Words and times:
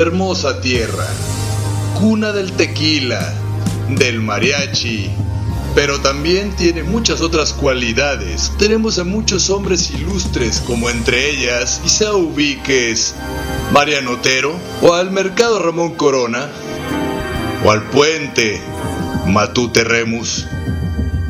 Hermosa 0.00 0.62
tierra, 0.62 1.06
cuna 1.98 2.32
del 2.32 2.52
tequila, 2.52 3.34
del 3.90 4.22
mariachi, 4.22 5.10
pero 5.74 6.00
también 6.00 6.56
tiene 6.56 6.82
muchas 6.82 7.20
otras 7.20 7.52
cualidades. 7.52 8.50
Tenemos 8.58 8.98
a 8.98 9.04
muchos 9.04 9.50
hombres 9.50 9.90
ilustres, 9.90 10.62
como 10.66 10.88
entre 10.88 11.28
ellas 11.28 11.82
Isa 11.84 12.14
Ubiques, 12.14 13.14
Mariano 13.72 14.12
Otero, 14.12 14.58
o 14.80 14.94
al 14.94 15.10
Mercado 15.10 15.58
Ramón 15.58 15.96
Corona, 15.96 16.48
o 17.62 17.70
al 17.70 17.82
Puente 17.90 18.58
Matute 19.26 19.84
Remus, 19.84 20.46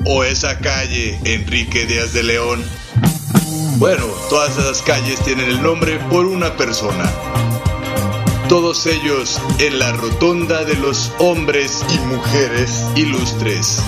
o 0.05 0.23
esa 0.23 0.61
calle 0.61 1.19
Enrique 1.25 1.87
Díaz 1.87 2.13
de 2.13 2.23
León. 2.23 2.63
Bueno, 3.79 4.05
todas 4.29 4.57
esas 4.57 4.81
calles 4.83 5.19
tienen 5.25 5.49
el 5.49 5.61
nombre 5.61 5.99
por 6.09 6.27
una 6.27 6.57
persona. 6.57 7.30
Todos 8.51 8.85
ellos 8.87 9.41
en 9.61 9.79
la 9.79 9.93
rotonda 9.93 10.65
de 10.65 10.75
los 10.75 11.13
hombres 11.21 11.85
y 11.89 11.99
mujeres 12.01 12.85
ilustres. 12.97 13.81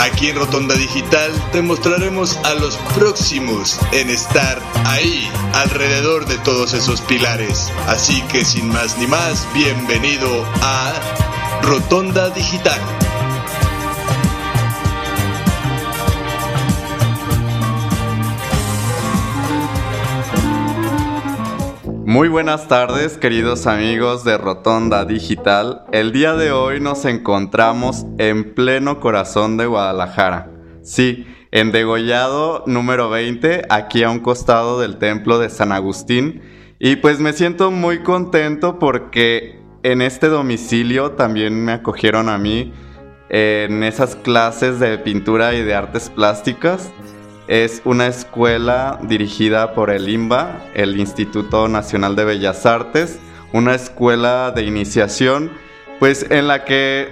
Aquí 0.00 0.30
en 0.30 0.36
Rotonda 0.36 0.74
Digital 0.74 1.30
te 1.52 1.62
mostraremos 1.62 2.38
a 2.38 2.54
los 2.54 2.76
próximos 2.96 3.78
en 3.92 4.10
estar 4.10 4.60
ahí, 4.84 5.30
alrededor 5.54 6.26
de 6.26 6.38
todos 6.38 6.74
esos 6.74 7.02
pilares. 7.02 7.70
Así 7.86 8.20
que 8.22 8.44
sin 8.44 8.66
más 8.66 8.98
ni 8.98 9.06
más, 9.06 9.46
bienvenido 9.54 10.44
a 10.60 10.94
Rotonda 11.62 12.30
Digital. 12.30 12.80
Muy 22.12 22.28
buenas 22.28 22.68
tardes 22.68 23.16
queridos 23.16 23.66
amigos 23.66 24.22
de 24.22 24.36
Rotonda 24.36 25.06
Digital. 25.06 25.86
El 25.92 26.12
día 26.12 26.34
de 26.34 26.52
hoy 26.52 26.78
nos 26.78 27.06
encontramos 27.06 28.04
en 28.18 28.52
pleno 28.52 29.00
corazón 29.00 29.56
de 29.56 29.64
Guadalajara. 29.64 30.50
Sí, 30.82 31.26
en 31.52 31.72
Degollado 31.72 32.64
número 32.66 33.08
20, 33.08 33.62
aquí 33.70 34.02
a 34.02 34.10
un 34.10 34.18
costado 34.18 34.78
del 34.78 34.98
templo 34.98 35.38
de 35.38 35.48
San 35.48 35.72
Agustín. 35.72 36.42
Y 36.78 36.96
pues 36.96 37.18
me 37.18 37.32
siento 37.32 37.70
muy 37.70 38.02
contento 38.02 38.78
porque 38.78 39.58
en 39.82 40.02
este 40.02 40.28
domicilio 40.28 41.12
también 41.12 41.64
me 41.64 41.72
acogieron 41.72 42.28
a 42.28 42.36
mí 42.36 42.74
en 43.30 43.82
esas 43.82 44.16
clases 44.16 44.78
de 44.80 44.98
pintura 44.98 45.54
y 45.54 45.64
de 45.64 45.74
artes 45.74 46.10
plásticas. 46.10 46.92
Es 47.48 47.82
una 47.84 48.06
escuela 48.06 48.98
dirigida 49.02 49.74
por 49.74 49.90
el 49.90 50.08
INBA, 50.08 50.60
el 50.74 50.98
Instituto 50.98 51.68
Nacional 51.68 52.14
de 52.14 52.24
Bellas 52.24 52.66
Artes, 52.66 53.18
una 53.52 53.74
escuela 53.74 54.52
de 54.52 54.62
iniciación, 54.62 55.50
pues 55.98 56.26
en 56.30 56.48
la 56.48 56.64
que 56.64 57.08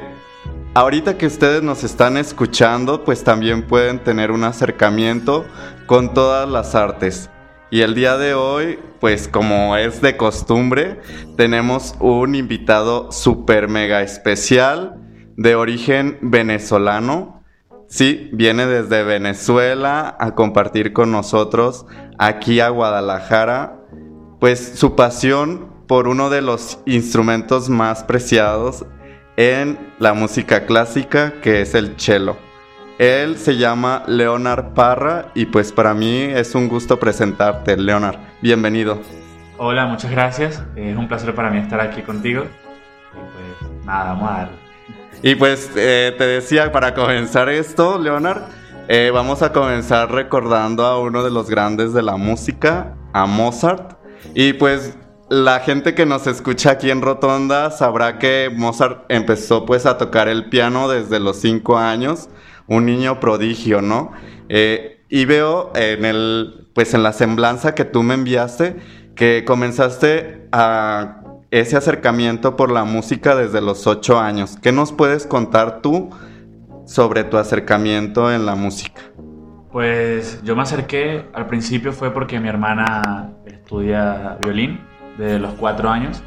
ahorita 0.74 1.18
que 1.18 1.26
ustedes 1.26 1.62
nos 1.62 1.84
están 1.84 2.16
escuchando, 2.16 3.04
pues 3.04 3.24
también 3.24 3.66
pueden 3.66 3.98
tener 3.98 4.30
un 4.30 4.44
acercamiento 4.44 5.44
con 5.86 6.14
todas 6.14 6.48
las 6.48 6.74
artes. 6.74 7.28
Y 7.70 7.82
el 7.82 7.94
día 7.94 8.16
de 8.16 8.34
hoy, 8.34 8.78
pues 9.00 9.28
como 9.28 9.76
es 9.76 10.00
de 10.00 10.16
costumbre, 10.16 11.00
tenemos 11.36 11.94
un 12.00 12.34
invitado 12.34 13.12
super 13.12 13.68
mega 13.68 14.02
especial 14.02 14.96
de 15.36 15.54
origen 15.54 16.18
venezolano, 16.20 17.39
Sí, 17.90 18.30
viene 18.32 18.66
desde 18.66 19.02
Venezuela 19.02 20.16
a 20.20 20.36
compartir 20.36 20.92
con 20.92 21.10
nosotros 21.10 21.86
aquí 22.18 22.60
a 22.60 22.68
Guadalajara, 22.68 23.80
pues 24.38 24.78
su 24.78 24.94
pasión 24.94 25.72
por 25.88 26.06
uno 26.06 26.30
de 26.30 26.40
los 26.40 26.78
instrumentos 26.86 27.68
más 27.68 28.04
preciados 28.04 28.86
en 29.36 29.76
la 29.98 30.14
música 30.14 30.66
clásica, 30.66 31.40
que 31.42 31.62
es 31.62 31.74
el 31.74 31.96
cello. 31.98 32.36
Él 33.00 33.36
se 33.36 33.56
llama 33.56 34.04
Leonard 34.06 34.72
Parra 34.72 35.32
y 35.34 35.46
pues 35.46 35.72
para 35.72 35.92
mí 35.92 36.20
es 36.22 36.54
un 36.54 36.68
gusto 36.68 37.00
presentarte, 37.00 37.76
Leonard. 37.76 38.20
Bienvenido. 38.40 39.00
Hola, 39.58 39.86
muchas 39.86 40.12
gracias. 40.12 40.62
Es 40.76 40.96
un 40.96 41.08
placer 41.08 41.34
para 41.34 41.50
mí 41.50 41.58
estar 41.58 41.80
aquí 41.80 42.02
contigo. 42.02 42.44
Y 42.44 43.16
pues 43.16 43.84
nada, 43.84 44.12
vamos 44.12 44.30
a 44.30 44.34
darle. 44.34 44.59
Y 45.22 45.34
pues 45.34 45.70
eh, 45.76 46.14
te 46.16 46.26
decía, 46.26 46.72
para 46.72 46.94
comenzar 46.94 47.48
esto, 47.50 47.98
Leonard, 47.98 48.42
eh, 48.88 49.10
vamos 49.12 49.42
a 49.42 49.52
comenzar 49.52 50.10
recordando 50.10 50.84
a 50.84 50.98
uno 50.98 51.22
de 51.22 51.30
los 51.30 51.50
grandes 51.50 51.92
de 51.92 52.02
la 52.02 52.16
música, 52.16 52.96
a 53.12 53.26
Mozart. 53.26 53.98
Y 54.34 54.54
pues 54.54 54.96
la 55.28 55.60
gente 55.60 55.94
que 55.94 56.06
nos 56.06 56.26
escucha 56.26 56.72
aquí 56.72 56.90
en 56.90 57.02
Rotonda 57.02 57.70
sabrá 57.70 58.18
que 58.18 58.50
Mozart 58.54 59.04
empezó 59.10 59.66
pues 59.66 59.84
a 59.84 59.98
tocar 59.98 60.26
el 60.26 60.48
piano 60.48 60.88
desde 60.88 61.20
los 61.20 61.36
cinco 61.36 61.76
años, 61.76 62.30
un 62.66 62.86
niño 62.86 63.20
prodigio, 63.20 63.82
¿no? 63.82 64.12
Eh, 64.48 65.04
y 65.10 65.26
veo 65.26 65.70
en 65.74 66.06
el, 66.06 66.68
pues 66.74 66.94
en 66.94 67.02
la 67.02 67.12
semblanza 67.12 67.74
que 67.74 67.84
tú 67.84 68.02
me 68.02 68.14
enviaste, 68.14 68.76
que 69.14 69.44
comenzaste 69.46 70.48
a 70.50 71.19
ese 71.50 71.76
acercamiento 71.76 72.56
por 72.56 72.70
la 72.70 72.84
música 72.84 73.34
desde 73.34 73.60
los 73.60 73.86
ocho 73.86 74.20
años. 74.20 74.56
¿Qué 74.62 74.72
nos 74.72 74.92
puedes 74.92 75.26
contar 75.26 75.82
tú 75.82 76.10
sobre 76.86 77.24
tu 77.24 77.36
acercamiento 77.38 78.32
en 78.32 78.46
la 78.46 78.54
música? 78.54 79.02
Pues 79.72 80.42
yo 80.42 80.56
me 80.56 80.62
acerqué, 80.62 81.26
al 81.32 81.46
principio 81.46 81.92
fue 81.92 82.12
porque 82.12 82.40
mi 82.40 82.48
hermana 82.48 83.30
estudia 83.46 84.36
violín 84.42 84.80
desde 85.18 85.38
los 85.38 85.54
cuatro 85.54 85.88
años 85.88 86.22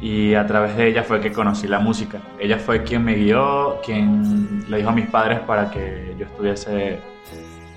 y 0.00 0.34
a 0.34 0.46
través 0.46 0.76
de 0.76 0.88
ella 0.88 1.02
fue 1.02 1.20
que 1.20 1.32
conocí 1.32 1.66
la 1.66 1.78
música. 1.78 2.20
Ella 2.38 2.58
fue 2.58 2.82
quien 2.82 3.04
me 3.04 3.14
guió, 3.14 3.80
quien 3.84 4.64
le 4.68 4.78
dijo 4.78 4.90
a 4.90 4.92
mis 4.92 5.08
padres 5.08 5.40
para 5.40 5.70
que 5.70 6.14
yo 6.18 6.26
estuviese 6.26 6.98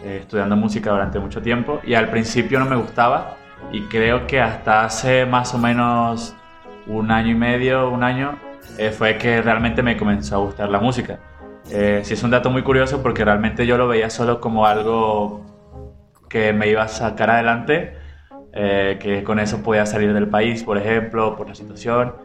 eh, 0.04 0.20
estudiando 0.22 0.56
música 0.56 0.92
durante 0.92 1.20
mucho 1.20 1.42
tiempo 1.42 1.80
y 1.84 1.94
al 1.94 2.10
principio 2.10 2.60
no 2.60 2.66
me 2.66 2.76
gustaba 2.76 3.38
y 3.72 3.82
creo 3.84 4.26
que 4.26 4.40
hasta 4.40 4.86
hace 4.86 5.26
más 5.26 5.54
o 5.54 5.58
menos 5.58 6.36
un 6.90 7.12
año 7.12 7.32
y 7.32 7.36
medio, 7.36 7.90
un 7.90 8.04
año, 8.04 8.38
eh, 8.78 8.92
fue 8.92 9.18
que 9.18 9.42
realmente 9.42 9.84
me 9.84 9.96
comenzó 9.96 10.36
a 10.36 10.40
gustar 10.40 10.70
la 10.70 10.80
música. 10.80 11.20
Eh, 11.72 12.02
sí 12.04 12.16
es 12.16 12.24
un 12.24 12.32
dato 12.32 12.50
muy 12.50 12.64
curioso 12.64 13.02
porque 13.04 13.24
realmente 13.24 13.66
yo 13.66 13.78
lo 13.78 13.88
veía 13.88 14.10
solo 14.10 14.42
como 14.42 14.66
algo 14.66 15.46
que 16.28 16.52
me 16.52 16.68
iba 16.70 16.84
a 16.84 16.88
sacar 16.88 17.30
adelante, 17.30 17.94
eh, 18.54 18.98
que 19.00 19.24
con 19.24 19.40
eso 19.40 19.62
podía 19.62 19.86
salir 19.86 20.14
del 20.14 20.28
país, 20.28 20.64
por 20.64 20.78
ejemplo, 20.78 21.36
por 21.36 21.48
la 21.48 21.56
situación. 21.56 22.16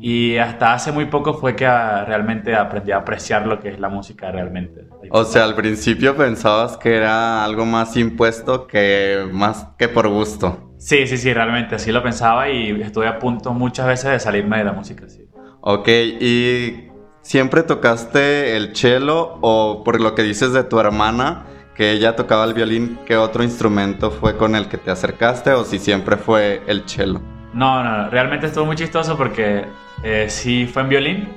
Y 0.00 0.36
hasta 0.36 0.74
hace 0.74 0.92
muy 0.92 1.06
poco 1.06 1.34
fue 1.34 1.56
que 1.56 1.66
ah, 1.66 2.04
realmente 2.06 2.54
aprendí 2.54 2.92
a 2.92 2.98
apreciar 2.98 3.46
lo 3.46 3.60
que 3.60 3.70
es 3.70 3.80
la 3.80 3.88
música 3.88 4.30
realmente. 4.30 4.86
O 5.10 5.24
sea, 5.24 5.44
al 5.44 5.56
principio 5.56 6.16
pensabas 6.16 6.76
que 6.76 6.96
era 6.96 7.44
algo 7.44 7.64
más 7.64 7.96
impuesto 7.96 8.66
que 8.66 9.26
más 9.32 9.68
que 9.78 9.88
por 9.88 10.08
gusto. 10.08 10.71
Sí, 10.82 11.06
sí, 11.06 11.16
sí, 11.16 11.32
realmente 11.32 11.76
así 11.76 11.92
lo 11.92 12.02
pensaba 12.02 12.48
y 12.48 12.82
estuve 12.82 13.06
a 13.06 13.20
punto 13.20 13.52
muchas 13.52 13.86
veces 13.86 14.10
de 14.10 14.18
salirme 14.18 14.58
de 14.58 14.64
la 14.64 14.72
música, 14.72 15.08
sí. 15.08 15.24
Ok, 15.60 15.86
¿y 15.86 16.88
siempre 17.20 17.62
tocaste 17.62 18.56
el 18.56 18.74
cello 18.74 19.38
o 19.42 19.84
por 19.84 20.00
lo 20.00 20.16
que 20.16 20.24
dices 20.24 20.52
de 20.52 20.64
tu 20.64 20.80
hermana, 20.80 21.44
que 21.76 21.92
ella 21.92 22.16
tocaba 22.16 22.44
el 22.46 22.54
violín, 22.54 22.98
qué 23.06 23.16
otro 23.16 23.44
instrumento 23.44 24.10
fue 24.10 24.36
con 24.36 24.56
el 24.56 24.66
que 24.66 24.76
te 24.76 24.90
acercaste 24.90 25.52
o 25.52 25.62
si 25.62 25.78
siempre 25.78 26.16
fue 26.16 26.62
el 26.66 26.82
cello? 26.88 27.20
No, 27.54 27.84
no, 27.84 28.10
realmente 28.10 28.46
estuvo 28.46 28.66
muy 28.66 28.74
chistoso 28.74 29.16
porque 29.16 29.64
eh, 30.02 30.26
sí 30.28 30.66
fue 30.66 30.82
en 30.82 30.88
violín, 30.88 31.28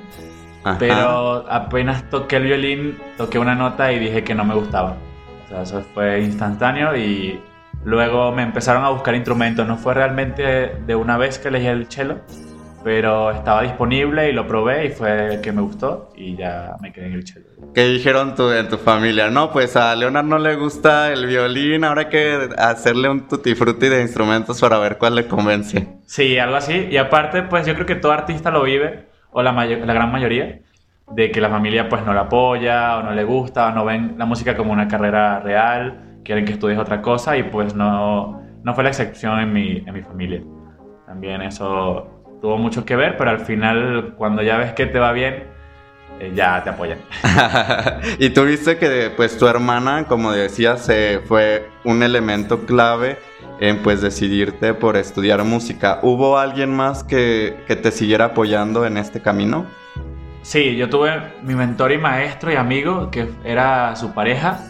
pero 0.80 1.46
apenas 1.48 2.10
toqué 2.10 2.36
el 2.36 2.42
violín, 2.42 2.98
toqué 3.16 3.38
una 3.38 3.54
nota 3.54 3.92
y 3.92 4.00
dije 4.00 4.24
que 4.24 4.34
no 4.34 4.44
me 4.44 4.56
gustaba. 4.56 4.96
O 5.44 5.48
sea, 5.48 5.62
eso 5.62 5.84
fue 5.94 6.20
instantáneo 6.22 6.96
y 6.96 7.40
Luego 7.84 8.32
me 8.32 8.42
empezaron 8.42 8.84
a 8.84 8.90
buscar 8.90 9.14
instrumentos. 9.14 9.66
No 9.66 9.76
fue 9.76 9.94
realmente 9.94 10.76
de 10.86 10.94
una 10.94 11.16
vez 11.16 11.38
que 11.38 11.48
elegí 11.48 11.66
el 11.66 11.86
cello, 11.86 12.18
pero 12.86 13.32
estaba 13.32 13.62
disponible 13.62 14.28
y 14.28 14.32
lo 14.32 14.46
probé 14.46 14.86
y 14.86 14.90
fue 14.90 15.40
que 15.42 15.50
me 15.50 15.60
gustó 15.60 16.12
y 16.14 16.36
ya 16.36 16.76
me 16.80 16.92
quedé 16.92 17.06
en 17.06 17.12
el 17.14 17.26
cello. 17.26 17.46
¿Qué 17.74 17.88
dijeron 17.88 18.36
tu, 18.36 18.50
en 18.52 18.68
tu 18.68 18.78
familia? 18.78 19.28
No, 19.28 19.50
pues 19.50 19.74
a 19.76 19.94
Leonard 19.96 20.24
no 20.24 20.38
le 20.38 20.54
gusta 20.54 21.12
el 21.12 21.26
violín, 21.26 21.82
ahora 21.82 22.02
hay 22.02 22.08
que 22.08 22.48
hacerle 22.56 23.08
un 23.08 23.26
tutti 23.26 23.56
frutti 23.56 23.88
de 23.88 24.02
instrumentos 24.02 24.60
para 24.60 24.78
ver 24.78 24.98
cuál 24.98 25.16
le 25.16 25.26
convence. 25.26 25.88
Sí, 26.06 26.38
algo 26.38 26.54
así. 26.54 26.86
Y 26.88 26.96
aparte, 26.96 27.42
pues 27.42 27.66
yo 27.66 27.74
creo 27.74 27.86
que 27.86 27.96
todo 27.96 28.12
artista 28.12 28.52
lo 28.52 28.62
vive, 28.62 29.06
o 29.32 29.42
la, 29.42 29.52
la 29.52 29.92
gran 29.92 30.12
mayoría, 30.12 30.60
de 31.10 31.30
que 31.32 31.40
la 31.40 31.50
familia 31.50 31.88
pues 31.88 32.04
no 32.04 32.14
la 32.14 32.22
apoya 32.22 32.98
o 32.98 33.02
no 33.02 33.12
le 33.12 33.24
gusta 33.24 33.66
o 33.66 33.70
no 33.72 33.84
ven 33.84 34.14
la 34.16 34.26
música 34.26 34.56
como 34.56 34.72
una 34.72 34.88
carrera 34.88 35.40
real 35.40 36.05
quieren 36.26 36.44
que 36.44 36.52
estudies 36.52 36.78
otra 36.78 37.00
cosa 37.00 37.36
y 37.36 37.44
pues 37.44 37.74
no, 37.74 38.42
no 38.64 38.74
fue 38.74 38.82
la 38.82 38.90
excepción 38.90 39.38
en 39.38 39.52
mi, 39.52 39.84
en 39.86 39.94
mi 39.94 40.02
familia. 40.02 40.42
También 41.06 41.40
eso 41.40 42.10
tuvo 42.42 42.58
mucho 42.58 42.84
que 42.84 42.96
ver, 42.96 43.16
pero 43.16 43.30
al 43.30 43.40
final 43.40 44.14
cuando 44.18 44.42
ya 44.42 44.58
ves 44.58 44.72
que 44.72 44.86
te 44.86 44.98
va 44.98 45.12
bien, 45.12 45.44
eh, 46.18 46.32
ya 46.34 46.62
te 46.64 46.70
apoyan. 46.70 46.98
y 48.18 48.30
tú 48.30 48.44
viste 48.44 48.76
que 48.76 49.12
pues 49.16 49.38
tu 49.38 49.46
hermana, 49.46 50.06
como 50.08 50.32
decías, 50.32 50.90
fue 51.26 51.68
un 51.84 52.02
elemento 52.02 52.66
clave 52.66 53.18
en 53.60 53.82
pues 53.82 54.02
decidirte 54.02 54.74
por 54.74 54.96
estudiar 54.96 55.44
música. 55.44 56.00
¿Hubo 56.02 56.38
alguien 56.38 56.74
más 56.74 57.04
que, 57.04 57.56
que 57.68 57.76
te 57.76 57.92
siguiera 57.92 58.26
apoyando 58.26 58.84
en 58.84 58.96
este 58.96 59.22
camino? 59.22 59.66
Sí, 60.42 60.76
yo 60.76 60.88
tuve 60.90 61.22
mi 61.42 61.54
mentor 61.54 61.92
y 61.92 61.98
maestro 61.98 62.52
y 62.52 62.56
amigo, 62.56 63.10
que 63.10 63.28
era 63.44 63.94
su 63.96 64.12
pareja, 64.12 64.60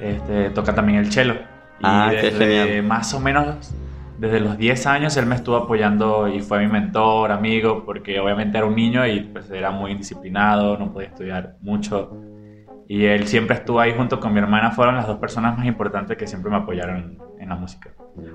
este, 0.00 0.50
toca 0.50 0.74
también 0.74 0.98
el 0.98 1.12
cello. 1.12 1.34
Ah, 1.82 2.10
y 2.12 2.16
qué 2.16 2.22
desde 2.30 2.66
genial. 2.66 2.82
más 2.84 3.14
o 3.14 3.20
menos 3.20 3.72
desde 4.18 4.40
los 4.40 4.58
10 4.58 4.86
años 4.86 5.16
él 5.16 5.26
me 5.26 5.36
estuvo 5.36 5.56
apoyando 5.56 6.28
y 6.28 6.40
fue 6.40 6.58
mi 6.58 6.66
mentor, 6.66 7.30
amigo, 7.30 7.84
porque 7.84 8.18
obviamente 8.18 8.58
era 8.58 8.66
un 8.66 8.74
niño 8.74 9.06
y 9.06 9.20
pues 9.20 9.50
era 9.50 9.70
muy 9.70 9.92
indisciplinado, 9.92 10.76
no 10.76 10.92
podía 10.92 11.08
estudiar 11.08 11.56
mucho. 11.60 12.16
Y 12.88 13.04
él 13.04 13.28
siempre 13.28 13.56
estuvo 13.56 13.80
ahí 13.80 13.94
junto 13.96 14.18
con 14.18 14.32
mi 14.32 14.40
hermana, 14.40 14.72
fueron 14.72 14.96
las 14.96 15.06
dos 15.06 15.18
personas 15.18 15.56
más 15.56 15.66
importantes 15.66 16.16
que 16.16 16.26
siempre 16.26 16.50
me 16.50 16.56
apoyaron 16.56 17.18
en 17.38 17.48
la 17.48 17.54
música. 17.54 17.90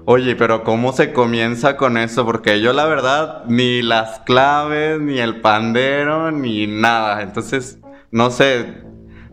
Oye, 0.05 0.35
pero 0.35 0.63
¿cómo 0.63 0.93
se 0.93 1.11
comienza 1.11 1.75
con 1.75 1.97
eso? 1.97 2.25
Porque 2.25 2.61
yo 2.61 2.71
la 2.71 2.85
verdad 2.85 3.43
ni 3.47 3.81
las 3.81 4.19
claves, 4.21 5.01
ni 5.01 5.19
el 5.19 5.41
pandero, 5.41 6.31
ni 6.31 6.67
nada. 6.67 7.23
Entonces, 7.23 7.81
no 8.11 8.29
sé, 8.29 8.83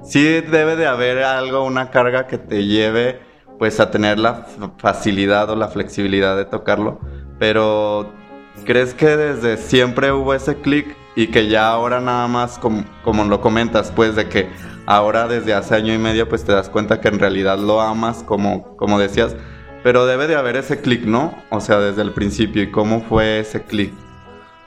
sí 0.03 0.41
debe 0.41 0.77
de 0.77 0.87
haber 0.87 1.23
algo, 1.23 1.65
una 1.65 1.91
carga 1.91 2.27
que 2.27 2.39
te 2.39 2.65
lleve 2.65 3.21
pues 3.59 3.79
a 3.79 3.91
tener 3.91 4.19
la 4.19 4.47
facilidad 4.79 5.51
o 5.51 5.57
la 5.57 5.69
flexibilidad 5.69 6.37
de 6.37 6.47
tocarlo. 6.47 6.99
Pero, 7.39 8.11
¿crees 8.65 8.95
que 8.95 9.17
desde 9.17 9.59
siempre 9.59 10.13
hubo 10.13 10.33
ese 10.33 10.57
clic 10.57 10.97
y 11.15 11.27
que 11.27 11.49
ya 11.49 11.69
ahora 11.69 12.01
nada 12.01 12.27
más, 12.27 12.59
como 12.59 13.25
lo 13.25 13.41
comentas, 13.43 13.93
pues 13.95 14.17
de 14.17 14.29
que 14.29 14.49
ahora 14.87 15.29
desde 15.29 15.53
hace 15.53 15.75
año 15.75 15.93
y 15.93 15.99
medio 15.99 16.29
pues 16.29 16.45
te 16.45 16.53
das 16.53 16.71
cuenta 16.71 17.01
que 17.01 17.09
en 17.09 17.19
realidad 17.19 17.59
lo 17.59 17.81
amas, 17.81 18.23
como, 18.23 18.77
como 18.77 18.99
decías, 18.99 19.37
pero 19.83 20.07
debe 20.07 20.27
de 20.27 20.37
haber 20.37 20.57
ese 20.57 20.81
clic, 20.81 21.05
¿no? 21.05 21.35
O 21.51 21.61
sea, 21.61 21.79
desde 21.79 22.03
el 22.03 22.13
principio. 22.13 22.63
¿Y 22.63 22.71
cómo 22.71 23.03
fue 23.03 23.41
ese 23.41 23.63
clic? 23.63 23.93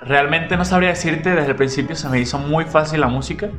Realmente 0.02 0.58
no 0.58 0.66
sabría 0.66 0.90
decirte, 0.90 1.32
desde 1.32 1.50
el 1.50 1.56
principio 1.56 1.96
se 1.96 2.10
me 2.10 2.20
hizo 2.20 2.38
muy 2.38 2.66
fácil 2.66 3.02
la 3.02 3.08
música. 3.08 3.50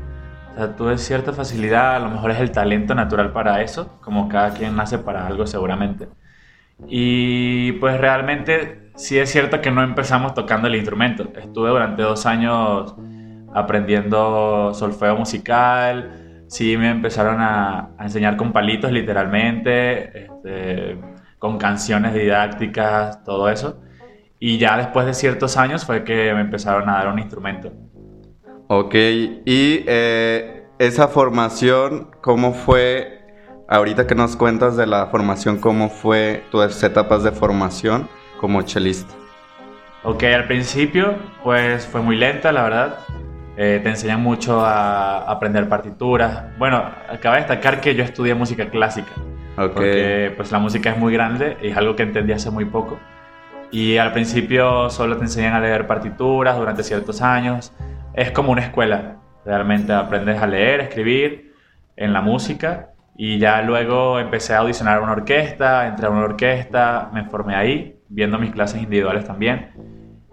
O 0.54 0.56
sea, 0.56 0.76
tuve 0.76 0.98
cierta 0.98 1.32
facilidad, 1.32 1.96
a 1.96 1.98
lo 1.98 2.10
mejor 2.10 2.30
es 2.30 2.38
el 2.38 2.52
talento 2.52 2.94
natural 2.94 3.32
para 3.32 3.60
eso, 3.62 3.98
como 4.00 4.28
cada 4.28 4.54
quien 4.54 4.76
nace 4.76 4.98
para 4.98 5.26
algo 5.26 5.48
seguramente. 5.48 6.06
Y 6.86 7.72
pues 7.72 7.98
realmente 8.00 8.90
sí 8.94 9.18
es 9.18 9.30
cierto 9.30 9.60
que 9.60 9.72
no 9.72 9.82
empezamos 9.82 10.32
tocando 10.34 10.68
el 10.68 10.76
instrumento. 10.76 11.32
Estuve 11.36 11.70
durante 11.70 12.02
dos 12.02 12.24
años 12.26 12.94
aprendiendo 13.52 14.72
solfeo 14.74 15.16
musical, 15.16 16.44
sí 16.46 16.76
me 16.76 16.90
empezaron 16.90 17.40
a, 17.40 17.90
enseñar 18.00 18.36
con 18.36 18.52
palitos 18.52 18.92
literalmente, 18.92 20.26
este, 20.26 20.98
con 21.38 21.58
canciones 21.58 22.14
didácticas, 22.14 23.24
todo 23.24 23.48
eso. 23.48 23.80
Y 24.38 24.58
ya 24.58 24.76
después 24.76 25.06
de 25.06 25.14
ciertos 25.14 25.56
años 25.56 25.84
fue 25.84 26.04
que 26.04 26.32
me 26.34 26.42
empezaron 26.42 26.88
a 26.88 26.94
dar 26.94 27.08
un 27.08 27.18
instrumento. 27.18 27.72
Ok, 28.68 28.94
y 28.94 29.84
eh, 29.86 30.66
esa 30.78 31.08
formación, 31.08 32.10
¿cómo 32.20 32.54
fue? 32.54 33.22
Ahorita 33.68 34.06
que 34.06 34.14
nos 34.14 34.36
cuentas 34.36 34.76
de 34.76 34.86
la 34.86 35.06
formación, 35.06 35.58
¿cómo 35.58 35.88
fue 35.88 36.44
tus 36.50 36.82
etapas 36.82 37.22
de 37.22 37.32
formación 37.32 38.08
como 38.40 38.62
chelista? 38.62 39.14
Ok, 40.02 40.22
al 40.24 40.46
principio 40.46 41.14
pues 41.42 41.86
fue 41.86 42.02
muy 42.02 42.16
lenta, 42.16 42.52
la 42.52 42.62
verdad. 42.62 42.98
Eh, 43.56 43.80
te 43.82 43.88
enseñan 43.88 44.22
mucho 44.22 44.64
a 44.64 45.30
aprender 45.30 45.68
partituras. 45.68 46.44
Bueno, 46.58 46.82
acaba 47.08 47.36
de 47.36 47.42
destacar 47.42 47.80
que 47.80 47.94
yo 47.94 48.02
estudié 48.02 48.34
música 48.34 48.68
clásica. 48.68 49.12
Ok. 49.56 49.74
Porque 49.74 50.32
pues 50.36 50.50
la 50.50 50.58
música 50.58 50.90
es 50.90 50.98
muy 50.98 51.12
grande 51.12 51.56
y 51.62 51.68
es 51.68 51.76
algo 51.76 51.94
que 51.94 52.02
entendí 52.02 52.32
hace 52.32 52.50
muy 52.50 52.64
poco. 52.64 52.98
Y 53.70 53.96
al 53.96 54.12
principio 54.12 54.90
solo 54.90 55.16
te 55.16 55.24
enseñan 55.24 55.54
a 55.54 55.60
leer 55.60 55.86
partituras 55.86 56.56
durante 56.58 56.82
ciertos 56.82 57.22
años. 57.22 57.72
Es 58.14 58.30
como 58.30 58.52
una 58.52 58.62
escuela. 58.62 59.16
Realmente 59.44 59.92
aprendes 59.92 60.40
a 60.40 60.46
leer, 60.46 60.80
escribir 60.80 61.52
en 61.96 62.12
la 62.12 62.20
música. 62.20 62.90
Y 63.16 63.38
ya 63.38 63.62
luego 63.62 64.18
empecé 64.18 64.54
a 64.54 64.58
audicionar 64.58 64.98
a 64.98 65.00
una 65.00 65.12
orquesta, 65.12 65.86
entré 65.86 66.06
a 66.06 66.10
una 66.10 66.24
orquesta, 66.24 67.10
me 67.12 67.24
formé 67.24 67.54
ahí, 67.54 67.96
viendo 68.08 68.38
mis 68.38 68.50
clases 68.50 68.82
individuales 68.82 69.24
también. 69.24 69.70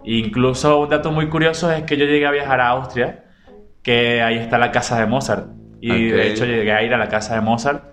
Incluso 0.04 0.80
un 0.80 0.88
dato 0.88 1.12
muy 1.12 1.28
curioso 1.28 1.70
es 1.70 1.84
que 1.84 1.96
yo 1.96 2.06
llegué 2.06 2.26
a 2.26 2.32
viajar 2.32 2.60
a 2.60 2.68
Austria, 2.68 3.24
que 3.84 4.20
ahí 4.20 4.36
está 4.36 4.58
la 4.58 4.72
casa 4.72 4.98
de 4.98 5.06
Mozart. 5.06 5.46
Y 5.80 5.90
Ok. 5.90 6.16
de 6.16 6.28
hecho 6.28 6.44
llegué 6.44 6.72
a 6.72 6.82
ir 6.82 6.92
a 6.92 6.98
la 6.98 7.08
casa 7.08 7.34
de 7.36 7.40
Mozart 7.40 7.84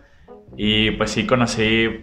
y 0.58 0.92
pues 0.92 1.12
sí 1.12 1.26
conocí, 1.26 2.02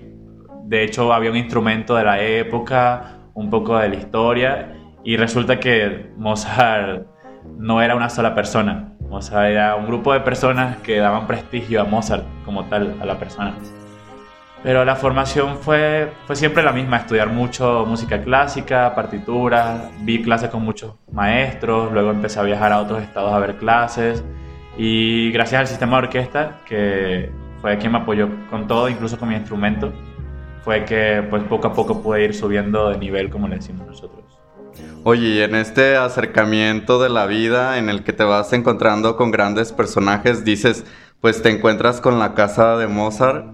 de 0.65 0.85
hecho 0.85 1.13
había 1.13 1.31
un 1.31 1.37
instrumento 1.37 1.97
de 1.97 2.05
la 2.05 2.21
época, 2.21 3.19
un 3.35 3.51
poco 3.51 3.79
de 3.79 3.89
la 3.89 3.97
historia 3.97 4.75
y 5.05 5.17
resulta 5.17 5.59
que 5.61 6.11
Mozart 6.17 7.07
no 7.59 7.83
era 7.83 7.97
una 7.97 8.09
sola 8.09 8.35
persona, 8.35 8.93
Mozart 9.09 9.51
era 9.51 9.77
un 9.77 9.87
grupo 9.87 10.13
de 10.13 10.21
personas 10.21 10.79
que 10.79 10.99
daban 10.99 11.27
prestigio 11.27 11.81
a 11.81 11.85
Mozart 11.85 12.25
como 12.45 12.65
tal, 12.67 12.97
a 13.01 13.07
la 13.07 13.19
persona. 13.19 13.55
Pero 14.63 14.85
la 14.85 14.97
formación 14.97 15.59
fue, 15.59 16.13
fue 16.27 16.35
siempre 16.35 16.63
la 16.63 16.73
misma, 16.73 16.97
estudiar 16.97 17.29
mucho 17.29 17.85
música 17.87 18.21
clásica, 18.21 18.95
partituras, 18.95 19.91
vi 20.01 20.23
clases 20.23 20.51
con 20.51 20.65
muchos 20.65 20.95
maestros, 21.13 21.93
luego 21.93 22.11
empecé 22.11 22.41
a 22.41 22.43
viajar 22.43 22.73
a 22.73 22.81
otros 22.81 23.03
estados 23.03 23.33
a 23.33 23.39
ver 23.39 23.57
clases 23.57 24.25
y 24.77 25.31
gracias 25.31 25.61
al 25.61 25.67
sistema 25.69 25.99
de 25.99 26.07
orquesta, 26.07 26.61
que 26.67 27.31
fue 27.61 27.79
quien 27.79 27.93
me 27.93 27.99
apoyó 27.99 28.29
con 28.51 28.67
todo, 28.67 28.89
incluso 28.89 29.19
con 29.19 29.29
mi 29.29 29.37
instrumento, 29.37 29.93
fue 30.63 30.85
que 30.85 31.25
pues 31.31 31.45
poco 31.45 31.69
a 31.69 31.73
poco 31.73 32.03
pude 32.03 32.25
ir 32.25 32.35
subiendo 32.35 32.91
de 32.91 32.99
nivel, 32.99 33.31
como 33.31 33.47
le 33.47 33.57
decimos 33.57 33.87
nosotros. 33.87 34.36
Oye, 35.05 35.45
en 35.45 35.55
este 35.55 35.97
acercamiento 35.97 37.01
de 37.01 37.09
la 37.09 37.27
vida 37.27 37.79
en 37.79 37.89
el 37.89 38.03
que 38.03 38.13
te 38.13 38.25
vas 38.25 38.53
encontrando 38.53 39.17
con 39.17 39.31
grandes 39.31 39.73
personajes, 39.73 40.45
dices, 40.45 40.85
pues 41.21 41.43
te 41.43 41.51
encuentras 41.51 42.01
con 42.01 42.19
la 42.19 42.35
casa 42.35 42.77
de 42.77 42.87
Mozart. 42.87 43.47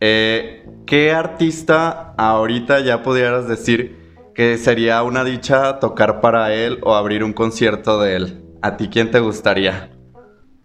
Eh, 0.00 0.66
¿Qué 0.86 1.12
artista 1.12 2.14
ahorita 2.16 2.80
ya 2.80 3.02
pudieras 3.02 3.48
decir 3.48 4.30
que 4.34 4.56
sería 4.58 5.02
una 5.02 5.24
dicha 5.24 5.80
tocar 5.80 6.20
para 6.20 6.52
él 6.52 6.78
o 6.82 6.94
abrir 6.94 7.24
un 7.24 7.32
concierto 7.32 8.00
de 8.00 8.16
él? 8.16 8.44
¿A 8.62 8.76
ti 8.76 8.88
quién 8.88 9.10
te 9.10 9.20
gustaría? 9.20 9.90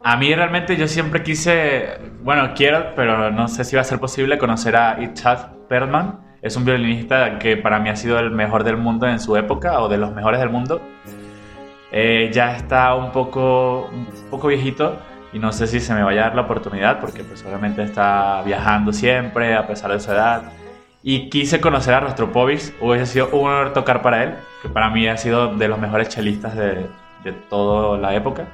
A 0.04 0.18
mí 0.18 0.34
realmente 0.34 0.78
yo 0.78 0.88
siempre 0.88 1.22
quise, 1.22 2.00
bueno, 2.24 2.54
quiero, 2.56 2.94
pero 2.96 3.30
no 3.32 3.48
sé 3.48 3.64
si 3.64 3.76
va 3.76 3.82
a 3.82 3.86
ser 3.86 4.00
posible 4.00 4.38
conocer 4.38 4.76
a 4.76 5.02
Itzhak 5.02 5.68
Perlman. 5.68 6.31
Es 6.42 6.56
un 6.56 6.66
violinista 6.66 7.38
que 7.38 7.56
para 7.56 7.78
mí 7.80 7.90
ha 7.90 7.96
sido 7.96 8.18
el 8.18 8.32
mejor 8.32 8.64
del 8.64 8.76
mundo 8.76 9.08
en 9.08 9.20
su 9.20 9.38
época 9.38 9.80
o 9.80 9.88
de 9.90 9.98
los 9.98 10.12
mejores 10.14 10.40
del 10.40 10.50
mundo. 10.50 10.82
Eh, 11.92 12.32
ya 12.34 12.56
está 12.56 12.96
un 12.96 13.12
poco, 13.12 13.90
un 13.92 14.08
poco 14.32 14.48
viejito 14.48 14.98
y 15.34 15.40
no 15.40 15.52
sé 15.52 15.68
si 15.68 15.80
se 15.80 15.94
me 15.94 16.02
vaya 16.02 16.22
a 16.22 16.24
dar 16.26 16.36
la 16.36 16.42
oportunidad 16.42 17.00
porque 17.00 17.24
pues 17.24 17.46
obviamente 17.46 17.84
está 17.84 18.42
viajando 18.44 18.92
siempre 18.92 19.56
a 19.56 19.68
pesar 19.68 19.92
de 19.92 20.00
su 20.00 20.12
edad. 20.12 20.52
Y 21.04 21.30
quise 21.30 21.62
conocer 21.62 21.94
a 21.94 22.00
Rostropovich, 22.00 22.74
hubiese 22.80 23.06
sido 23.06 23.30
un 23.30 23.50
honor 23.50 23.74
tocar 23.74 24.02
para 24.02 24.24
él, 24.24 24.36
que 24.64 24.70
para 24.70 24.90
mí 24.90 25.08
ha 25.08 25.18
sido 25.18 25.56
de 25.56 25.68
los 25.68 25.80
mejores 25.80 26.10
chelistas 26.10 26.56
de, 26.56 26.88
de 27.24 27.34
toda 27.50 27.98
la 28.00 28.16
época. 28.16 28.48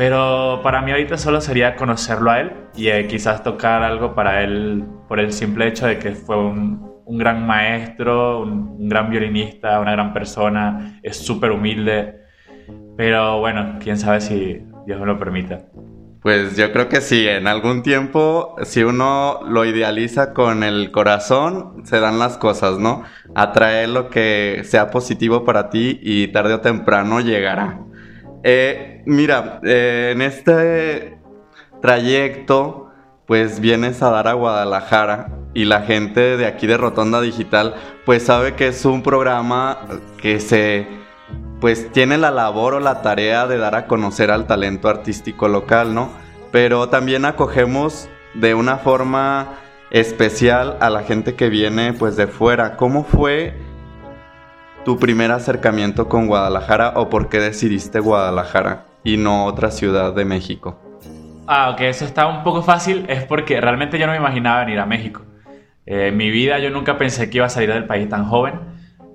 Pero 0.00 0.60
para 0.62 0.80
mí 0.80 0.92
ahorita 0.92 1.18
solo 1.18 1.42
sería 1.42 1.76
conocerlo 1.76 2.30
a 2.30 2.40
él 2.40 2.52
y 2.74 2.88
eh, 2.88 3.06
quizás 3.06 3.42
tocar 3.42 3.82
algo 3.82 4.14
para 4.14 4.42
él 4.42 4.82
por 5.06 5.20
el 5.20 5.30
simple 5.30 5.68
hecho 5.68 5.86
de 5.86 5.98
que 5.98 6.12
fue 6.12 6.38
un, 6.38 7.02
un 7.04 7.18
gran 7.18 7.46
maestro, 7.46 8.40
un, 8.40 8.76
un, 8.78 8.88
gran 8.88 9.10
violinista, 9.10 9.78
una 9.78 9.92
gran 9.92 10.14
persona, 10.14 10.98
es 11.02 11.18
súper 11.18 11.50
humilde. 11.50 12.14
Pero 12.96 13.40
bueno, 13.40 13.76
quién 13.78 13.98
sabe 13.98 14.22
si 14.22 14.62
Dios 14.86 14.98
me 14.98 15.04
lo 15.04 15.18
permita. 15.18 15.66
Pues 16.22 16.56
yo 16.56 16.72
creo 16.72 16.88
que 16.88 17.02
sí, 17.02 17.28
en 17.28 17.46
algún 17.46 17.82
tiempo, 17.82 18.56
si 18.62 18.82
uno 18.82 19.40
lo 19.46 19.66
idealiza 19.66 20.32
con 20.32 20.62
el 20.62 20.92
corazón, 20.92 21.84
se 21.84 22.00
dan 22.00 22.18
las 22.18 22.38
cosas, 22.38 22.78
¿no? 22.78 23.02
Atrae 23.34 23.86
lo 23.86 24.08
que 24.08 24.62
sea 24.64 24.90
positivo 24.90 25.44
para 25.44 25.68
ti 25.68 26.00
y 26.02 26.28
tarde 26.28 26.54
o 26.54 26.60
temprano 26.60 27.20
llegará. 27.20 27.80
Eh, 28.42 29.02
mira, 29.06 29.60
eh, 29.64 30.12
en 30.12 30.22
este 30.22 31.18
trayecto, 31.82 32.90
pues 33.26 33.60
vienes 33.60 34.02
a 34.02 34.10
dar 34.10 34.28
a 34.28 34.32
Guadalajara 34.32 35.28
y 35.54 35.64
la 35.64 35.82
gente 35.82 36.36
de 36.36 36.46
aquí 36.46 36.66
de 36.66 36.76
Rotonda 36.76 37.20
Digital, 37.20 37.74
pues 38.04 38.24
sabe 38.24 38.54
que 38.54 38.68
es 38.68 38.84
un 38.84 39.02
programa 39.02 39.78
que 40.20 40.40
se, 40.40 40.86
pues 41.60 41.92
tiene 41.92 42.18
la 42.18 42.30
labor 42.30 42.74
o 42.74 42.80
la 42.80 43.02
tarea 43.02 43.46
de 43.46 43.58
dar 43.58 43.74
a 43.74 43.86
conocer 43.86 44.30
al 44.30 44.46
talento 44.46 44.88
artístico 44.88 45.48
local, 45.48 45.94
¿no? 45.94 46.10
Pero 46.50 46.88
también 46.88 47.24
acogemos 47.24 48.08
de 48.34 48.54
una 48.54 48.78
forma 48.78 49.58
especial 49.90 50.76
a 50.80 50.88
la 50.88 51.02
gente 51.02 51.34
que 51.34 51.48
viene, 51.48 51.92
pues 51.92 52.16
de 52.16 52.26
fuera. 52.26 52.76
¿Cómo 52.76 53.04
fue? 53.04 53.54
Tu 54.84 54.98
primer 54.98 55.30
acercamiento 55.30 56.08
con 56.08 56.26
Guadalajara 56.26 56.94
o 56.96 57.10
por 57.10 57.28
qué 57.28 57.38
decidiste 57.38 58.00
Guadalajara 58.00 58.86
y 59.04 59.16
no 59.16 59.44
otra 59.44 59.70
ciudad 59.70 60.14
de 60.14 60.24
México? 60.24 60.78
Ah, 61.46 61.70
ok, 61.70 61.80
eso 61.82 62.04
está 62.04 62.26
un 62.26 62.42
poco 62.44 62.62
fácil, 62.62 63.04
es 63.08 63.24
porque 63.24 63.60
realmente 63.60 63.98
yo 63.98 64.06
no 64.06 64.12
me 64.12 64.18
imaginaba 64.18 64.60
venir 64.60 64.78
a 64.78 64.86
México. 64.86 65.22
Eh, 65.84 66.08
en 66.08 66.16
mi 66.16 66.30
vida 66.30 66.58
yo 66.58 66.70
nunca 66.70 66.96
pensé 66.96 67.28
que 67.28 67.38
iba 67.38 67.46
a 67.46 67.50
salir 67.50 67.72
del 67.72 67.86
país 67.86 68.08
tan 68.08 68.24
joven, 68.24 68.54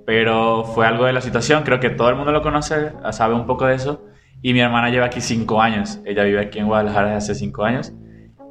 pero 0.04 0.64
fue 0.64 0.86
algo 0.86 1.06
de 1.06 1.12
la 1.12 1.20
situación, 1.20 1.64
creo 1.64 1.80
que 1.80 1.90
todo 1.90 2.10
el 2.10 2.16
mundo 2.16 2.32
lo 2.32 2.42
conoce, 2.42 2.92
sabe 3.10 3.34
un 3.34 3.46
poco 3.46 3.66
de 3.66 3.74
eso. 3.74 4.04
Y 4.42 4.52
mi 4.52 4.60
hermana 4.60 4.90
lleva 4.90 5.06
aquí 5.06 5.20
cinco 5.20 5.60
años, 5.62 6.00
ella 6.04 6.22
vive 6.22 6.40
aquí 6.40 6.58
en 6.58 6.66
Guadalajara 6.66 7.06
desde 7.06 7.32
hace 7.32 7.34
cinco 7.34 7.64
años. 7.64 7.92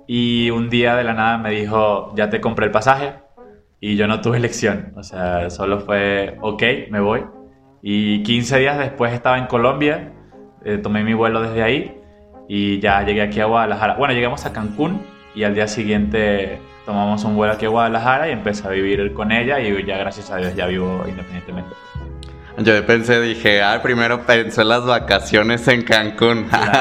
Y 0.07 0.49
un 0.49 0.69
día 0.69 0.95
de 0.95 1.03
la 1.03 1.13
nada 1.13 1.37
me 1.37 1.51
dijo, 1.51 2.13
ya 2.15 2.29
te 2.29 2.41
compré 2.41 2.65
el 2.65 2.71
pasaje. 2.71 3.13
Y 3.79 3.97
yo 3.97 4.07
no 4.07 4.21
tuve 4.21 4.37
elección, 4.37 4.93
o 4.95 5.03
sea, 5.03 5.49
solo 5.49 5.81
fue, 5.81 6.37
ok, 6.41 6.63
me 6.89 6.99
voy. 6.99 7.23
Y 7.81 8.23
15 8.23 8.59
días 8.59 8.79
después 8.79 9.13
estaba 9.13 9.37
en 9.37 9.47
Colombia, 9.47 10.13
eh, 10.63 10.77
tomé 10.77 11.03
mi 11.03 11.13
vuelo 11.13 11.41
desde 11.41 11.61
ahí 11.61 12.01
y 12.47 12.79
ya 12.79 13.03
llegué 13.03 13.21
aquí 13.21 13.39
a 13.39 13.45
Guadalajara. 13.45 13.95
Bueno, 13.95 14.13
llegamos 14.13 14.45
a 14.45 14.53
Cancún 14.53 15.01
y 15.35 15.43
al 15.43 15.53
día 15.53 15.67
siguiente 15.67 16.59
tomamos 16.85 17.23
un 17.25 17.35
vuelo 17.35 17.53
aquí 17.53 17.65
a 17.65 17.69
Guadalajara 17.69 18.29
y 18.29 18.31
empecé 18.31 18.67
a 18.67 18.71
vivir 18.71 19.13
con 19.13 19.31
ella 19.31 19.59
y 19.59 19.85
ya 19.85 19.97
gracias 19.97 20.31
a 20.31 20.37
Dios 20.37 20.55
ya 20.55 20.65
vivo 20.67 21.03
independientemente. 21.07 21.75
Yo 22.57 22.85
pensé, 22.85 23.19
dije, 23.19 23.61
ah, 23.61 23.81
primero 23.83 24.25
pensé 24.25 24.61
en 24.61 24.69
las 24.69 24.85
vacaciones 24.85 25.67
en 25.67 25.83
Cancún. 25.83 26.45
Claro, 26.45 26.71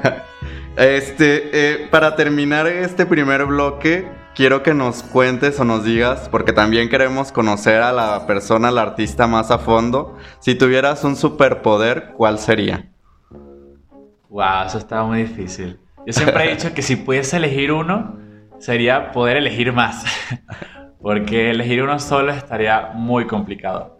claro. 0.00 0.16
este, 0.76 1.50
eh, 1.52 1.88
para 1.90 2.14
terminar 2.14 2.68
este 2.68 3.04
primer 3.04 3.44
bloque, 3.44 4.06
quiero 4.34 4.62
que 4.62 4.74
nos 4.74 5.02
cuentes 5.02 5.58
o 5.60 5.64
nos 5.64 5.84
digas, 5.84 6.28
porque 6.28 6.52
también 6.52 6.88
queremos 6.88 7.32
conocer 7.32 7.82
a 7.82 7.92
la 7.92 8.26
persona, 8.26 8.68
al 8.68 8.78
artista 8.78 9.26
más 9.26 9.50
a 9.50 9.58
fondo. 9.58 10.16
Si 10.40 10.54
tuvieras 10.54 11.04
un 11.04 11.16
superpoder, 11.16 12.12
¿cuál 12.16 12.38
sería? 12.38 12.90
Wow, 14.28 14.66
eso 14.66 14.78
estaba 14.78 15.06
muy 15.06 15.22
difícil. 15.22 15.78
Yo 16.06 16.12
siempre 16.12 16.44
he 16.44 16.54
dicho 16.54 16.74
que 16.74 16.82
si 16.82 16.96
pudiese 16.96 17.36
elegir 17.36 17.72
uno, 17.72 18.18
sería 18.58 19.12
poder 19.12 19.36
elegir 19.36 19.72
más. 19.72 20.04
Porque 21.00 21.50
elegir 21.50 21.82
uno 21.82 21.98
solo 21.98 22.32
estaría 22.32 22.90
muy 22.94 23.26
complicado. 23.26 23.98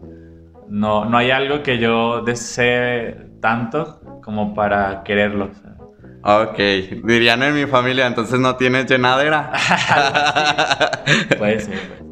No, 0.67 1.05
no 1.05 1.17
hay 1.17 1.31
algo 1.31 1.61
que 1.61 1.77
yo 1.77 2.21
desee 2.21 3.29
tanto 3.39 4.01
como 4.23 4.53
para 4.55 5.03
quererlo. 5.03 5.51
Ok, 6.27 6.57
dirían 7.03 7.43
en 7.43 7.53
mi 7.53 7.67
familia, 7.67 8.07
entonces 8.07 8.39
no 8.39 8.55
tienes 8.55 8.87
llenadera. 8.87 9.51
Puede 11.37 11.59
ser. 11.59 12.05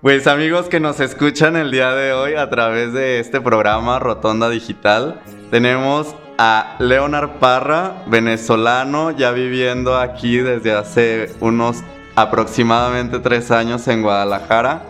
Pues 0.00 0.28
amigos 0.28 0.68
que 0.68 0.78
nos 0.78 1.00
escuchan 1.00 1.56
el 1.56 1.72
día 1.72 1.90
de 1.92 2.12
hoy 2.12 2.34
a 2.34 2.48
través 2.50 2.92
de 2.92 3.18
este 3.18 3.40
programa 3.40 3.98
Rotonda 3.98 4.48
Digital, 4.48 5.20
tenemos 5.50 6.14
a 6.38 6.76
Leonard 6.78 7.40
Parra, 7.40 8.04
venezolano, 8.06 9.10
ya 9.10 9.32
viviendo 9.32 9.98
aquí 9.98 10.36
desde 10.36 10.72
hace 10.72 11.32
unos 11.40 11.82
aproximadamente 12.14 13.18
tres 13.18 13.50
años 13.50 13.88
en 13.88 14.02
Guadalajara. 14.02 14.84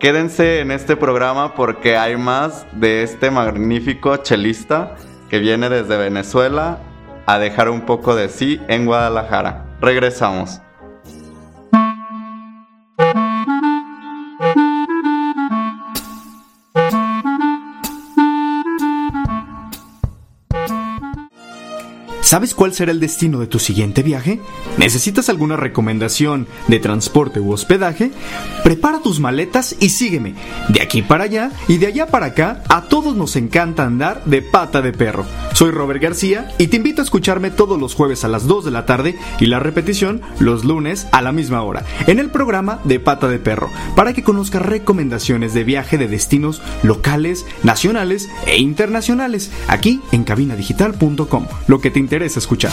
Quédense 0.00 0.58
en 0.58 0.72
este 0.72 0.96
programa 0.96 1.54
porque 1.54 1.96
hay 1.96 2.16
más 2.16 2.66
de 2.72 3.04
este 3.04 3.30
magnífico 3.30 4.16
chelista 4.16 4.96
que 5.30 5.38
viene 5.38 5.68
desde 5.68 5.96
Venezuela 5.96 6.80
a 7.26 7.38
dejar 7.38 7.68
un 7.68 7.82
poco 7.82 8.14
de 8.14 8.28
sí 8.28 8.60
en 8.68 8.86
Guadalajara. 8.86 9.64
Regresamos. 9.80 10.60
¿Sabes 22.32 22.54
cuál 22.54 22.72
será 22.72 22.92
el 22.92 22.98
destino 22.98 23.40
de 23.40 23.46
tu 23.46 23.58
siguiente 23.58 24.02
viaje? 24.02 24.40
¿Necesitas 24.78 25.28
alguna 25.28 25.58
recomendación 25.58 26.46
de 26.66 26.78
transporte 26.78 27.40
u 27.40 27.52
hospedaje? 27.52 28.10
Prepara 28.64 29.00
tus 29.00 29.20
maletas 29.20 29.76
y 29.80 29.90
sígueme. 29.90 30.34
De 30.70 30.80
aquí 30.80 31.02
para 31.02 31.24
allá 31.24 31.50
y 31.68 31.76
de 31.76 31.88
allá 31.88 32.06
para 32.06 32.28
acá, 32.28 32.62
a 32.70 32.84
todos 32.84 33.14
nos 33.16 33.36
encanta 33.36 33.84
andar 33.84 34.24
de 34.24 34.40
pata 34.40 34.80
de 34.80 34.92
perro. 34.92 35.26
Soy 35.52 35.72
Robert 35.72 36.00
García 36.00 36.50
y 36.56 36.68
te 36.68 36.78
invito 36.78 37.02
a 37.02 37.04
escucharme 37.04 37.50
todos 37.50 37.78
los 37.78 37.94
jueves 37.94 38.24
a 38.24 38.28
las 38.28 38.46
2 38.46 38.64
de 38.64 38.70
la 38.70 38.86
tarde 38.86 39.18
y 39.38 39.44
la 39.44 39.58
repetición 39.58 40.22
los 40.38 40.64
lunes 40.64 41.08
a 41.12 41.20
la 41.20 41.32
misma 41.32 41.62
hora 41.62 41.84
en 42.06 42.18
el 42.18 42.30
programa 42.30 42.80
de 42.84 42.98
pata 42.98 43.28
de 43.28 43.40
perro 43.40 43.68
para 43.94 44.14
que 44.14 44.22
conozcas 44.22 44.62
recomendaciones 44.62 45.52
de 45.52 45.64
viaje 45.64 45.98
de 45.98 46.08
destinos 46.08 46.62
locales, 46.82 47.44
nacionales 47.62 48.30
e 48.46 48.58
internacionales 48.58 49.50
aquí 49.68 50.00
en 50.12 50.24
cabinadigital.com. 50.24 51.46
Lo 51.66 51.80
que 51.82 51.90
te 51.90 51.98
escuchar. 52.26 52.72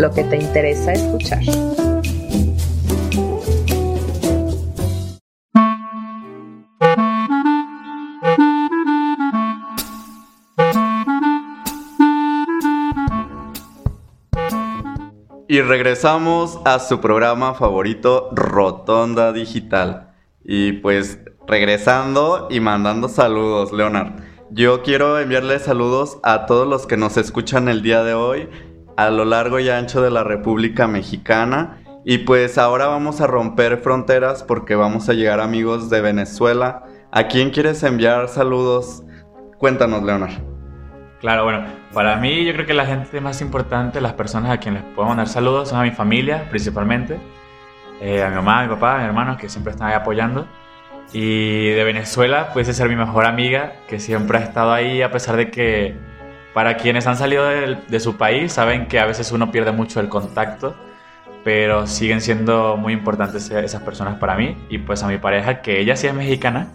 lo 0.00 0.10
que 0.12 0.24
te 0.24 0.36
interesa 0.36 0.92
escuchar. 0.92 1.42
Y 15.46 15.60
regresamos 15.62 16.60
a 16.64 16.78
su 16.78 17.00
programa 17.00 17.54
favorito, 17.54 18.30
Rotonda 18.32 19.32
Digital. 19.32 20.14
Y 20.42 20.72
pues 20.74 21.18
regresando 21.46 22.48
y 22.50 22.60
mandando 22.60 23.08
saludos, 23.08 23.72
Leonard. 23.72 24.12
Yo 24.52 24.82
quiero 24.82 25.18
enviarle 25.18 25.58
saludos 25.58 26.18
a 26.22 26.46
todos 26.46 26.66
los 26.66 26.86
que 26.86 26.96
nos 26.96 27.16
escuchan 27.16 27.68
el 27.68 27.82
día 27.82 28.02
de 28.02 28.14
hoy 28.14 28.48
a 29.00 29.08
lo 29.08 29.24
largo 29.24 29.58
y 29.58 29.70
ancho 29.70 30.02
de 30.02 30.10
la 30.10 30.24
República 30.24 30.86
Mexicana. 30.86 31.78
Y 32.04 32.18
pues 32.18 32.58
ahora 32.58 32.86
vamos 32.86 33.22
a 33.22 33.26
romper 33.26 33.78
fronteras 33.78 34.42
porque 34.42 34.74
vamos 34.74 35.08
a 35.08 35.14
llegar 35.14 35.40
amigos 35.40 35.88
de 35.88 36.02
Venezuela. 36.02 36.82
¿A 37.10 37.22
quién 37.22 37.48
quieres 37.48 37.82
enviar 37.82 38.28
saludos? 38.28 39.02
Cuéntanos, 39.56 40.02
Leonard. 40.02 40.42
Claro, 41.18 41.44
bueno, 41.44 41.64
para 41.94 42.16
mí 42.16 42.44
yo 42.44 42.52
creo 42.52 42.66
que 42.66 42.74
la 42.74 42.84
gente 42.84 43.22
más 43.22 43.40
importante, 43.40 44.02
las 44.02 44.12
personas 44.12 44.50
a 44.50 44.58
quienes 44.58 44.82
les 44.84 44.92
puedo 44.92 45.08
mandar 45.08 45.28
saludos 45.28 45.70
son 45.70 45.80
a 45.80 45.82
mi 45.82 45.92
familia 45.92 46.50
principalmente, 46.50 47.18
eh, 48.02 48.22
a 48.22 48.28
mi 48.28 48.36
mamá, 48.36 48.60
a 48.60 48.62
mi 48.64 48.68
papá, 48.68 48.96
a 48.96 48.98
mis 48.98 49.06
hermanos 49.06 49.38
que 49.38 49.48
siempre 49.48 49.72
están 49.72 49.88
ahí 49.88 49.94
apoyando. 49.94 50.46
Y 51.14 51.70
de 51.70 51.84
Venezuela 51.84 52.52
puede 52.52 52.70
ser 52.70 52.90
mi 52.90 52.96
mejor 52.96 53.24
amiga 53.24 53.76
que 53.88 53.98
siempre 53.98 54.36
ha 54.36 54.42
estado 54.42 54.74
ahí 54.74 55.00
a 55.00 55.10
pesar 55.10 55.36
de 55.36 55.50
que 55.50 56.09
para 56.54 56.76
quienes 56.76 57.06
han 57.06 57.16
salido 57.16 57.44
de, 57.44 57.76
de 57.88 58.00
su 58.00 58.16
país 58.16 58.52
saben 58.52 58.86
que 58.86 58.98
a 58.98 59.06
veces 59.06 59.32
uno 59.32 59.50
pierde 59.50 59.72
mucho 59.72 60.00
el 60.00 60.08
contacto, 60.08 60.74
pero 61.44 61.86
siguen 61.86 62.20
siendo 62.20 62.76
muy 62.76 62.92
importantes 62.92 63.50
esas 63.50 63.82
personas 63.82 64.18
para 64.18 64.36
mí 64.36 64.56
y 64.68 64.78
pues 64.78 65.02
a 65.02 65.08
mi 65.08 65.18
pareja 65.18 65.62
que 65.62 65.80
ella 65.80 65.96
sí 65.96 66.06
es 66.06 66.14
mexicana 66.14 66.68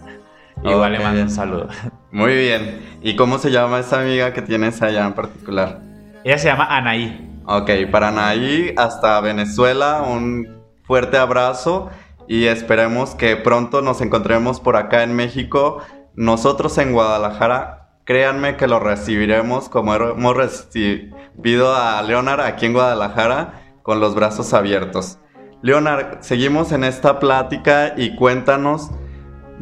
Igual 0.62 0.92
le 0.92 0.98
mando 1.00 1.22
un 1.22 1.30
saludo. 1.30 1.68
Muy 2.10 2.34
bien. 2.34 2.80
¿Y 3.02 3.16
cómo 3.16 3.38
se 3.38 3.50
llama 3.50 3.80
esa 3.80 4.00
amiga 4.00 4.32
que 4.32 4.42
tienes 4.42 4.82
allá 4.82 5.06
en 5.06 5.12
particular? 5.12 5.80
Ella 6.24 6.38
se 6.38 6.48
llama 6.48 6.64
Anaí. 6.64 7.40
Ok, 7.46 7.70
para 7.90 8.08
Anaí 8.08 8.74
hasta 8.76 9.20
Venezuela 9.20 10.02
un 10.02 10.64
fuerte 10.82 11.18
abrazo 11.18 11.90
y 12.26 12.46
esperemos 12.46 13.14
que 13.14 13.36
pronto 13.36 13.82
nos 13.82 14.00
encontremos 14.00 14.60
por 14.60 14.76
acá 14.76 15.02
en 15.02 15.14
México. 15.14 15.82
Nosotros 16.14 16.78
en 16.78 16.92
Guadalajara, 16.92 17.85
créanme 18.06 18.56
que 18.56 18.66
lo 18.66 18.80
recibiremos 18.80 19.68
como 19.68 19.94
hemos 19.94 20.34
recibido 20.34 21.74
a 21.74 22.00
Leonard 22.02 22.40
aquí 22.40 22.64
en 22.64 22.72
Guadalajara 22.72 23.76
con 23.82 24.00
los 24.00 24.14
brazos 24.14 24.54
abiertos. 24.54 25.18
Leonard, 25.60 26.22
seguimos 26.22 26.72
en 26.72 26.84
esta 26.84 27.18
plática 27.18 27.92
y 27.94 28.16
cuéntanos 28.16 28.90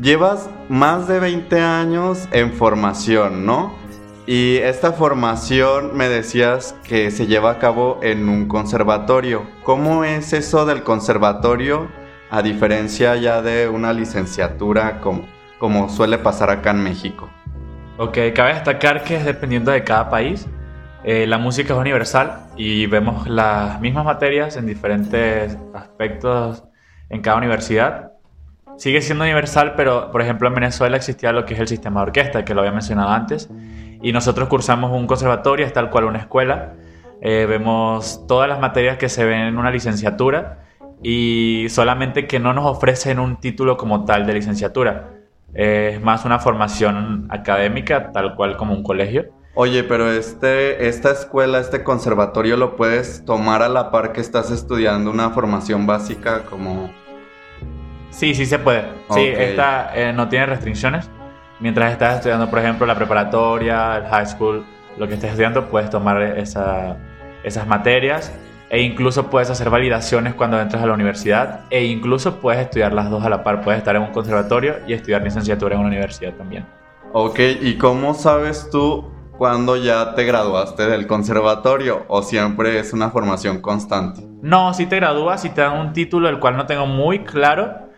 Llevas 0.01 0.51
más 0.69 1.07
de 1.07 1.21
20 1.21 1.61
años 1.61 2.29
en 2.33 2.53
formación, 2.53 3.47
¿no? 3.47 3.73
Y 4.27 4.57
esta 4.57 4.93
formación 4.93 5.97
me 5.97 6.09
decías 6.09 6.75
que 6.83 7.13
se 7.13 7.29
lleva 7.29 7.53
a 7.53 7.59
cabo 7.61 8.01
en 8.03 8.29
un 8.29 8.49
conservatorio. 8.49 9.47
¿Cómo 9.63 10.03
es 10.03 10.33
eso 10.33 10.67
del 10.67 10.83
conservatorio 10.83 11.87
a 12.29 12.43
diferencia 12.43 13.15
ya 13.15 13.41
de 13.41 13.69
una 13.69 13.93
licenciatura 13.93 15.01
como, 15.01 15.89
suele 15.89 16.19
pasar 16.19 16.51
acá 16.51 16.73
en 16.73 16.83
México? 16.83 17.31
Ok, 17.97 18.19
cabe 18.35 18.55
destacar 18.55 19.05
que 19.05 19.23
dependiendo 19.23 19.71
de 19.71 19.85
cada 19.85 20.11
país. 20.11 20.49
Eh, 21.05 21.29
la 21.29 21.39
música 21.39 21.75
es 21.75 21.79
universal 21.79 22.49
y 22.57 22.87
vemos 22.87 23.29
las 23.29 23.81
mismas 23.81 24.05
materias 24.05 24.57
en 24.57 24.67
diferentes 24.67 25.57
aspectos 25.73 26.65
en 27.09 27.21
cada 27.21 27.37
universidad. 27.37 28.11
Sigue 28.79 29.01
siendo 29.01 29.23
universal, 29.23 29.75
pero 29.77 30.11
por 30.11 30.23
ejemplo 30.23 30.49
en 30.49 30.55
Venezuela 30.55 30.97
existía 30.97 31.31
lo 31.31 31.47
que 31.47 31.55
es 31.55 31.61
el 31.61 31.69
sistema 31.69 32.01
de 32.01 32.07
orquesta, 32.07 32.45
que 32.45 32.53
lo 32.53 32.63
había 32.63 32.73
mencionado 32.73 33.11
antes, 33.11 33.49
y 34.03 34.11
nosotros 34.11 34.49
cursamos 34.49 34.91
un 34.91 35.07
conservatorio, 35.07 35.65
es 35.65 35.73
tal 35.73 35.91
cual 35.91 36.05
una 36.05 36.19
escuela. 36.19 36.73
Eh, 37.21 37.47
vemos 37.49 38.27
todas 38.27 38.49
las 38.49 38.59
materias 38.59 38.99
que 38.99 39.09
se 39.09 39.25
ven 39.25 39.43
en 39.43 39.57
una 39.57 39.71
licenciatura 39.71 40.65
y 41.01 41.67
solamente 41.69 42.27
que 42.27 42.41
no 42.41 42.53
nos 42.55 42.67
ofrecen 42.67 43.21
un 43.21 43.37
título 43.37 43.77
como 43.77 44.05
tal 44.05 44.27
de 44.27 44.35
licenciatura. 44.35 45.14
Es 45.55 46.01
más 46.03 46.25
una 46.25 46.39
formación 46.39 47.27
académica, 47.31 48.13
tal 48.13 48.35
cual 48.35 48.57
como 48.57 48.75
un 48.75 48.83
colegio. 48.83 49.27
Oye, 49.57 49.85
pero 49.85 50.11
este, 50.11 50.89
esta 50.89 51.13
escuela, 51.13 51.61
este 51.61 51.85
conservatorio, 51.85 52.57
lo 52.57 52.75
puedes 52.75 53.25
tomar 53.25 53.63
a 53.63 53.69
la 53.69 53.93
par 53.93 54.13
que 54.13 54.21
estás 54.21 54.51
estudiando 54.51 55.11
una 55.11 55.31
formación 55.31 55.87
básica 55.87 56.43
como... 56.43 56.91
Sí, 58.11 58.35
sí 58.35 58.47
se 58.47 58.59
puede. 58.59 58.83
Sí, 59.11 59.21
esta 59.27 59.93
eh, 59.95 60.13
no 60.13 60.29
tiene 60.29 60.47
restricciones. 60.47 61.09
Mientras 61.61 61.93
estás 61.93 62.17
estudiando, 62.17 62.51
por 62.51 62.59
ejemplo, 62.59 62.85
la 62.85 62.97
preparatoria, 62.97 63.97
el 63.97 64.07
high 64.07 64.27
school, 64.27 64.65
lo 64.99 65.07
que 65.07 65.15
estés 65.15 65.31
estudiando, 65.31 65.69
puedes 65.69 65.89
tomar 65.89 66.21
esa, 66.21 66.97
esas 67.45 67.67
materias 67.67 68.33
e 68.75 68.83
incluso 68.83 69.31
puedes 69.31 69.49
hacer 69.51 69.71
validaciones 69.71 70.35
cuando 70.35 70.61
entres 70.61 70.83
a 70.83 70.87
la 70.87 70.95
universidad 70.95 71.61
e 71.71 71.85
incluso 71.85 72.41
puedes 72.41 72.61
estudiar 72.61 72.93
las 72.93 73.09
dos 73.09 73.25
a 73.25 73.29
la 73.29 73.45
par. 73.45 73.61
Puedes 73.61 73.79
estar 73.79 73.95
en 73.95 74.03
un 74.03 74.11
conservatorio 74.11 74.79
y 74.89 74.95
estudiar 74.95 75.23
licenciatura 75.23 75.77
en 75.77 75.81
una 75.83 75.91
universidad 75.91 76.33
también. 76.33 76.67
Ok, 77.13 77.39
¿y 77.61 77.79
cómo 77.79 78.15
sabes 78.15 78.69
tú 78.73 79.13
cuando 79.39 79.77
ya 79.77 80.17
te 80.17 80.25
graduaste 80.25 80.87
del 80.87 81.07
conservatorio 81.07 82.05
o 82.09 82.23
siempre 82.23 82.81
es 82.81 82.93
una 82.93 83.11
formación 83.11 83.61
constante? 83.61 84.23
No, 84.43 84.75
si 84.75 84.87
te 84.87 84.97
gradúas 84.97 85.45
y 85.45 85.51
te 85.51 85.61
dan 85.61 85.79
un 85.79 85.93
título 85.93 86.29
el 86.29 86.41
cual 86.41 86.57
no 86.57 86.67
tengo 86.67 86.89
muy 86.89 87.21
claro 87.21 87.91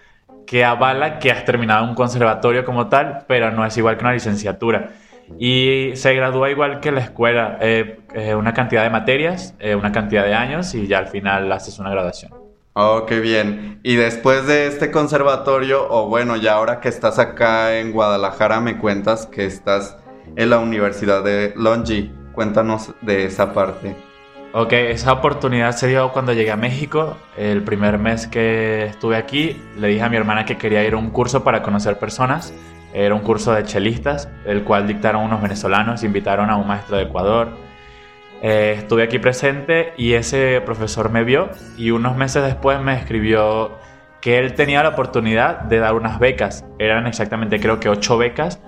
que 0.46 0.62
avala 0.62 1.18
que 1.18 1.32
has 1.32 1.46
terminado 1.46 1.86
un 1.86 1.94
conservatorio 1.94 2.66
como 2.66 2.88
tal, 2.88 3.24
pero 3.26 3.50
no 3.50 3.64
es 3.64 3.74
igual 3.78 3.96
que 3.96 4.04
una 4.04 4.12
licenciatura. 4.12 4.90
Y 5.38 5.92
se 5.94 6.14
gradúa 6.14 6.50
igual 6.50 6.80
que 6.80 6.92
la 6.92 7.00
escuela, 7.00 7.58
eh, 7.60 8.00
eh, 8.14 8.34
una 8.34 8.54
cantidad 8.54 8.82
de 8.82 8.90
materias, 8.90 9.54
eh, 9.58 9.74
una 9.74 9.92
cantidad 9.92 10.24
de 10.24 10.34
años 10.34 10.74
y 10.74 10.86
ya 10.86 10.98
al 10.98 11.08
final 11.08 11.50
haces 11.52 11.78
una 11.78 11.90
graduación. 11.90 12.32
Oh, 12.74 13.06
qué 13.06 13.20
bien. 13.20 13.80
Y 13.82 13.96
después 13.96 14.46
de 14.46 14.66
este 14.66 14.90
conservatorio, 14.90 15.86
o 15.88 16.08
bueno, 16.08 16.36
ya 16.36 16.54
ahora 16.54 16.80
que 16.80 16.88
estás 16.88 17.18
acá 17.18 17.78
en 17.78 17.92
Guadalajara, 17.92 18.60
me 18.60 18.78
cuentas 18.78 19.26
que 19.26 19.46
estás 19.46 19.96
en 20.36 20.50
la 20.50 20.58
Universidad 20.58 21.24
de 21.24 21.54
Longi. 21.56 22.12
Cuéntanos 22.32 22.92
de 23.00 23.24
esa 23.24 23.54
parte. 23.54 23.96
Ok, 24.52 24.72
esa 24.72 25.12
oportunidad 25.12 25.72
se 25.72 25.88
dio 25.88 26.12
cuando 26.12 26.32
llegué 26.32 26.50
a 26.50 26.56
México. 26.56 27.16
El 27.36 27.62
primer 27.62 27.98
mes 27.98 28.26
que 28.26 28.86
estuve 28.86 29.16
aquí, 29.16 29.56
le 29.78 29.88
dije 29.88 30.02
a 30.02 30.08
mi 30.08 30.16
hermana 30.16 30.44
que 30.44 30.56
quería 30.56 30.84
ir 30.84 30.94
a 30.94 30.96
un 30.98 31.10
curso 31.10 31.44
para 31.44 31.62
conocer 31.62 31.98
personas. 31.98 32.52
Era 32.96 33.14
un 33.14 33.20
curso 33.20 33.52
de 33.52 33.62
chelistas, 33.64 34.26
el 34.46 34.64
cual 34.64 34.86
dictaron 34.86 35.22
unos 35.22 35.42
venezolanos, 35.42 36.02
invitaron 36.02 36.48
a 36.48 36.56
un 36.56 36.66
maestro 36.66 36.96
de 36.96 37.02
Ecuador. 37.02 37.50
Eh, 38.40 38.74
estuve 38.78 39.02
aquí 39.02 39.18
presente 39.18 39.92
y 39.98 40.14
ese 40.14 40.62
profesor 40.64 41.10
me 41.10 41.22
vio 41.22 41.50
y 41.76 41.90
unos 41.90 42.16
meses 42.16 42.42
después 42.42 42.80
me 42.80 42.94
escribió 42.94 43.72
que 44.22 44.38
él 44.38 44.54
tenía 44.54 44.82
la 44.82 44.90
oportunidad 44.90 45.60
de 45.60 45.78
dar 45.78 45.94
unas 45.94 46.18
becas. 46.18 46.64
Eran 46.78 47.06
exactamente 47.06 47.60
creo 47.60 47.80
que 47.80 47.90
ocho 47.90 48.16
becas 48.16 48.62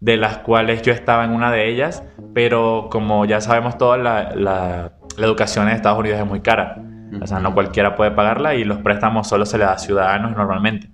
de 0.00 0.16
las 0.16 0.38
cuales 0.38 0.80
yo 0.80 0.94
estaba 0.94 1.26
en 1.26 1.32
una 1.32 1.52
de 1.52 1.68
ellas, 1.68 2.02
pero 2.32 2.88
como 2.90 3.26
ya 3.26 3.42
sabemos 3.42 3.76
todos, 3.76 3.98
la, 3.98 4.34
la, 4.34 4.92
educación 5.18 5.68
en 5.68 5.74
Estados 5.74 5.98
Unidos 5.98 6.18
es 6.20 6.26
muy 6.26 6.40
cara. 6.40 6.82
O 7.20 7.26
sea, 7.26 7.38
no 7.38 7.52
cualquiera 7.52 7.96
puede 7.96 8.12
pagarla 8.12 8.54
y 8.54 8.64
los 8.64 8.78
préstamos 8.78 9.28
solo 9.28 9.44
se 9.44 9.58
le 9.58 9.64
da 9.64 9.72
a 9.72 9.78
ciudadanos 9.78 10.34
normalmente. 10.34 10.88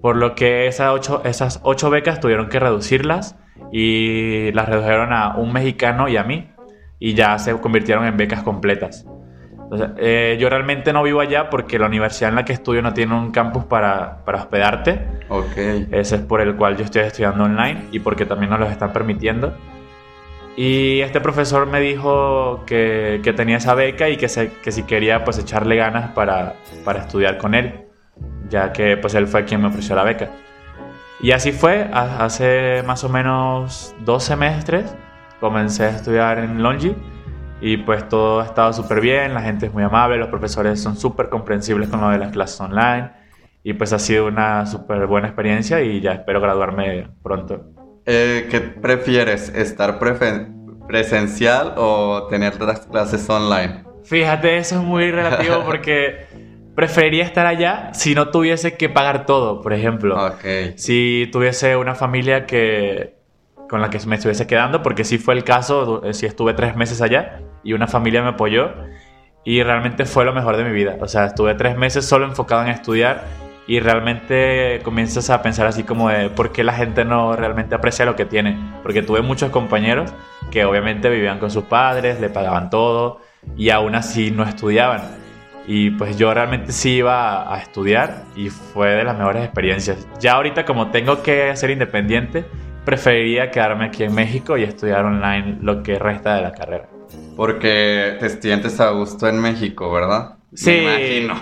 Por 0.00 0.16
lo 0.16 0.34
que 0.34 0.66
esas 0.66 0.92
ocho, 0.92 1.22
esas 1.24 1.60
ocho 1.62 1.90
becas 1.90 2.20
tuvieron 2.20 2.48
que 2.48 2.60
reducirlas 2.60 3.36
y 3.72 4.52
las 4.52 4.68
redujeron 4.68 5.12
a 5.12 5.36
un 5.36 5.52
mexicano 5.52 6.08
y 6.08 6.16
a 6.16 6.24
mí 6.24 6.50
y 6.98 7.14
ya 7.14 7.38
se 7.38 7.58
convirtieron 7.58 8.06
en 8.06 8.16
becas 8.16 8.42
completas. 8.42 9.06
Eh, 9.98 10.36
yo 10.38 10.48
realmente 10.48 10.92
no 10.92 11.02
vivo 11.02 11.20
allá 11.20 11.50
porque 11.50 11.78
la 11.78 11.86
universidad 11.86 12.30
en 12.30 12.36
la 12.36 12.44
que 12.44 12.52
estudio 12.52 12.82
no 12.82 12.94
tiene 12.94 13.14
un 13.14 13.32
campus 13.32 13.64
para, 13.64 14.24
para 14.24 14.38
hospedarte. 14.38 15.00
Ok. 15.28 15.56
Ese 15.90 16.16
es 16.16 16.22
por 16.22 16.40
el 16.40 16.54
cual 16.56 16.76
yo 16.76 16.84
estoy 16.84 17.02
estudiando 17.02 17.44
online 17.44 17.86
y 17.90 17.98
porque 17.98 18.26
también 18.26 18.50
nos 18.50 18.60
lo 18.60 18.66
están 18.66 18.92
permitiendo. 18.92 19.54
Y 20.56 21.00
este 21.00 21.20
profesor 21.20 21.66
me 21.66 21.80
dijo 21.80 22.64
que, 22.64 23.20
que 23.22 23.32
tenía 23.32 23.58
esa 23.58 23.74
beca 23.74 24.08
y 24.08 24.16
que, 24.16 24.28
se, 24.28 24.52
que 24.62 24.72
si 24.72 24.84
quería 24.84 25.24
pues 25.24 25.38
echarle 25.38 25.76
ganas 25.76 26.12
para, 26.12 26.54
para 26.84 27.00
estudiar 27.00 27.36
con 27.36 27.54
él, 27.54 27.85
ya 28.48 28.72
que 28.72 28.96
pues 28.96 29.14
él 29.14 29.26
fue 29.26 29.44
quien 29.44 29.60
me 29.62 29.68
ofreció 29.68 29.94
la 29.94 30.04
beca. 30.04 30.30
Y 31.20 31.32
así 31.32 31.52
fue, 31.52 31.88
hace 31.92 32.82
más 32.86 33.02
o 33.04 33.08
menos 33.08 33.94
dos 34.00 34.24
semestres 34.24 34.94
comencé 35.40 35.84
a 35.84 35.90
estudiar 35.90 36.38
en 36.38 36.62
Longi 36.62 36.94
y 37.60 37.78
pues 37.78 38.06
todo 38.08 38.40
ha 38.40 38.44
estado 38.44 38.72
súper 38.72 39.00
bien, 39.00 39.32
la 39.32 39.40
gente 39.40 39.66
es 39.66 39.72
muy 39.72 39.82
amable, 39.82 40.18
los 40.18 40.28
profesores 40.28 40.80
son 40.80 40.96
súper 40.96 41.28
comprensibles 41.28 41.88
con 41.88 42.00
lo 42.00 42.10
de 42.10 42.18
las 42.18 42.32
clases 42.32 42.60
online 42.60 43.10
y 43.62 43.72
pues 43.72 43.92
ha 43.92 43.98
sido 43.98 44.26
una 44.26 44.66
súper 44.66 45.06
buena 45.06 45.28
experiencia 45.28 45.80
y 45.80 46.00
ya 46.00 46.12
espero 46.12 46.40
graduarme 46.40 47.08
pronto. 47.22 47.64
Eh, 48.04 48.46
¿Qué 48.50 48.60
prefieres, 48.60 49.48
estar 49.48 49.98
presencial 50.86 51.74
o 51.76 52.28
tener 52.30 52.60
las 52.60 52.86
clases 52.86 53.28
online? 53.28 53.84
Fíjate, 54.04 54.58
eso 54.58 54.76
es 54.76 54.82
muy 54.82 55.10
relativo 55.10 55.62
porque 55.66 56.26
preferiría 56.76 57.24
estar 57.24 57.46
allá 57.46 57.92
si 57.94 58.14
no 58.14 58.28
tuviese 58.28 58.76
que 58.76 58.88
pagar 58.88 59.26
todo, 59.26 59.62
por 59.62 59.72
ejemplo. 59.72 60.24
Okay. 60.34 60.74
Si 60.76 61.28
tuviese 61.32 61.74
una 61.76 61.96
familia 61.96 62.46
que 62.46 63.16
con 63.68 63.80
la 63.80 63.90
que 63.90 63.98
me 64.06 64.14
estuviese 64.14 64.46
quedando, 64.46 64.82
porque 64.82 65.02
sí 65.02 65.18
fue 65.18 65.34
el 65.34 65.42
caso, 65.42 66.04
eh, 66.04 66.14
sí 66.14 66.26
estuve 66.26 66.54
tres 66.54 66.76
meses 66.76 67.02
allá 67.02 67.40
y 67.64 67.72
una 67.72 67.88
familia 67.88 68.22
me 68.22 68.28
apoyó 68.28 68.70
y 69.44 69.62
realmente 69.62 70.04
fue 70.04 70.24
lo 70.24 70.32
mejor 70.32 70.56
de 70.56 70.64
mi 70.64 70.70
vida. 70.70 70.98
O 71.00 71.08
sea, 71.08 71.24
estuve 71.24 71.54
tres 71.54 71.76
meses 71.76 72.04
solo 72.04 72.26
enfocado 72.26 72.62
en 72.62 72.68
estudiar 72.68 73.24
y 73.66 73.80
realmente 73.80 74.80
comienzas 74.84 75.30
a 75.30 75.42
pensar 75.42 75.66
así 75.66 75.82
como 75.82 76.10
de 76.10 76.30
por 76.30 76.52
qué 76.52 76.62
la 76.62 76.74
gente 76.74 77.04
no 77.04 77.34
realmente 77.34 77.74
aprecia 77.74 78.04
lo 78.04 78.14
que 78.14 78.26
tiene. 78.26 78.56
Porque 78.82 79.02
tuve 79.02 79.22
muchos 79.22 79.50
compañeros 79.50 80.12
que 80.52 80.64
obviamente 80.64 81.08
vivían 81.08 81.38
con 81.38 81.50
sus 81.50 81.64
padres, 81.64 82.20
le 82.20 82.28
pagaban 82.28 82.70
todo 82.70 83.20
y 83.56 83.70
aún 83.70 83.94
así 83.94 84.30
no 84.30 84.44
estudiaban. 84.44 85.25
Y 85.66 85.90
pues 85.90 86.16
yo 86.16 86.32
realmente 86.32 86.72
sí 86.72 86.96
iba 86.96 87.52
a, 87.52 87.58
estudiar 87.58 88.24
y 88.36 88.50
fue 88.50 88.90
de 88.90 89.04
las 89.04 89.18
mejores 89.18 89.44
experiencias. 89.44 90.06
Ya 90.20 90.34
ahorita 90.34 90.64
como 90.64 90.90
tengo 90.90 91.22
que 91.22 91.54
ser 91.56 91.70
independiente, 91.70 92.44
preferiría 92.84 93.50
quedarme 93.50 93.86
aquí 93.86 94.04
en 94.04 94.14
México 94.14 94.56
y 94.56 94.62
estudiar 94.62 95.04
online 95.04 95.58
lo 95.60 95.82
que 95.82 95.98
resta 95.98 96.36
de 96.36 96.42
la 96.42 96.52
carrera. 96.52 96.88
Porque 97.36 98.16
te 98.20 98.28
sientes 98.30 98.80
a 98.80 98.90
gusto 98.90 99.28
en 99.28 99.40
México, 99.40 99.92
¿verdad? 99.92 100.36
Sí, 100.54 100.86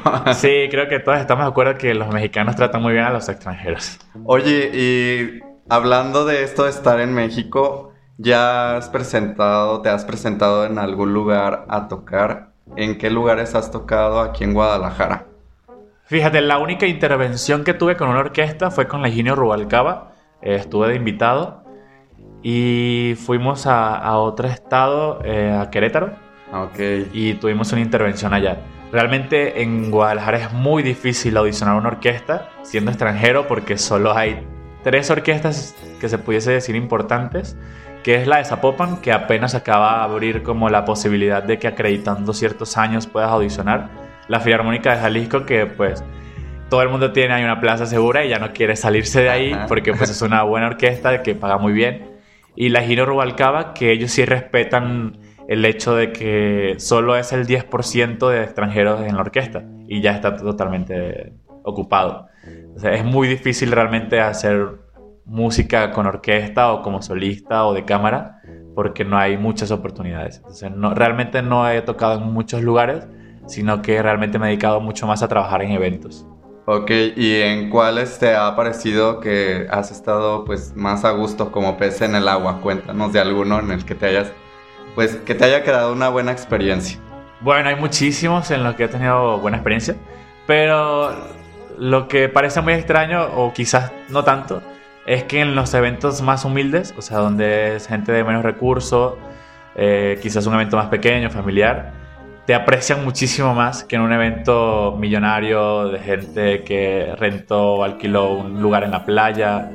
sí, 0.34 0.68
creo 0.70 0.88
que 0.88 1.00
todos 1.00 1.20
estamos 1.20 1.44
de 1.44 1.50
acuerdo 1.50 1.76
que 1.76 1.94
los 1.94 2.08
mexicanos 2.12 2.56
tratan 2.56 2.82
muy 2.82 2.94
bien 2.94 3.04
a 3.04 3.10
los 3.10 3.28
extranjeros. 3.28 3.98
Oye, 4.24 4.70
y 4.72 5.40
hablando 5.68 6.24
de 6.24 6.42
esto 6.42 6.64
de 6.64 6.70
estar 6.70 6.98
en 7.00 7.12
México, 7.12 7.92
¿ya 8.16 8.76
has 8.76 8.88
presentado, 8.88 9.82
te 9.82 9.90
has 9.90 10.04
presentado 10.04 10.64
en 10.64 10.78
algún 10.78 11.12
lugar 11.12 11.66
a 11.68 11.88
tocar? 11.88 12.53
¿En 12.76 12.98
qué 12.98 13.10
lugares 13.10 13.54
has 13.54 13.70
tocado 13.70 14.20
aquí 14.20 14.44
en 14.44 14.54
Guadalajara? 14.54 15.26
Fíjate, 16.06 16.40
la 16.40 16.58
única 16.58 16.86
intervención 16.86 17.64
que 17.64 17.74
tuve 17.74 17.96
con 17.96 18.08
una 18.08 18.20
orquesta 18.20 18.70
fue 18.70 18.86
con 18.88 19.02
la 19.02 19.08
Higinio 19.08 19.34
Rubalcaba 19.34 20.12
eh, 20.42 20.56
estuve 20.56 20.88
de 20.88 20.96
invitado 20.96 21.64
y 22.42 23.14
fuimos 23.16 23.66
a, 23.66 24.18
otro 24.18 24.48
estado, 24.48 25.20
eh, 25.24 25.56
a 25.58 25.70
Querétaro. 25.70 26.12
Okay. 26.52 27.08
Y 27.12 27.34
tuvimos 27.34 27.72
una 27.72 27.80
intervención 27.80 28.34
allá. 28.34 28.58
Realmente 28.92 29.62
en 29.62 29.90
Guadalajara 29.90 30.38
es 30.38 30.52
muy 30.52 30.82
difícil 30.82 31.36
audicionar 31.36 31.76
una 31.76 31.88
orquesta 31.88 32.50
siendo 32.62 32.90
extranjero 32.90 33.48
porque 33.48 33.76
solo 33.76 34.14
hay 34.14 34.46
tres 34.84 35.10
orquestas 35.10 35.74
que 35.98 36.08
se 36.08 36.18
pudiese 36.18 36.52
decir 36.52 36.76
importantes, 36.76 37.56
que 38.04 38.16
es 38.16 38.28
la 38.28 38.36
de 38.36 38.44
Zapopan, 38.44 38.98
que 38.98 39.12
apenas 39.12 39.54
acaba 39.54 39.96
de 39.96 40.04
abrir 40.04 40.42
como 40.42 40.68
la 40.68 40.84
posibilidad 40.84 41.42
de 41.42 41.58
que 41.58 41.66
acreditando 41.66 42.34
ciertos 42.34 42.76
años 42.76 43.06
puedas 43.06 43.30
audicionar. 43.30 43.88
La 44.28 44.40
Filarmónica 44.40 44.94
de 44.94 45.00
Jalisco, 45.00 45.46
que 45.46 45.66
pues 45.66 46.04
todo 46.68 46.82
el 46.82 46.90
mundo 46.90 47.12
tiene 47.12 47.32
ahí 47.32 47.42
una 47.42 47.60
plaza 47.60 47.86
segura 47.86 48.24
y 48.24 48.28
ya 48.28 48.38
no 48.38 48.52
quiere 48.52 48.76
salirse 48.76 49.22
de 49.22 49.30
ahí 49.30 49.56
porque 49.68 49.94
pues 49.94 50.10
es 50.10 50.20
una 50.20 50.42
buena 50.42 50.66
orquesta 50.66 51.22
que 51.22 51.34
paga 51.34 51.56
muy 51.56 51.72
bien. 51.72 52.10
Y 52.54 52.68
la 52.68 52.82
Giro 52.82 53.06
Rubalcaba, 53.06 53.72
que 53.72 53.90
ellos 53.90 54.10
sí 54.10 54.24
respetan 54.26 55.18
el 55.48 55.64
hecho 55.64 55.96
de 55.96 56.12
que 56.12 56.74
solo 56.78 57.16
es 57.16 57.32
el 57.32 57.46
10% 57.46 58.28
de 58.28 58.42
extranjeros 58.42 59.00
en 59.00 59.14
la 59.14 59.22
orquesta 59.22 59.64
y 59.88 60.02
ya 60.02 60.12
está 60.12 60.36
totalmente 60.36 61.32
ocupado. 61.62 62.28
O 62.76 62.78
sea, 62.78 62.92
es 62.92 63.04
muy 63.04 63.28
difícil 63.28 63.72
realmente 63.72 64.20
hacer 64.20 64.84
música 65.26 65.90
con 65.92 66.06
orquesta 66.06 66.72
o 66.72 66.82
como 66.82 67.02
solista 67.02 67.66
o 67.66 67.74
de 67.74 67.84
cámara, 67.84 68.40
porque 68.74 69.04
no 69.04 69.16
hay 69.18 69.36
muchas 69.36 69.70
oportunidades. 69.70 70.38
Entonces, 70.38 70.70
no, 70.70 70.94
realmente 70.94 71.42
no 71.42 71.68
he 71.68 71.80
tocado 71.82 72.20
en 72.20 72.32
muchos 72.32 72.62
lugares, 72.62 73.06
sino 73.46 73.82
que 73.82 74.02
realmente 74.02 74.38
me 74.38 74.46
he 74.46 74.48
dedicado 74.50 74.80
mucho 74.80 75.06
más 75.06 75.22
a 75.22 75.28
trabajar 75.28 75.62
en 75.62 75.72
eventos. 75.72 76.26
Ok, 76.66 76.90
¿y 77.16 77.42
en 77.42 77.68
cuáles 77.68 78.18
te 78.18 78.34
ha 78.34 78.56
parecido 78.56 79.20
que 79.20 79.66
has 79.70 79.90
estado 79.90 80.46
pues 80.46 80.74
más 80.74 81.04
a 81.04 81.10
gusto 81.10 81.52
como 81.52 81.76
pez 81.76 82.00
en 82.00 82.14
el 82.14 82.26
agua? 82.26 82.60
Cuéntanos 82.62 83.12
de 83.12 83.20
alguno 83.20 83.60
en 83.60 83.70
el 83.70 83.84
que 83.84 83.94
te 83.94 84.06
hayas, 84.06 84.32
pues 84.94 85.16
que 85.16 85.34
te 85.34 85.44
haya 85.44 85.62
quedado 85.62 85.92
una 85.92 86.08
buena 86.08 86.32
experiencia. 86.32 86.98
Bueno, 87.42 87.68
hay 87.68 87.76
muchísimos 87.76 88.50
en 88.50 88.64
los 88.64 88.76
que 88.76 88.84
he 88.84 88.88
tenido 88.88 89.38
buena 89.40 89.58
experiencia, 89.58 89.96
pero 90.46 91.12
lo 91.78 92.08
que 92.08 92.30
parece 92.30 92.62
muy 92.62 92.72
extraño, 92.72 93.22
o 93.36 93.52
quizás 93.52 93.92
no 94.08 94.24
tanto, 94.24 94.62
es 95.06 95.24
que 95.24 95.40
en 95.40 95.54
los 95.54 95.74
eventos 95.74 96.22
más 96.22 96.44
humildes, 96.44 96.94
o 96.96 97.02
sea, 97.02 97.18
donde 97.18 97.76
es 97.76 97.86
gente 97.86 98.12
de 98.12 98.24
menos 98.24 98.42
recursos, 98.42 99.14
eh, 99.74 100.18
quizás 100.22 100.46
un 100.46 100.54
evento 100.54 100.76
más 100.76 100.88
pequeño, 100.88 101.30
familiar, 101.30 101.92
te 102.46 102.54
aprecian 102.54 103.04
muchísimo 103.04 103.54
más 103.54 103.84
que 103.84 103.96
en 103.96 104.02
un 104.02 104.12
evento 104.12 104.96
millonario 104.98 105.88
de 105.88 105.98
gente 105.98 106.62
que 106.62 107.14
rentó 107.18 107.74
o 107.74 107.84
alquiló 107.84 108.34
un 108.34 108.60
lugar 108.60 108.84
en 108.84 108.90
la 108.90 109.04
playa. 109.04 109.70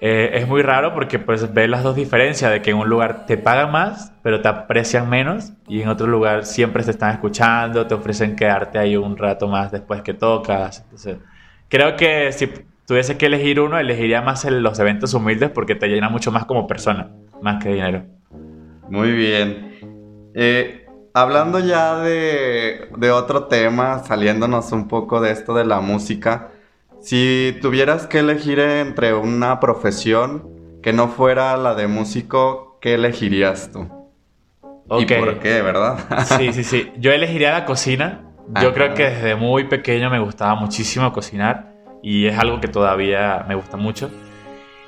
Eh, 0.00 0.30
es 0.34 0.46
muy 0.46 0.62
raro 0.62 0.92
porque 0.92 1.18
pues 1.18 1.52
ves 1.54 1.70
las 1.70 1.82
dos 1.82 1.96
diferencias 1.96 2.50
de 2.50 2.60
que 2.60 2.70
en 2.70 2.76
un 2.76 2.88
lugar 2.88 3.24
te 3.24 3.38
pagan 3.38 3.72
más 3.72 4.12
pero 4.22 4.42
te 4.42 4.48
aprecian 4.48 5.08
menos 5.08 5.52
y 5.66 5.80
en 5.80 5.88
otro 5.88 6.06
lugar 6.06 6.44
siempre 6.44 6.82
te 6.82 6.90
están 6.90 7.12
escuchando, 7.12 7.86
te 7.86 7.94
ofrecen 7.94 8.36
quedarte 8.36 8.78
ahí 8.78 8.96
un 8.96 9.16
rato 9.16 9.48
más 9.48 9.72
después 9.72 10.02
que 10.02 10.12
tocas. 10.12 10.80
Entonces, 10.82 11.18
creo 11.68 11.96
que 11.96 12.32
si 12.32 12.50
tuviese 12.86 13.18
que 13.18 13.26
elegir 13.26 13.60
uno, 13.60 13.78
elegiría 13.78 14.22
más 14.22 14.44
los 14.44 14.78
eventos 14.78 15.12
humildes 15.12 15.50
porque 15.50 15.74
te 15.74 15.88
llena 15.88 16.08
mucho 16.08 16.30
más 16.32 16.46
como 16.46 16.66
persona, 16.66 17.10
más 17.42 17.62
que 17.62 17.70
dinero. 17.70 18.04
Muy 18.88 19.10
bien. 19.10 20.32
Eh, 20.34 20.86
hablando 21.12 21.58
ya 21.58 21.98
de, 21.98 22.88
de, 22.96 23.10
otro 23.10 23.44
tema, 23.44 23.98
saliéndonos 24.04 24.70
un 24.72 24.86
poco 24.86 25.20
de 25.20 25.32
esto 25.32 25.54
de 25.54 25.64
la 25.64 25.80
música, 25.80 26.50
si 27.00 27.56
tuvieras 27.60 28.06
que 28.06 28.20
elegir 28.20 28.60
entre 28.60 29.14
una 29.14 29.60
profesión 29.60 30.48
que 30.82 30.92
no 30.92 31.08
fuera 31.08 31.56
la 31.56 31.74
de 31.74 31.88
músico, 31.88 32.78
¿qué 32.80 32.94
elegirías 32.94 33.72
tú? 33.72 33.88
¿Y 34.98 35.04
por 35.04 35.40
qué, 35.40 35.62
verdad? 35.62 35.98
sí, 36.38 36.52
sí, 36.52 36.62
sí. 36.62 36.92
Yo 36.98 37.12
elegiría 37.12 37.52
la 37.52 37.64
cocina. 37.64 38.22
Yo 38.62 38.72
creo 38.72 38.94
que 38.94 39.10
desde 39.10 39.34
muy 39.34 39.64
pequeño 39.64 40.08
me 40.08 40.20
gustaba 40.20 40.54
muchísimo 40.54 41.12
cocinar 41.12 41.75
y 42.06 42.26
es 42.26 42.38
algo 42.38 42.60
que 42.60 42.68
todavía 42.68 43.44
me 43.48 43.54
gusta 43.54 43.76
mucho. 43.76 44.10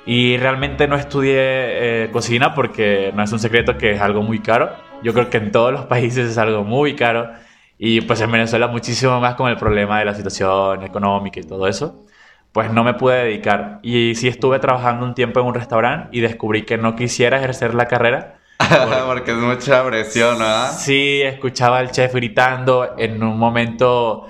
Y 0.05 0.37
realmente 0.37 0.87
no 0.87 0.95
estudié 0.95 2.05
eh, 2.05 2.09
cocina 2.11 2.55
porque 2.55 3.11
no 3.15 3.23
es 3.23 3.31
un 3.31 3.39
secreto 3.39 3.77
que 3.77 3.91
es 3.91 4.01
algo 4.01 4.21
muy 4.23 4.39
caro 4.39 4.69
yo 5.01 5.13
creo 5.13 5.29
que 5.29 5.37
en 5.37 5.51
todos 5.51 5.71
los 5.71 5.85
países 5.85 6.31
es 6.31 6.37
algo 6.37 6.63
muy 6.63 6.95
caro 6.95 7.31
y 7.77 8.01
pues 8.01 8.19
en 8.21 8.31
Venezuela 8.31 8.67
muchísimo 8.67 9.19
más 9.19 9.35
con 9.35 9.49
el 9.49 9.57
problema 9.57 9.99
de 9.99 10.05
la 10.05 10.13
situación 10.13 10.83
económica 10.83 11.39
y 11.39 11.43
todo 11.43 11.67
eso. 11.67 12.05
Pues 12.51 12.73
no 12.73 12.83
me 12.83 12.95
pude 12.95 13.23
dedicar. 13.23 13.79
Y 13.83 14.15
sí 14.15 14.27
estuve 14.27 14.59
trabajando 14.59 15.05
un 15.05 15.13
tiempo 15.13 15.39
en 15.39 15.45
un 15.45 15.53
restaurante 15.53 16.09
y 16.11 16.19
descubrí 16.19 16.63
que 16.63 16.77
no 16.77 16.95
quisiera 16.95 17.37
ejercer 17.37 17.75
la 17.75 17.85
carrera. 17.85 18.39
Porque, 19.05 19.31
es 19.31 19.37
mucha 19.37 19.85
presión, 19.85 20.39
¿no? 20.39 20.67
Sí, 20.71 21.21
escuchaba 21.21 21.77
al 21.77 21.91
chef 21.91 22.13
gritando. 22.13 22.95
En 22.97 23.23
un 23.23 23.37
momento 23.37 24.27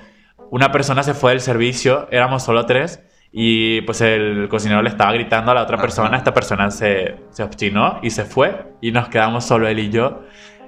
una 0.50 0.72
persona 0.72 1.02
se 1.02 1.14
fue 1.14 1.32
del 1.32 1.40
servicio, 1.40 2.08
éramos 2.10 2.42
solo 2.42 2.66
tres. 2.66 3.02
Y 3.32 3.82
pues 3.82 4.00
el 4.00 4.48
cocinero 4.48 4.82
le 4.82 4.88
estaba 4.88 5.12
gritando 5.12 5.52
a 5.52 5.54
la 5.54 5.62
otra 5.62 5.78
persona, 5.78 6.16
esta 6.16 6.34
persona 6.34 6.68
se, 6.72 7.14
se 7.30 7.44
obstinó 7.44 8.00
y 8.02 8.10
se 8.10 8.24
fue 8.24 8.74
y 8.80 8.90
nos 8.90 9.08
quedamos 9.08 9.44
solo 9.44 9.68
él 9.68 9.78
y 9.78 9.90
yo. 9.90 10.24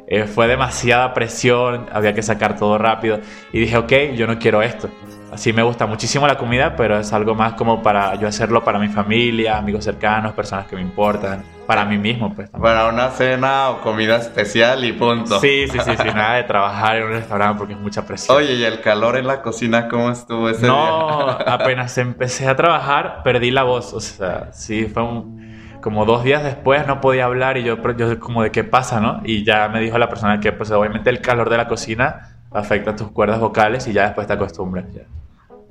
Eh, 0.07 0.25
fue 0.25 0.47
demasiada 0.47 1.13
presión, 1.15 1.87
había 1.93 2.15
que 2.15 2.23
sacar 2.23 2.57
todo 2.57 2.79
rápido. 2.79 3.21
Y 3.53 3.61
dije, 3.61 3.77
ok, 3.77 3.93
yo 4.15 4.27
no 4.27 4.39
quiero 4.39 4.63
esto. 4.63 4.91
Así 5.33 5.51
me 5.55 5.63
gusta 5.63 5.87
muchísimo 5.87 6.27
la 6.27 6.37
comida, 6.37 6.77
pero 6.77 6.99
es 6.99 7.11
algo 7.15 7.35
más 7.35 7.55
como 7.55 7.83
para 7.83 8.17
yo 8.17 8.29
hacerlo 8.29 8.63
para 8.63 8.79
mi 8.79 8.89
familia, 8.89 9.57
amigos 9.57 9.83
cercanos, 9.83 10.35
personas 10.35 10.67
que 10.67 10.77
me 10.77 10.83
importan, 10.83 11.43
para 11.67 11.87
mí 11.87 11.97
mismo. 11.97 12.35
Pues, 12.35 12.51
para 12.51 12.87
una 12.87 13.09
cena 13.09 13.71
o 13.71 13.81
comida 13.81 14.17
especial 14.17 14.85
y 14.85 14.93
punto. 14.93 15.41
Sí, 15.41 15.65
sí, 15.69 15.79
sí, 15.83 15.91
sí, 15.97 16.09
nada 16.15 16.35
de 16.35 16.43
trabajar 16.43 16.97
en 16.99 17.05
un 17.05 17.13
restaurante 17.13 17.57
porque 17.57 17.73
es 17.73 17.81
mucha 17.81 18.05
presión. 18.05 18.37
Oye, 18.37 18.57
¿y 18.57 18.63
el 18.63 18.83
calor 18.83 19.17
en 19.17 19.27
la 19.27 19.41
cocina 19.41 19.89
cómo 19.89 20.11
estuvo 20.11 20.51
ese 20.51 20.67
no, 20.67 20.75
día? 20.77 20.91
No, 20.91 21.31
apenas 21.51 21.97
empecé 21.97 22.47
a 22.47 22.55
trabajar, 22.55 23.23
perdí 23.25 23.51
la 23.51 23.63
voz. 23.63 23.95
O 23.95 24.01
sea, 24.01 24.53
sí, 24.53 24.85
fue 24.85 25.03
un 25.03 25.41
como 25.81 26.05
dos 26.05 26.25
días 26.25 26.45
después 26.45 26.87
no 26.87 27.01
podía 27.01 27.25
hablar 27.25 27.57
y 27.57 27.65
yo, 27.65 27.77
yo 27.97 28.21
como 28.21 28.43
de 28.43 28.51
qué 28.53 28.65
pasa, 28.65 29.01
¿no? 29.01 29.21
Y 29.25 29.45
ya 29.45 29.69
me 29.69 29.81
dijo 29.81 29.99
la 29.99 30.11
persona 30.11 30.41
que 30.41 30.53
pues 30.53 30.71
obviamente 30.71 31.09
el 31.09 31.21
calor 31.23 31.49
de 31.49 31.57
la 31.57 31.67
cocina 31.67 32.37
afecta 32.53 32.95
tus 32.95 33.11
cuerdas 33.11 33.41
vocales 33.41 33.89
y 33.89 33.95
ya 33.95 34.05
después 34.05 34.27
te 34.27 34.35
acostumbras. 34.35 34.85
Ya. 34.93 35.03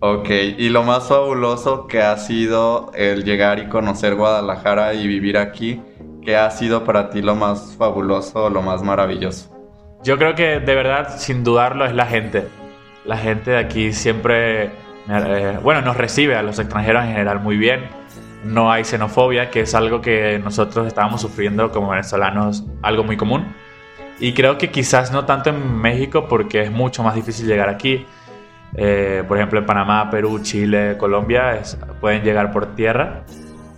Ok, 0.02 0.30
y 0.58 0.70
lo 0.70 0.84
más 0.84 1.08
fabuloso 1.08 1.88
que 1.88 2.02
ha 2.02 2.18
sido 2.18 2.92
el 2.96 3.24
llegar 3.24 3.60
y 3.60 3.70
conocer 3.70 4.16
Guadalajara 4.16 4.94
y 4.96 5.08
vivir 5.08 5.38
aquí, 5.38 5.82
¿qué 6.26 6.36
ha 6.36 6.50
sido 6.52 6.84
para 6.84 7.10
ti 7.10 7.22
lo 7.22 7.36
más 7.36 7.76
fabuloso, 7.78 8.50
lo 8.50 8.62
más 8.62 8.84
maravilloso? 8.84 9.50
Yo 10.04 10.18
creo 10.18 10.36
que 10.36 10.60
de 10.60 10.76
verdad, 10.76 11.18
sin 11.18 11.44
dudarlo, 11.44 11.86
es 11.86 11.94
la 11.94 12.08
gente. 12.08 12.48
La 13.06 13.18
gente 13.18 13.52
de 13.52 13.58
aquí 13.58 13.94
siempre, 13.94 14.72
eh, 15.08 15.60
bueno, 15.62 15.82
nos 15.82 15.96
recibe 15.96 16.36
a 16.36 16.42
los 16.42 16.58
extranjeros 16.60 17.04
en 17.04 17.12
general 17.12 17.40
muy 17.40 17.58
bien 17.58 18.02
no 18.44 18.72
hay 18.72 18.84
xenofobia, 18.84 19.50
que 19.50 19.62
es 19.62 19.76
algo 19.76 20.02
que 20.02 20.40
nosotros 20.40 20.88
estábamos 20.88 21.22
sufriendo 21.22 21.72
como 21.72 21.90
venezolanos, 21.90 22.66
algo 22.82 23.04
muy 23.04 23.18
común. 23.18 23.54
Y 24.20 24.34
creo 24.34 24.58
que 24.58 24.70
quizás 24.70 25.12
no 25.12 25.26
tanto 25.26 25.50
en 25.50 25.78
México 25.80 26.28
porque 26.28 26.62
es 26.62 26.72
mucho 26.72 27.04
más 27.04 27.16
difícil 27.16 27.48
llegar 27.48 27.70
aquí. 27.70 28.06
Eh, 28.76 29.24
por 29.28 29.38
ejemplo, 29.38 29.60
en 29.60 29.66
Panamá, 29.66 30.10
Perú, 30.10 30.40
Chile, 30.42 30.96
Colombia 30.98 31.62
pueden 32.00 32.24
llegar 32.24 32.52
por 32.52 32.76
tierra. 32.76 33.24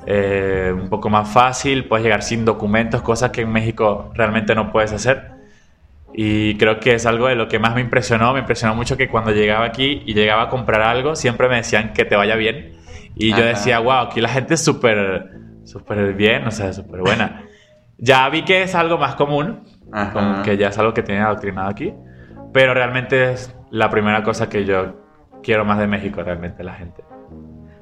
Eh, 0.06 0.74
un 0.74 0.90
poco 0.90 1.10
más 1.10 1.30
fácil, 1.30 1.86
puedes 1.86 2.04
llegar 2.04 2.24
sin 2.24 2.46
documentos, 2.46 3.02
cosas 3.02 3.32
que 3.32 3.42
en 3.42 3.52
México 3.52 4.12
realmente 4.14 4.54
no 4.56 4.72
puedes 4.72 4.92
hacer. 4.92 5.32
Y 6.14 6.58
creo 6.58 6.80
que 6.80 6.94
es 6.94 7.06
algo 7.06 7.28
de 7.28 7.36
lo 7.36 7.48
que 7.48 7.58
más 7.58 7.74
me 7.74 7.82
impresionó. 7.82 8.34
Me 8.34 8.40
impresionó 8.40 8.76
mucho 8.76 8.98
que 8.98 9.08
cuando 9.08 9.32
llegaba 9.32 9.66
aquí 9.66 10.04
y 10.06 10.14
llegaba 10.14 10.44
a 10.44 10.50
comprar 10.50 10.82
algo, 10.82 11.16
siempre 11.16 11.50
me 11.50 11.56
decían 11.56 11.94
que 11.94 12.06
te 12.06 12.16
vaya 12.16 12.36
bien 12.36 12.84
y 13.16 13.32
yo 13.32 13.44
decía, 13.44 13.80
wow, 13.80 14.08
aquí 14.08 14.22
la 14.22 14.30
gente 14.30 14.56
es 14.56 14.64
súper, 14.64 15.30
súper 15.66 16.14
bien, 16.14 16.48
o 16.48 16.52
sea, 16.52 16.74
súper 16.74 17.02
buena. 17.02 17.44
ya 17.98 18.28
vi 18.30 18.44
que 18.44 18.64
es 18.64 18.76
algo 18.76 18.98
más 18.98 19.16
común, 19.16 19.64
como 20.12 20.42
que 20.42 20.58
ya 20.58 20.70
es 20.70 20.78
algo 20.78 20.94
que 20.94 21.04
tienen 21.04 21.24
adoctrinado 21.24 21.70
aquí, 21.70 21.94
pero 22.52 22.74
realmente 22.74 23.34
es 23.34 23.56
la 23.74 23.90
primera 23.90 24.22
cosa 24.22 24.50
que 24.50 24.66
yo 24.66 24.94
quiero 25.42 25.66
más 25.66 25.80
de 25.80 25.88
México, 25.88 26.22
realmente, 26.22 26.64
la 26.64 26.76
gente. 26.76 27.04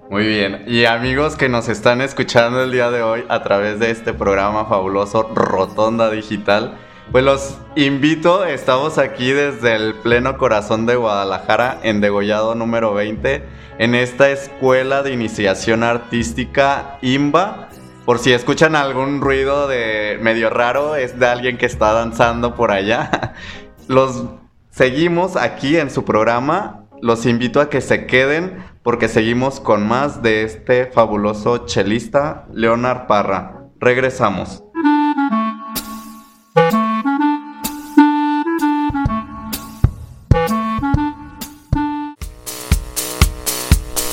Muy 0.10 0.26
bien, 0.26 0.64
y 0.66 0.86
amigos 0.86 1.36
que 1.36 1.50
nos 1.50 1.68
están 1.68 2.00
escuchando 2.00 2.64
el 2.64 2.72
día 2.72 2.90
de 2.90 3.04
hoy 3.04 3.26
a 3.28 3.44
través 3.44 3.78
de 3.78 3.92
este 3.92 4.14
programa 4.14 4.66
fabuloso 4.68 5.24
Rotonda 5.36 6.10
Digital, 6.10 6.78
pues 7.12 7.26
los 7.26 7.60
invito, 7.76 8.46
estamos 8.46 8.98
aquí 8.98 9.32
desde 9.32 9.76
el 9.76 9.96
pleno 9.96 10.38
corazón 10.38 10.86
de 10.86 10.96
Guadalajara 10.96 11.82
en 11.84 12.00
Degollado 12.00 12.56
número 12.56 12.94
20 12.94 13.44
en 13.78 13.94
esta 13.94 14.30
escuela 14.30 15.04
de 15.04 15.12
iniciación 15.12 15.84
artística 15.84 17.00
IMBA. 17.02 17.68
Por 18.06 18.20
si 18.20 18.32
escuchan 18.32 18.78
algún 18.78 19.20
ruido 19.20 19.68
de 19.68 20.18
medio 20.22 20.50
raro, 20.50 20.96
es 20.96 21.20
de 21.20 21.28
alguien 21.28 21.58
que 21.58 21.66
está 21.66 21.92
danzando 21.92 22.56
por 22.56 22.72
allá. 22.72 23.34
Los 23.90 24.41
seguimos 24.72 25.36
aquí 25.36 25.78
en 25.78 25.92
su 25.92 26.04
programa. 26.04 26.86
Los 27.02 27.26
invito 27.26 27.62
a 27.62 27.70
que 27.70 27.82
se 27.82 28.08
queden 28.08 28.64
porque 28.84 29.08
seguimos 29.08 29.60
con 29.60 29.88
más 29.88 30.24
de 30.24 30.44
este 30.44 30.88
fabuloso 30.88 31.66
chelista, 31.66 32.48
Leonard 32.54 33.08
Parra. 33.08 33.68
Regresamos. 33.80 34.64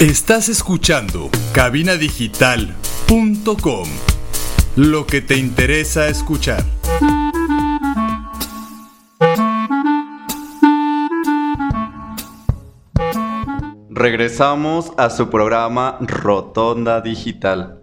Estás 0.00 0.48
escuchando 0.48 1.28
cabinadigital.com. 1.52 3.88
Lo 4.76 5.06
que 5.06 5.20
te 5.20 5.36
interesa 5.36 6.06
escuchar. 6.06 6.64
Regresamos 13.98 14.92
a 14.96 15.10
su 15.10 15.28
programa 15.28 15.98
Rotonda 16.00 17.00
Digital. 17.00 17.82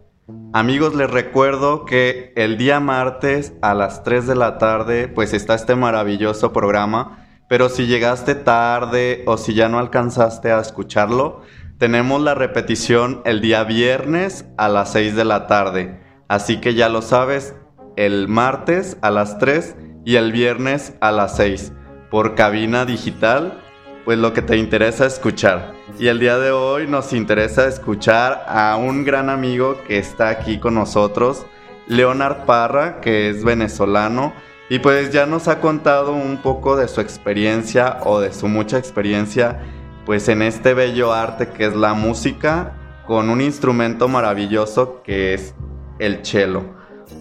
Amigos, 0.53 0.95
les 0.95 1.11
recuerdo 1.11 1.83
que 1.83 2.31
el 2.37 2.57
día 2.57 2.79
martes 2.79 3.51
a 3.61 3.73
las 3.73 4.01
3 4.03 4.25
de 4.25 4.35
la 4.35 4.57
tarde 4.57 5.09
pues 5.09 5.33
está 5.33 5.55
este 5.55 5.75
maravilloso 5.75 6.53
programa, 6.53 7.27
pero 7.49 7.67
si 7.67 7.87
llegaste 7.87 8.33
tarde 8.33 9.23
o 9.27 9.35
si 9.35 9.55
ya 9.55 9.67
no 9.67 9.77
alcanzaste 9.77 10.53
a 10.53 10.61
escucharlo, 10.61 11.41
tenemos 11.79 12.21
la 12.21 12.33
repetición 12.33 13.21
el 13.25 13.41
día 13.41 13.65
viernes 13.65 14.45
a 14.57 14.69
las 14.69 14.93
6 14.93 15.17
de 15.17 15.25
la 15.25 15.47
tarde. 15.47 15.99
Así 16.29 16.61
que 16.61 16.75
ya 16.75 16.87
lo 16.87 17.01
sabes, 17.01 17.55
el 17.97 18.29
martes 18.29 18.97
a 19.01 19.11
las 19.11 19.37
3 19.37 19.75
y 20.05 20.15
el 20.15 20.31
viernes 20.31 20.93
a 21.01 21.11
las 21.11 21.35
6 21.35 21.73
por 22.09 22.35
cabina 22.35 22.85
digital, 22.85 23.64
pues 24.05 24.19
lo 24.19 24.33
que 24.33 24.43
te 24.43 24.55
interesa 24.55 25.07
escuchar. 25.07 25.73
Y 25.99 26.07
el 26.07 26.19
día 26.19 26.37
de 26.37 26.51
hoy 26.51 26.87
nos 26.87 27.11
interesa 27.11 27.67
escuchar 27.67 28.45
a 28.47 28.77
un 28.77 29.03
gran 29.03 29.29
amigo 29.29 29.81
que 29.87 29.97
está 29.97 30.29
aquí 30.29 30.59
con 30.59 30.75
nosotros, 30.75 31.45
Leonard 31.87 32.45
Parra, 32.45 33.01
que 33.01 33.29
es 33.29 33.43
venezolano. 33.43 34.33
Y 34.69 34.79
pues 34.79 35.11
ya 35.11 35.25
nos 35.25 35.47
ha 35.47 35.59
contado 35.59 36.13
un 36.13 36.37
poco 36.37 36.75
de 36.75 36.87
su 36.87 37.01
experiencia 37.01 37.97
o 38.03 38.19
de 38.19 38.31
su 38.31 38.47
mucha 38.47 38.77
experiencia 38.77 39.59
pues 40.05 40.29
en 40.29 40.43
este 40.43 40.75
bello 40.75 41.13
arte 41.13 41.49
que 41.49 41.65
es 41.65 41.75
la 41.75 41.93
música 41.93 42.73
con 43.07 43.29
un 43.29 43.41
instrumento 43.41 44.07
maravilloso 44.07 45.01
que 45.03 45.33
es 45.33 45.55
el 45.99 46.23
cello. 46.23 46.63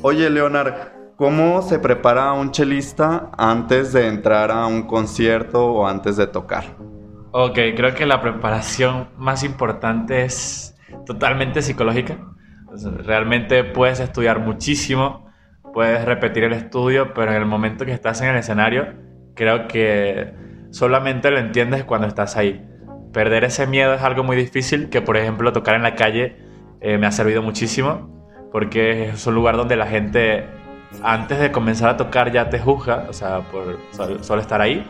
Oye, 0.02 0.28
Leonard, 0.30 0.93
¿cómo 1.16 1.62
se 1.62 1.79
prepara 1.79 2.33
un 2.33 2.50
chelista 2.50 3.31
antes 3.37 3.92
de 3.92 4.09
entrar 4.09 4.50
a 4.50 4.66
un 4.66 4.83
concierto 4.87 5.66
o 5.66 5.87
antes 5.87 6.16
de 6.16 6.27
tocar? 6.27 6.64
Ok, 7.33 7.55
creo 7.77 7.94
que 7.94 8.07
la 8.07 8.20
preparación 8.20 9.09
más 9.16 9.42
importante 9.42 10.24
es 10.24 10.77
totalmente 11.07 11.62
psicológica. 11.62 12.18
Realmente 13.05 13.64
puedes 13.64 14.00
estudiar 14.00 14.40
muchísimo, 14.40 15.31
puedes 15.72 16.05
repetir 16.05 16.44
el 16.44 16.53
estudio, 16.53 17.14
pero 17.14 17.33
en 17.33 17.38
el 17.38 17.46
momento 17.46 17.85
que 17.85 17.92
estás 17.92 18.20
en 18.20 18.29
el 18.29 18.37
escenario, 18.37 18.94
creo 19.35 19.68
que 19.68 20.33
solamente 20.70 21.31
lo 21.31 21.38
entiendes 21.38 21.85
cuando 21.85 22.07
estás 22.07 22.37
ahí. 22.37 22.64
Perder 23.12 23.44
ese 23.44 23.66
miedo 23.66 23.94
es 23.94 24.03
algo 24.03 24.24
muy 24.24 24.37
difícil, 24.37 24.88
que 24.88 25.03
por 25.03 25.16
ejemplo 25.16 25.53
tocar 25.53 25.77
en 25.77 25.83
la 25.83 25.94
calle 25.94 26.37
eh, 26.81 26.98
me 26.98 27.07
ha 27.07 27.12
servido 27.12 27.42
muchísimo 27.42 28.14
porque 28.55 29.09
es 29.09 29.27
un 29.27 29.35
lugar 29.35 29.57
donde 29.57 29.74
la 29.74 29.88
gente 29.88 30.46
antes 31.02 31.38
de 31.38 31.52
comenzar 31.52 31.90
a 31.90 31.96
tocar 31.96 32.33
ya 32.33 32.50
te 32.50 32.59
juzga, 32.59 33.07
o 33.09 33.12
sea, 33.12 33.40
por 33.40 33.78
solo 34.22 34.40
estar 34.40 34.61
ahí. 34.61 34.87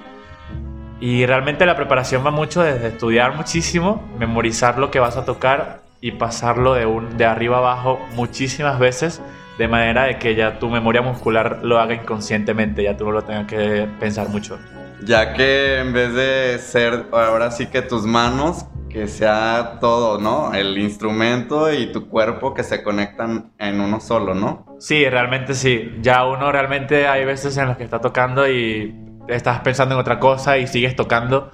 Y 1.00 1.26
realmente 1.26 1.66
la 1.66 1.76
preparación 1.76 2.24
va 2.24 2.30
mucho 2.30 2.62
desde 2.62 2.88
estudiar 2.88 3.36
muchísimo, 3.36 4.02
memorizar 4.18 4.78
lo 4.78 4.90
que 4.90 5.00
vas 5.00 5.16
a 5.16 5.24
tocar 5.24 5.80
y 6.00 6.12
pasarlo 6.12 6.74
de, 6.74 6.86
un, 6.86 7.16
de 7.16 7.24
arriba 7.24 7.58
abajo 7.58 7.98
muchísimas 8.14 8.78
veces, 8.78 9.20
de 9.58 9.68
manera 9.68 10.04
de 10.04 10.18
que 10.18 10.34
ya 10.34 10.58
tu 10.58 10.68
memoria 10.68 11.02
muscular 11.02 11.60
lo 11.62 11.78
haga 11.78 11.94
inconscientemente, 11.94 12.82
ya 12.82 12.96
tú 12.96 13.06
no 13.06 13.12
lo 13.12 13.22
tengas 13.22 13.46
que 13.46 13.88
pensar 14.00 14.28
mucho. 14.28 14.58
Ya 15.04 15.34
que 15.34 15.78
en 15.78 15.92
vez 15.92 16.14
de 16.14 16.58
ser 16.58 17.06
ahora 17.12 17.50
sí 17.50 17.66
que 17.66 17.82
tus 17.82 18.04
manos, 18.04 18.66
que 18.94 19.08
sea 19.08 19.78
todo, 19.80 20.20
¿no? 20.20 20.54
El 20.54 20.78
instrumento 20.78 21.72
y 21.72 21.90
tu 21.90 22.08
cuerpo 22.08 22.54
que 22.54 22.62
se 22.62 22.84
conectan 22.84 23.52
en 23.58 23.80
uno 23.80 23.98
solo, 23.98 24.36
¿no? 24.36 24.76
Sí, 24.78 25.04
realmente 25.10 25.54
sí. 25.54 25.96
Ya 26.00 26.24
uno 26.24 26.52
realmente 26.52 27.08
hay 27.08 27.24
veces 27.24 27.56
en 27.56 27.66
las 27.66 27.76
que 27.76 27.82
está 27.82 28.00
tocando 28.00 28.48
y 28.48 28.94
estás 29.26 29.60
pensando 29.60 29.96
en 29.96 30.00
otra 30.00 30.20
cosa 30.20 30.58
y 30.58 30.68
sigues 30.68 30.94
tocando. 30.94 31.50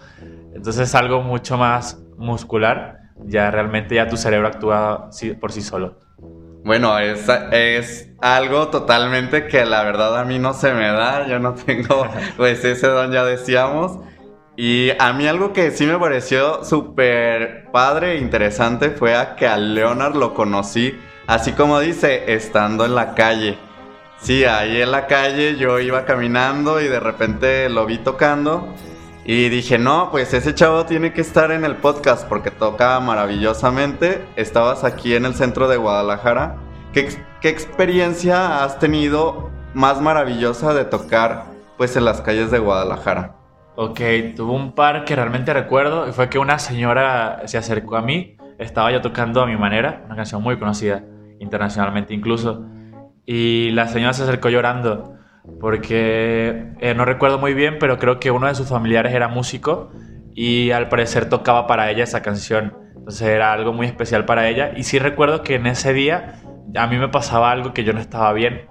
Entonces 0.55 0.91
es 0.91 0.95
algo 0.95 1.23
mucho 1.23 1.57
más 1.57 1.99
muscular. 2.19 2.99
Ya 3.25 3.51
realmente 3.51 3.95
ya 3.95 4.07
tu 4.07 4.19
cerebro 4.19 4.49
actúa 4.49 5.09
por 5.41 5.51
sí 5.51 5.63
solo. 5.63 5.99
Bueno, 6.63 6.99
es, 6.99 7.27
es 7.53 8.11
algo 8.21 8.69
totalmente 8.69 9.47
que 9.47 9.65
la 9.65 9.83
verdad 9.83 10.19
a 10.19 10.27
mí 10.27 10.39
no 10.39 10.53
se 10.53 10.75
me 10.75 10.89
da. 10.89 11.27
Yo 11.27 11.39
no 11.39 11.55
tengo 11.67 12.07
pues 12.37 12.63
ese 12.67 12.87
don, 12.87 13.13
ya 13.13 13.25
decíamos. 13.25 13.99
Y 14.63 14.91
a 14.99 15.15
mí 15.15 15.27
algo 15.27 15.55
que 15.55 15.71
sí 15.71 15.87
me 15.87 15.99
pareció 15.99 16.65
súper 16.65 17.65
padre 17.73 18.13
e 18.13 18.19
interesante 18.19 18.91
fue 18.91 19.17
a 19.17 19.35
que 19.35 19.47
a 19.47 19.57
Leonard 19.57 20.17
lo 20.17 20.35
conocí, 20.35 21.01
así 21.27 21.53
como 21.53 21.81
dice, 21.81 22.35
estando 22.35 22.85
en 22.85 22.95
la 22.95 23.15
calle. 23.15 23.57
Sí, 24.19 24.45
ahí 24.45 24.83
en 24.83 24.91
la 24.91 25.07
calle 25.07 25.57
yo 25.57 25.81
iba 25.81 26.05
caminando 26.05 26.79
y 26.83 26.89
de 26.89 27.01
repente 27.01 27.71
lo 27.71 27.87
vi 27.87 27.97
tocando 27.97 28.69
y 29.25 29.49
dije, 29.49 29.79
no, 29.79 30.11
pues 30.11 30.35
ese 30.35 30.55
chavo 30.55 30.85
tiene 30.85 31.15
que 31.15 31.23
estar 31.23 31.53
en 31.53 31.65
el 31.65 31.77
podcast 31.77 32.29
porque 32.29 32.51
toca 32.51 33.01
maravillosamente. 33.01 34.27
Estabas 34.37 34.85
aquí 34.85 35.15
en 35.15 35.25
el 35.25 35.35
centro 35.35 35.69
de 35.69 35.79
Guadalajara. 35.79 36.59
¿Qué, 36.93 37.09
qué 37.41 37.49
experiencia 37.49 38.63
has 38.63 38.79
tenido 38.79 39.51
más 39.73 40.03
maravillosa 40.03 40.75
de 40.75 40.85
tocar 40.85 41.47
pues 41.79 41.97
en 41.97 42.05
las 42.05 42.21
calles 42.21 42.51
de 42.51 42.59
Guadalajara? 42.59 43.40
Ok, 43.83 43.99
tuvo 44.37 44.53
un 44.53 44.75
par 44.75 45.07
que 45.07 45.17
realmente 45.17 45.55
recuerdo 45.55 46.07
y 46.07 46.13
fue 46.13 46.29
que 46.29 46.39
una 46.39 46.59
señora 46.59 47.41
se 47.47 47.57
acercó 47.57 47.97
a 47.97 48.03
mí, 48.03 48.37
estaba 48.59 48.93
yo 48.93 49.01
tocando 49.01 49.41
a 49.41 49.47
mi 49.47 49.57
manera, 49.57 50.03
una 50.05 50.17
canción 50.17 50.43
muy 50.43 50.59
conocida 50.59 51.03
internacionalmente 51.39 52.13
incluso, 52.13 52.67
y 53.25 53.71
la 53.71 53.89
señora 53.89 54.13
se 54.13 54.25
acercó 54.25 54.51
llorando 54.51 55.15
porque 55.61 56.75
eh, 56.79 56.93
no 56.95 57.07
recuerdo 57.07 57.39
muy 57.39 57.55
bien, 57.55 57.79
pero 57.81 57.99
creo 57.99 58.21
que 58.21 58.31
uno 58.31 58.49
de 58.49 58.55
sus 58.55 58.69
familiares 58.69 59.15
era 59.15 59.29
músico 59.29 59.91
y 60.35 60.73
al 60.73 60.91
parecer 60.91 61.31
tocaba 61.31 61.67
para 61.67 61.91
ella 61.91 62.05
esa 62.05 62.21
canción, 62.21 62.75
entonces 62.95 63.29
era 63.29 63.51
algo 63.51 63.73
muy 63.73 63.87
especial 63.87 64.27
para 64.27 64.47
ella 64.47 64.73
y 64.77 64.83
sí 64.83 64.99
recuerdo 64.99 65.43
que 65.43 65.55
en 65.55 65.67
ese 65.67 65.95
día 65.95 66.43
a 66.77 66.87
mí 66.87 66.99
me 66.99 67.09
pasaba 67.09 67.51
algo 67.51 67.73
que 67.73 67.85
yo 67.85 67.95
no 67.95 68.01
estaba 68.01 68.31
bien 68.35 68.69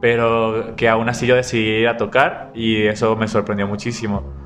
pero 0.00 0.76
que 0.76 0.88
aún 0.88 1.08
así 1.08 1.26
yo 1.26 1.34
decidí 1.34 1.80
ir 1.80 1.88
a 1.88 1.96
tocar 1.96 2.52
y 2.54 2.86
eso 2.86 3.16
me 3.16 3.28
sorprendió 3.28 3.66
muchísimo. 3.66 4.37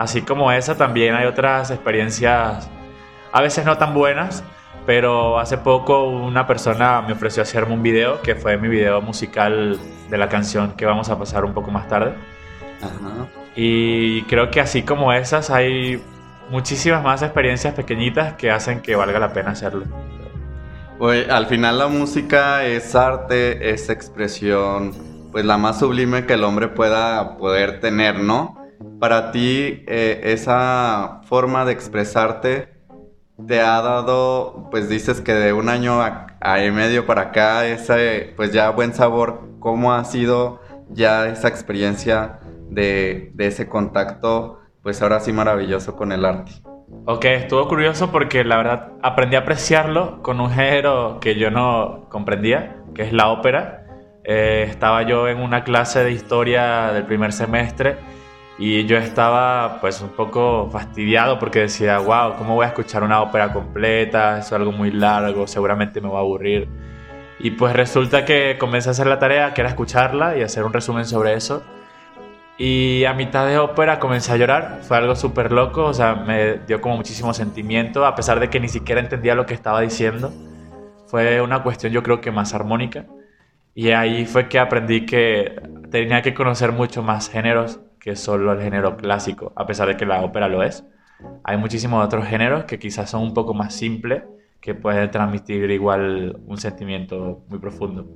Así 0.00 0.22
como 0.22 0.50
esa, 0.50 0.78
también 0.78 1.14
hay 1.14 1.26
otras 1.26 1.70
experiencias, 1.70 2.70
a 3.32 3.42
veces 3.42 3.66
no 3.66 3.76
tan 3.76 3.92
buenas, 3.92 4.42
pero 4.86 5.38
hace 5.38 5.58
poco 5.58 6.08
una 6.08 6.46
persona 6.46 7.02
me 7.02 7.12
ofreció 7.12 7.42
hacerme 7.42 7.74
un 7.74 7.82
video, 7.82 8.22
que 8.22 8.34
fue 8.34 8.56
mi 8.56 8.68
video 8.68 9.02
musical 9.02 9.78
de 10.08 10.16
la 10.16 10.30
canción 10.30 10.72
que 10.72 10.86
vamos 10.86 11.10
a 11.10 11.18
pasar 11.18 11.44
un 11.44 11.52
poco 11.52 11.70
más 11.70 11.86
tarde. 11.86 12.14
Y 13.54 14.22
creo 14.22 14.50
que 14.50 14.62
así 14.62 14.84
como 14.84 15.12
esas 15.12 15.50
hay 15.50 16.02
muchísimas 16.48 17.04
más 17.04 17.20
experiencias 17.20 17.74
pequeñitas 17.74 18.32
que 18.36 18.50
hacen 18.50 18.80
que 18.80 18.96
valga 18.96 19.18
la 19.18 19.34
pena 19.34 19.50
hacerlo. 19.50 19.84
Pues 20.98 21.28
al 21.28 21.44
final 21.44 21.76
la 21.76 21.88
música 21.88 22.64
es 22.64 22.94
arte, 22.94 23.70
es 23.74 23.90
expresión, 23.90 24.94
pues 25.30 25.44
la 25.44 25.58
más 25.58 25.78
sublime 25.78 26.24
que 26.24 26.32
el 26.32 26.44
hombre 26.44 26.68
pueda 26.68 27.36
poder 27.36 27.80
tener, 27.80 28.18
¿no? 28.18 28.59
Para 28.98 29.30
ti 29.30 29.84
eh, 29.86 30.20
esa 30.24 31.20
forma 31.24 31.64
de 31.64 31.72
expresarte 31.72 32.68
te 33.46 33.60
ha 33.60 33.80
dado, 33.82 34.68
pues 34.70 34.88
dices 34.88 35.20
que 35.20 35.34
de 35.34 35.52
un 35.52 35.68
año 35.68 36.00
a, 36.02 36.64
y 36.64 36.70
medio 36.70 37.06
para 37.06 37.22
acá, 37.22 37.66
ese, 37.66 38.32
pues 38.36 38.52
ya 38.52 38.70
buen 38.70 38.94
sabor, 38.94 39.42
¿cómo 39.58 39.92
ha 39.92 40.04
sido 40.04 40.60
ya 40.88 41.28
esa 41.28 41.48
experiencia 41.48 42.40
de, 42.68 43.32
de 43.34 43.46
ese 43.46 43.68
contacto, 43.68 44.60
pues 44.82 45.00
ahora 45.02 45.20
sí 45.20 45.32
maravilloso 45.32 45.96
con 45.96 46.12
el 46.12 46.24
arte? 46.24 46.52
Ok, 47.06 47.24
estuvo 47.26 47.68
curioso 47.68 48.10
porque 48.10 48.44
la 48.44 48.56
verdad 48.56 48.92
aprendí 49.02 49.36
a 49.36 49.40
apreciarlo 49.40 50.22
con 50.22 50.40
un 50.40 50.50
género 50.50 51.18
que 51.20 51.38
yo 51.38 51.50
no 51.50 52.06
comprendía, 52.10 52.82
que 52.94 53.02
es 53.02 53.12
la 53.12 53.28
ópera. 53.28 53.86
Eh, 54.24 54.64
estaba 54.68 55.02
yo 55.02 55.28
en 55.28 55.38
una 55.38 55.64
clase 55.64 56.04
de 56.04 56.12
historia 56.12 56.92
del 56.92 57.04
primer 57.04 57.32
semestre 57.32 57.96
y 58.60 58.84
yo 58.84 58.98
estaba 58.98 59.80
pues 59.80 60.02
un 60.02 60.10
poco 60.10 60.68
fastidiado 60.70 61.38
porque 61.38 61.60
decía, 61.60 61.98
wow, 61.98 62.34
¿cómo 62.36 62.56
voy 62.56 62.66
a 62.66 62.68
escuchar 62.68 63.02
una 63.02 63.22
ópera 63.22 63.54
completa? 63.54 64.38
Es 64.40 64.52
algo 64.52 64.70
muy 64.70 64.90
largo, 64.90 65.46
seguramente 65.46 66.02
me 66.02 66.10
va 66.10 66.18
a 66.18 66.20
aburrir. 66.20 66.68
Y 67.38 67.52
pues 67.52 67.74
resulta 67.74 68.26
que 68.26 68.58
comencé 68.58 68.90
a 68.90 68.92
hacer 68.92 69.06
la 69.06 69.18
tarea, 69.18 69.54
que 69.54 69.62
era 69.62 69.70
escucharla 69.70 70.36
y 70.36 70.42
hacer 70.42 70.64
un 70.64 70.74
resumen 70.74 71.06
sobre 71.06 71.32
eso. 71.32 71.62
Y 72.58 73.06
a 73.06 73.14
mitad 73.14 73.46
de 73.46 73.56
ópera 73.56 73.98
comencé 73.98 74.30
a 74.32 74.36
llorar, 74.36 74.80
fue 74.82 74.98
algo 74.98 75.16
súper 75.16 75.52
loco, 75.52 75.86
o 75.86 75.94
sea, 75.94 76.14
me 76.14 76.58
dio 76.66 76.82
como 76.82 76.98
muchísimo 76.98 77.32
sentimiento, 77.32 78.04
a 78.04 78.14
pesar 78.14 78.40
de 78.40 78.50
que 78.50 78.60
ni 78.60 78.68
siquiera 78.68 79.00
entendía 79.00 79.34
lo 79.34 79.46
que 79.46 79.54
estaba 79.54 79.80
diciendo. 79.80 80.34
Fue 81.06 81.40
una 81.40 81.62
cuestión 81.62 81.94
yo 81.94 82.02
creo 82.02 82.20
que 82.20 82.30
más 82.30 82.52
armónica. 82.52 83.06
Y 83.74 83.92
ahí 83.92 84.26
fue 84.26 84.48
que 84.48 84.58
aprendí 84.58 85.06
que 85.06 85.62
tenía 85.90 86.20
que 86.20 86.34
conocer 86.34 86.72
mucho 86.72 87.02
más 87.02 87.30
géneros 87.30 87.80
que 88.00 88.16
solo 88.16 88.52
el 88.52 88.60
género 88.60 88.96
clásico, 88.96 89.52
a 89.54 89.66
pesar 89.66 89.88
de 89.88 89.96
que 89.96 90.06
la 90.06 90.22
ópera 90.22 90.48
lo 90.48 90.62
es. 90.62 90.84
Hay 91.44 91.58
muchísimos 91.58 92.04
otros 92.04 92.26
géneros 92.26 92.64
que 92.64 92.78
quizás 92.78 93.10
son 93.10 93.22
un 93.22 93.34
poco 93.34 93.54
más 93.54 93.74
simples, 93.74 94.22
que 94.60 94.74
pueden 94.74 95.10
transmitir 95.10 95.70
igual 95.70 96.38
un 96.46 96.58
sentimiento 96.58 97.42
muy 97.48 97.58
profundo. 97.58 98.06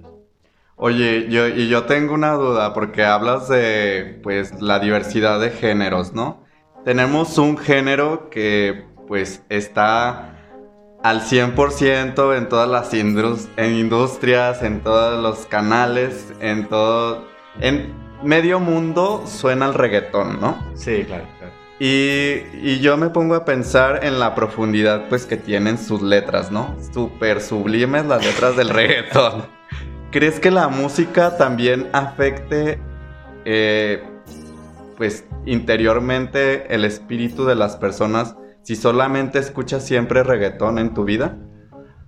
Oye, 0.77 1.29
yo, 1.29 1.47
y 1.49 1.68
yo 1.68 1.85
tengo 1.85 2.14
una 2.14 2.33
duda, 2.33 2.75
porque 2.75 3.05
hablas 3.05 3.49
de, 3.49 4.18
pues, 4.23 4.61
la 4.61 4.81
diversidad 4.81 5.38
de 5.40 5.51
géneros, 5.51 6.14
¿no? 6.14 6.42
Tenemos 6.85 7.38
un 7.38 7.57
género 7.57 8.29
que, 8.29 8.85
pues, 9.07 9.44
está 9.49 10.35
al 11.03 11.20
100% 11.20 12.37
en 12.37 12.49
todas 12.49 12.68
las 12.68 12.92
en 12.92 13.75
industrias, 13.75 14.62
en 14.62 14.81
todos 14.81 15.23
los 15.23 15.47
canales, 15.47 16.33
en 16.40 16.68
todo... 16.68 17.25
En 17.61 18.04
medio 18.25 18.61
mundo 18.61 19.25
suena 19.27 19.67
el 19.67 19.75
reggaetón, 19.75 20.41
¿no? 20.41 20.59
Sí, 20.75 21.05
claro, 21.05 21.27
claro. 21.39 21.65
Y, 21.79 22.79
yo 22.81 22.97
me 22.97 23.11
pongo 23.11 23.35
a 23.35 23.45
pensar 23.45 24.05
en 24.05 24.21
la 24.21 24.35
profundidad 24.35 25.09
pues 25.09 25.27
que 25.27 25.37
tienen 25.37 25.77
sus 25.77 26.03
letras, 26.03 26.53
¿no? 26.53 26.77
Súper 26.93 27.41
sublimes 27.41 28.07
las 28.07 28.25
letras 28.25 28.57
del 28.57 28.69
reggaetón. 28.71 29.47
¿Crees 30.11 30.39
que 30.39 30.51
la 30.51 30.69
música 30.69 31.37
también 31.37 31.89
afecte 31.93 32.79
eh, 33.45 34.03
pues 34.97 35.25
interiormente 35.45 36.73
el 36.73 36.85
espíritu 36.85 37.45
de 37.45 37.57
las 37.57 37.77
personas 37.77 38.37
si 38.63 38.77
solamente 38.77 39.39
escuchas 39.39 39.85
siempre 39.85 40.23
reggaetón 40.23 40.79
en 40.79 40.95
tu 40.95 41.05
vida? 41.05 41.37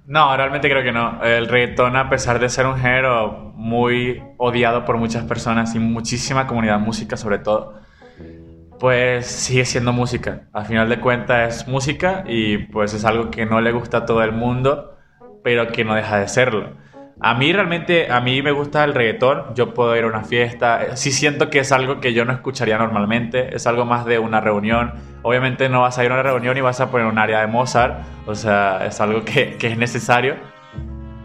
No, 0.06 0.36
realmente 0.36 0.70
creo 0.70 0.84
que 0.84 0.92
no. 0.92 1.22
El 1.22 1.48
reggaetón, 1.48 1.96
a 1.96 2.08
pesar 2.08 2.38
de 2.38 2.48
ser 2.48 2.66
un 2.66 2.76
género 2.76 3.52
muy 3.56 4.22
odiado 4.36 4.84
por 4.84 4.98
muchas 4.98 5.24
personas 5.24 5.74
y 5.74 5.80
muchísima 5.80 6.46
comunidad 6.46 6.78
música 6.78 7.16
sobre 7.16 7.38
todo, 7.38 7.80
pues 8.78 9.26
sigue 9.26 9.64
siendo 9.64 9.92
música. 9.92 10.48
Al 10.52 10.66
final 10.66 10.88
de 10.88 11.00
cuentas 11.00 11.62
es 11.62 11.68
música 11.68 12.24
y 12.26 12.58
pues 12.58 12.94
es 12.94 13.04
algo 13.04 13.30
que 13.30 13.46
no 13.46 13.60
le 13.60 13.72
gusta 13.72 13.98
a 13.98 14.06
todo 14.06 14.22
el 14.22 14.32
mundo, 14.32 14.96
pero 15.42 15.68
que 15.68 15.84
no 15.84 15.94
deja 15.94 16.18
de 16.18 16.28
serlo. 16.28 16.76
A 17.18 17.32
mí 17.32 17.50
realmente, 17.50 18.10
a 18.12 18.20
mí 18.20 18.42
me 18.42 18.52
gusta 18.52 18.84
el 18.84 18.92
reggaetón, 18.92 19.54
yo 19.54 19.72
puedo 19.72 19.96
ir 19.96 20.04
a 20.04 20.06
una 20.06 20.22
fiesta, 20.22 20.96
sí 20.96 21.10
siento 21.10 21.48
que 21.48 21.60
es 21.60 21.72
algo 21.72 21.98
que 21.98 22.12
yo 22.12 22.26
no 22.26 22.32
escucharía 22.32 22.76
normalmente, 22.76 23.56
es 23.56 23.66
algo 23.66 23.86
más 23.86 24.04
de 24.04 24.18
una 24.18 24.42
reunión. 24.42 24.92
Obviamente 25.22 25.70
no 25.70 25.80
vas 25.80 25.96
a 25.96 26.04
ir 26.04 26.10
a 26.10 26.14
una 26.14 26.22
reunión 26.22 26.58
y 26.58 26.60
vas 26.60 26.78
a 26.80 26.90
poner 26.90 27.06
un 27.06 27.18
área 27.18 27.40
de 27.40 27.46
Mozart, 27.46 28.04
o 28.26 28.34
sea, 28.34 28.84
es 28.84 29.00
algo 29.00 29.24
que, 29.24 29.56
que 29.56 29.68
es 29.68 29.78
necesario. 29.78 30.36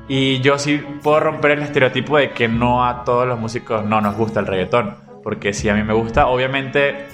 Y 0.08 0.40
yo 0.40 0.58
sí 0.58 0.82
puedo 1.04 1.20
romper 1.20 1.52
el 1.52 1.62
estereotipo 1.62 2.18
de 2.18 2.32
que 2.32 2.48
no 2.48 2.86
a 2.86 3.04
todos 3.04 3.28
los 3.28 3.38
músicos 3.38 3.84
no 3.86 4.00
nos 4.00 4.16
gusta 4.16 4.40
el 4.40 4.48
reggaetón, 4.48 4.96
porque 5.22 5.52
si 5.52 5.68
a 5.68 5.74
mí 5.74 5.84
me 5.84 5.94
gusta, 5.94 6.28
obviamente 6.28 7.08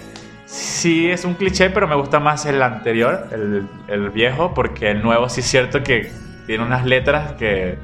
sí 0.46 1.10
es 1.10 1.26
un 1.26 1.34
cliché, 1.34 1.72
pero 1.72 1.88
me 1.88 1.96
gusta 1.96 2.20
más 2.20 2.46
el 2.46 2.62
anterior, 2.62 3.28
el, 3.32 3.68
el 3.88 4.12
viejo, 4.12 4.54
porque 4.54 4.92
el 4.92 5.02
nuevo 5.02 5.30
sí 5.30 5.42
es 5.42 5.48
cierto 5.48 5.82
que 5.82 6.12
tiene 6.46 6.64
unas 6.64 6.86
letras 6.86 7.34
que 7.34 7.78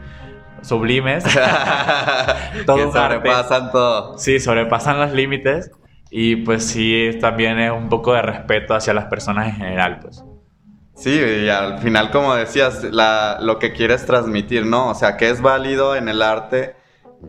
sublimes. 0.63 1.23
todo 2.65 2.78
que 2.78 2.91
sobrepasan 2.91 3.71
todo. 3.71 4.17
Sí, 4.17 4.39
sobrepasan 4.39 4.99
los 4.99 5.12
límites. 5.12 5.71
Y 6.10 6.38
pues 6.38 6.65
sí, 6.65 7.17
también 7.19 7.60
es 7.60 7.71
un 7.71 7.89
poco 7.89 8.13
de 8.13 8.21
respeto 8.21 8.76
hacia 8.76 8.93
las 8.93 9.06
personas 9.06 9.47
en 9.47 9.56
general, 9.56 9.99
pues. 9.99 10.23
Sí, 10.95 11.19
y 11.19 11.49
al 11.49 11.80
final, 11.80 12.12
como 12.12 12.36
decías, 12.36 12.84
la, 12.84 13.39
lo 13.41 13.58
que 13.58 13.73
quieres 13.73 14.06
transmitir, 14.06 14.65
¿no? 14.65 14.89
O 14.89 14.95
sea, 14.95 15.17
que 15.17 15.30
es 15.30 15.41
válido 15.41 15.95
en 15.95 16.08
el 16.08 16.21
arte 16.21 16.76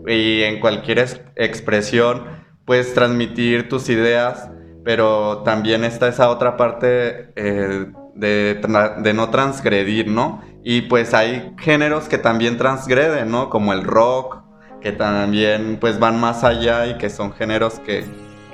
y 0.07 0.43
en 0.43 0.61
cualquier 0.61 0.99
expresión, 1.37 2.25
puedes 2.67 2.93
transmitir 2.93 3.69
tus 3.71 3.89
ideas, 3.89 4.51
pero 4.85 5.39
también 5.45 5.85
está 5.85 6.09
esa 6.09 6.29
otra 6.29 6.59
parte 6.59 7.33
eh, 7.37 7.87
de, 8.15 8.61
de 8.99 9.15
no 9.15 9.31
transgredir, 9.31 10.09
¿no? 10.09 10.43
Y 10.67 10.83
pues 10.83 11.13
hay 11.13 11.55
géneros 11.59 12.09
que 12.09 12.17
también 12.17 12.57
transgreden, 12.57 13.31
¿no? 13.31 13.51
Como 13.51 13.75
el 13.75 13.85
rock, 13.85 14.39
que 14.81 14.93
también 14.93 15.77
pues 15.79 15.99
van 15.99 16.19
más 16.19 16.43
allá 16.43 16.87
y 16.87 16.97
que 16.97 17.11
son 17.11 17.35
géneros 17.35 17.81
que, 17.81 18.05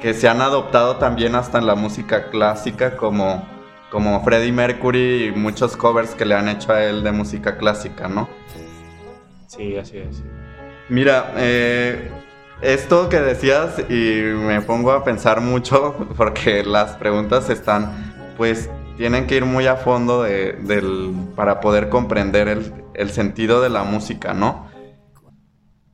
que 0.03 0.13
se 0.13 0.29
han 0.29 0.43
adoptado 0.43 0.97
también 0.97 1.37
hasta 1.37 1.59
en 1.59 1.67
la 1.67 1.77
música 1.77 2.29
clásica, 2.31 2.97
como, 2.97 3.49
como 3.91 4.25
Freddie 4.25 4.51
Mercury 4.51 5.27
y 5.27 5.31
muchos 5.31 5.77
covers 5.77 6.17
que 6.17 6.25
le 6.25 6.35
han 6.35 6.49
hecho 6.49 6.73
a 6.73 6.83
él 6.83 7.05
de 7.05 7.13
música 7.13 7.57
clásica, 7.57 8.09
¿no? 8.09 8.29
Sí, 9.47 9.77
así 9.77 9.99
es. 9.99 10.21
Mira, 10.89 11.33
eh, 11.37 12.11
esto 12.61 13.09
que 13.09 13.21
decías 13.21 13.79
y 13.89 14.23
me 14.23 14.61
pongo 14.63 14.91
a 14.91 15.05
pensar 15.05 15.41
mucho 15.41 15.95
porque 16.17 16.65
las 16.65 16.97
preguntas 16.97 17.49
están 17.51 18.35
pues 18.37 18.69
tienen 19.01 19.27
que 19.27 19.35
ir 19.37 19.47
muy 19.47 19.67
a 19.67 19.77
fondo 19.77 20.27
para 21.35 21.61
poder 21.61 21.89
comprender 21.89 22.49
el, 22.93 23.11
sentido 23.11 23.63
de 23.63 23.71
la 23.71 23.83
música, 23.83 24.35
¿no? 24.35 24.71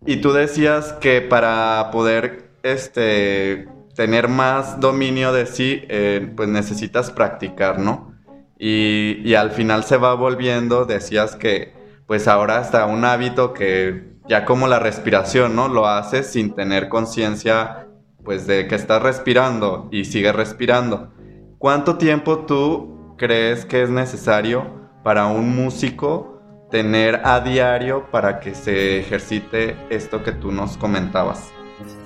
Y 0.05 0.16
tú 0.16 0.33
decías 0.33 0.92
que 0.95 1.21
para 1.21 1.90
poder 1.92 2.51
este, 2.64 3.69
tener 3.95 4.27
más 4.27 4.81
dominio 4.81 5.33
de 5.33 5.47
sí, 5.47 5.85
eh, 5.88 6.33
pues 6.35 6.49
necesitas 6.49 7.12
practicar, 7.12 7.79
¿no? 7.79 8.12
Y, 8.59 9.21
y, 9.25 9.37
al 9.37 9.53
final 9.53 9.85
se 9.85 9.99
va 9.99 10.14
volviendo, 10.14 10.85
decías 10.85 11.37
que 11.37 11.75
pues 12.09 12.27
ahora 12.27 12.59
hasta 12.59 12.87
un 12.87 13.05
hábito 13.05 13.53
que 13.53 14.16
ya 14.29 14.45
como 14.45 14.66
la 14.66 14.81
respiración, 14.81 15.55
¿no? 15.55 15.69
Lo 15.69 15.87
haces 15.87 16.27
sin 16.27 16.57
tener 16.57 16.88
conciencia 16.88 17.87
pues 18.25 18.49
de 18.49 18.66
que 18.66 18.75
estás 18.75 19.01
respirando 19.01 19.88
y 19.92 20.07
sigues 20.07 20.35
respirando. 20.35 21.12
¿Cuánto 21.59 21.99
tiempo 21.99 22.40
tú 22.40 22.96
crees 23.17 23.65
que 23.65 23.83
es 23.83 23.91
necesario 23.91 24.89
para 25.03 25.27
un 25.27 25.55
músico 25.55 26.41
tener 26.71 27.21
a 27.25 27.41
diario 27.41 28.11
para 28.11 28.41
que 28.41 28.55
se 28.55 29.01
ejercite 29.01 29.77
esto 29.91 30.23
que 30.23 30.33
tú 30.33 30.53
nos 30.53 30.77
comentabas? 30.77 31.53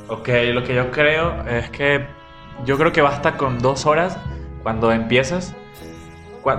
Ok, 0.08 0.28
lo 0.52 0.62
que 0.64 0.74
yo 0.74 0.90
creo 0.90 1.44
es 1.46 1.70
que 1.70 2.06
yo 2.64 2.76
creo 2.76 2.92
que 2.92 3.00
basta 3.00 3.36
con 3.36 3.58
dos 3.58 3.86
horas 3.86 4.18
cuando 4.62 4.92
empiezas 4.92 5.54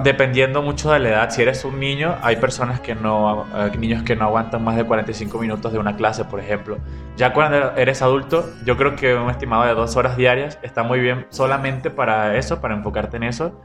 dependiendo 0.03 0.61
mucho 0.61 0.91
de 0.91 0.99
la 0.99 1.09
edad, 1.09 1.29
si 1.31 1.41
eres 1.41 1.65
un 1.65 1.79
niño, 1.79 2.15
hay 2.21 2.35
personas 2.35 2.79
que 2.81 2.93
no, 2.93 3.47
eh, 3.55 3.71
niños 3.77 4.03
que 4.03 4.15
no 4.15 4.25
aguantan 4.25 4.63
más 4.63 4.75
de 4.75 4.83
45 4.83 5.39
minutos 5.39 5.73
de 5.73 5.79
una 5.79 5.95
clase, 5.95 6.23
por 6.25 6.39
ejemplo. 6.39 6.77
Ya 7.17 7.33
cuando 7.33 7.75
eres 7.75 8.01
adulto, 8.01 8.47
yo 8.63 8.77
creo 8.77 8.95
que 8.95 9.15
un 9.15 9.29
estimado 9.29 9.65
de 9.65 9.73
dos 9.73 9.95
horas 9.95 10.17
diarias 10.17 10.59
está 10.61 10.83
muy 10.83 10.99
bien 10.99 11.25
solamente 11.29 11.89
para 11.89 12.37
eso, 12.37 12.61
para 12.61 12.75
enfocarte 12.75 13.17
en 13.17 13.23
eso. 13.23 13.59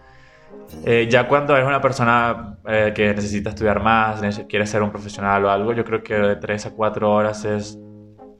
Eh, 0.84 1.08
ya 1.10 1.28
cuando 1.28 1.54
eres 1.54 1.66
una 1.66 1.80
persona 1.80 2.58
eh, 2.66 2.92
que 2.94 3.14
necesita 3.14 3.50
estudiar 3.50 3.82
más, 3.82 4.20
quiere 4.48 4.66
ser 4.66 4.82
un 4.82 4.90
profesional 4.90 5.44
o 5.44 5.50
algo, 5.50 5.72
yo 5.72 5.84
creo 5.84 6.02
que 6.02 6.14
de 6.14 6.36
3 6.36 6.66
a 6.66 6.70
4 6.74 7.10
horas 7.10 7.44
es 7.44 7.78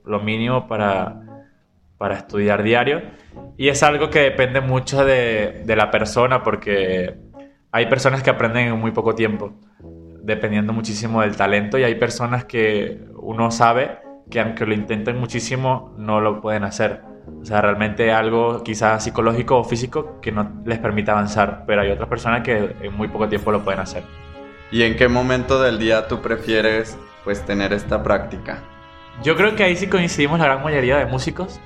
lo 0.05 0.19
mínimo 0.19 0.67
para, 0.67 1.21
para 1.97 2.15
estudiar 2.15 2.63
diario. 2.63 3.01
Y 3.57 3.69
es 3.69 3.83
algo 3.83 4.09
que 4.09 4.19
depende 4.19 4.61
mucho 4.61 5.03
de, 5.03 5.63
de, 5.65 5.75
la 5.75 5.91
persona 5.91 6.43
porque 6.43 7.17
hay 7.71 7.85
personas 7.87 8.23
que 8.23 8.29
aprenden 8.29 8.67
en 8.67 8.79
muy 8.79 8.91
poco 8.91 9.15
tiempo, 9.15 9.53
dependiendo 10.21 10.73
muchísimo 10.73 11.21
del 11.21 11.35
talento, 11.35 11.77
y 11.77 11.83
hay 11.83 11.95
personas 11.95 12.45
que 12.45 13.05
uno 13.15 13.51
sabe 13.51 13.99
que 14.29 14.39
aunque 14.39 14.65
lo 14.65 14.73
intenten 14.73 15.17
muchísimo, 15.17 15.95
no 15.97 16.21
lo 16.21 16.41
pueden 16.41 16.63
hacer. 16.63 17.01
O 17.41 17.45
sea, 17.45 17.61
realmente 17.61 18.11
algo 18.11 18.63
quizás 18.63 19.03
psicológico 19.03 19.57
o 19.57 19.63
físico 19.63 20.19
que 20.21 20.31
no 20.31 20.61
les 20.65 20.79
permita 20.79 21.13
avanzar, 21.13 21.63
pero 21.65 21.81
hay 21.81 21.91
otras 21.91 22.09
personas 22.09 22.41
que 22.43 22.75
en 22.81 22.93
muy 22.93 23.07
poco 23.07 23.27
tiempo 23.29 23.51
lo 23.51 23.63
pueden 23.63 23.79
hacer. 23.79 24.03
¿Y 24.71 24.83
en 24.83 24.95
qué 24.95 25.07
momento 25.07 25.61
del 25.61 25.79
día 25.79 26.07
tú 26.07 26.21
prefieres 26.21 26.97
pues 27.23 27.45
tener 27.45 27.73
esta 27.73 28.03
práctica? 28.03 28.59
Yo 29.23 29.35
creo 29.35 29.55
que 29.55 29.63
ahí 29.63 29.75
sí 29.75 29.87
coincidimos 29.87 30.39
la 30.39 30.45
gran 30.45 30.63
mayoría 30.63 30.97
de 30.97 31.05
músicos, 31.05 31.59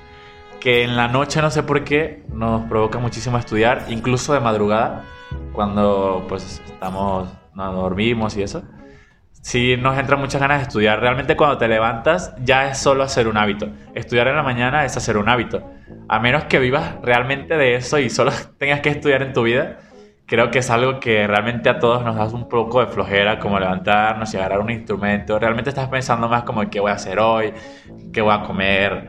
que 0.60 0.84
en 0.84 0.96
la 0.96 1.08
noche 1.08 1.42
no 1.42 1.50
sé 1.50 1.62
por 1.62 1.84
qué 1.84 2.22
nos 2.32 2.62
provoca 2.68 2.98
muchísimo 2.98 3.38
estudiar, 3.38 3.86
incluso 3.88 4.32
de 4.32 4.40
madrugada, 4.40 5.04
cuando 5.52 6.24
pues 6.28 6.62
estamos, 6.64 7.28
no 7.54 7.72
dormimos 7.72 8.36
y 8.36 8.42
eso 8.42 8.62
sí 9.42 9.76
nos 9.76 9.98
entran 9.98 10.20
muchas 10.20 10.40
ganas 10.40 10.58
de 10.58 10.62
estudiar. 10.62 11.00
Realmente 11.00 11.36
cuando 11.36 11.58
te 11.58 11.68
levantas 11.68 12.34
ya 12.42 12.70
es 12.70 12.78
solo 12.78 13.02
hacer 13.02 13.28
un 13.28 13.36
hábito. 13.36 13.68
Estudiar 13.94 14.28
en 14.28 14.36
la 14.36 14.42
mañana 14.42 14.86
es 14.86 14.96
hacer 14.96 15.18
un 15.18 15.28
hábito. 15.28 15.70
A 16.08 16.18
menos 16.18 16.44
que 16.44 16.58
vivas 16.58 16.96
realmente 17.02 17.56
de 17.56 17.74
eso 17.74 17.98
y 17.98 18.08
solo 18.08 18.32
tengas 18.58 18.80
que 18.80 18.88
estudiar 18.88 19.22
en 19.22 19.32
tu 19.34 19.42
vida, 19.42 19.78
creo 20.26 20.50
que 20.50 20.60
es 20.60 20.70
algo 20.70 20.98
que 21.00 21.26
realmente 21.26 21.68
a 21.68 21.78
todos 21.78 22.04
nos 22.04 22.16
da 22.16 22.24
un 22.26 22.48
poco 22.48 22.80
de 22.80 22.86
flojera, 22.86 23.38
como 23.38 23.58
levantarnos 23.58 24.32
y 24.32 24.36
agarrar 24.38 24.60
un 24.60 24.70
instrumento. 24.70 25.38
Realmente 25.38 25.70
estás 25.70 25.88
pensando 25.88 26.28
más 26.28 26.44
como 26.44 26.68
qué 26.70 26.80
voy 26.80 26.90
a 26.90 26.94
hacer 26.94 27.18
hoy, 27.18 27.52
qué 28.12 28.22
voy 28.22 28.32
a 28.34 28.42
comer, 28.42 29.08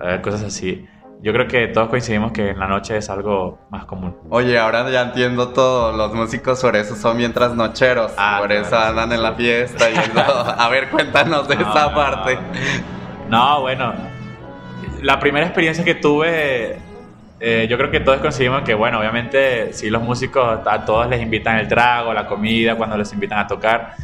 eh, 0.00 0.20
cosas 0.22 0.44
así. 0.44 0.86
Yo 1.22 1.32
creo 1.32 1.46
que 1.46 1.68
todos 1.68 1.88
coincidimos 1.88 2.32
que 2.32 2.50
en 2.50 2.58
la 2.58 2.66
noche 2.66 2.96
es 2.96 3.08
algo 3.08 3.60
más 3.70 3.84
común. 3.84 4.16
Oye, 4.28 4.58
ahora 4.58 4.90
ya 4.90 5.02
entiendo 5.02 5.50
todo. 5.50 5.96
Los 5.96 6.12
músicos 6.12 6.58
sobre 6.58 6.80
eso 6.80 6.96
son 6.96 7.16
mientras 7.16 7.54
nocheros. 7.54 8.12
Ah, 8.16 8.38
por 8.40 8.50
eso 8.50 8.76
andan 8.76 9.12
en 9.12 9.22
la 9.22 9.32
fiesta 9.34 9.88
y 9.88 9.94
A 10.16 10.68
ver, 10.68 10.90
cuéntanos 10.90 11.46
de 11.46 11.54
esa 11.54 11.94
parte. 11.94 12.38
No, 13.28 13.60
bueno. 13.60 13.94
La 15.00 15.20
primera 15.20 15.46
experiencia 15.46 15.84
que 15.84 15.94
tuve, 15.94 16.80
eh, 17.38 17.68
yo 17.70 17.78
creo 17.78 17.92
que 17.92 18.00
todos 18.00 18.18
coincidimos 18.18 18.62
que, 18.62 18.74
bueno, 18.74 18.98
obviamente, 18.98 19.72
si 19.72 19.90
los 19.90 20.02
músicos 20.02 20.66
a 20.66 20.84
todos 20.84 21.08
les 21.08 21.22
invitan 21.22 21.56
el 21.58 21.68
trago, 21.68 22.12
la 22.12 22.26
comida, 22.26 22.74
cuando 22.74 22.96
les 22.96 23.12
invitan 23.12 23.38
a 23.38 23.46
tocar. 23.46 23.94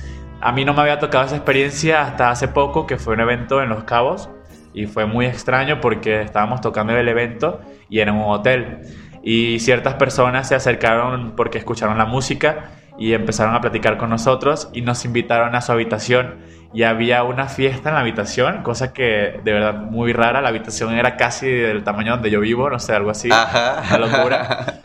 A 0.40 0.52
mí 0.52 0.64
no 0.64 0.72
me 0.72 0.82
había 0.82 1.00
tocado 1.00 1.24
esa 1.24 1.34
experiencia 1.34 2.00
hasta 2.02 2.30
hace 2.30 2.46
poco, 2.46 2.86
que 2.86 2.96
fue 2.96 3.14
un 3.14 3.20
evento 3.20 3.60
en 3.60 3.70
Los 3.70 3.82
Cabos 3.82 4.30
y 4.78 4.86
fue 4.86 5.06
muy 5.06 5.26
extraño 5.26 5.80
porque 5.80 6.22
estábamos 6.22 6.60
tocando 6.60 6.96
el 6.96 7.08
evento 7.08 7.60
y 7.90 7.98
era 7.98 8.12
un 8.12 8.22
hotel. 8.30 8.82
Y 9.24 9.58
ciertas 9.58 9.94
personas 9.94 10.46
se 10.46 10.54
acercaron 10.54 11.32
porque 11.34 11.58
escucharon 11.58 11.98
la 11.98 12.04
música 12.04 12.70
y 12.96 13.12
empezaron 13.12 13.56
a 13.56 13.60
platicar 13.60 13.96
con 13.96 14.10
nosotros 14.10 14.70
y 14.72 14.82
nos 14.82 15.04
invitaron 15.04 15.56
a 15.56 15.62
su 15.62 15.72
habitación. 15.72 16.36
Y 16.72 16.84
había 16.84 17.24
una 17.24 17.48
fiesta 17.48 17.88
en 17.88 17.96
la 17.96 18.02
habitación, 18.02 18.62
cosa 18.62 18.92
que 18.92 19.40
de 19.42 19.52
verdad 19.52 19.74
muy 19.74 20.12
rara, 20.12 20.40
la 20.40 20.50
habitación 20.50 20.94
era 20.94 21.16
casi 21.16 21.48
del 21.48 21.82
tamaño 21.82 22.12
donde 22.12 22.30
yo 22.30 22.38
vivo, 22.38 22.70
no 22.70 22.78
sé, 22.78 22.94
algo 22.94 23.10
así, 23.10 23.28
una 23.28 23.98
locura. 23.98 24.84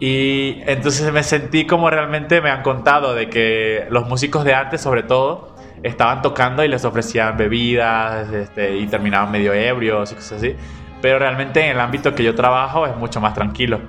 Y 0.00 0.62
entonces 0.66 1.10
me 1.12 1.22
sentí 1.22 1.66
como 1.66 1.88
realmente 1.90 2.40
me 2.40 2.50
han 2.50 2.62
contado 2.62 3.14
de 3.14 3.28
que 3.28 3.86
los 3.90 4.08
músicos 4.08 4.44
de 4.44 4.54
antes, 4.54 4.80
sobre 4.80 5.02
todo, 5.02 5.49
estaban 5.82 6.22
tocando 6.22 6.64
y 6.64 6.68
les 6.68 6.84
ofrecían 6.84 7.36
bebidas 7.36 8.28
este, 8.32 8.76
y 8.76 8.86
terminaban 8.86 9.30
medio 9.30 9.52
ebrios 9.52 10.12
y 10.12 10.14
cosas 10.14 10.32
así. 10.32 10.56
Pero 11.00 11.18
realmente 11.18 11.64
en 11.64 11.72
el 11.72 11.80
ámbito 11.80 12.14
que 12.14 12.22
yo 12.22 12.34
trabajo 12.34 12.86
es 12.86 12.96
mucho 12.96 13.20
más 13.20 13.34
tranquilo. 13.34 13.80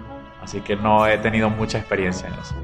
Así 0.41 0.61
que 0.61 0.75
no 0.75 1.05
he 1.05 1.17
tenido 1.17 1.49
mucha 1.49 1.77
experiencia 1.77 2.27
en 2.27 2.33
eso. 2.35 2.55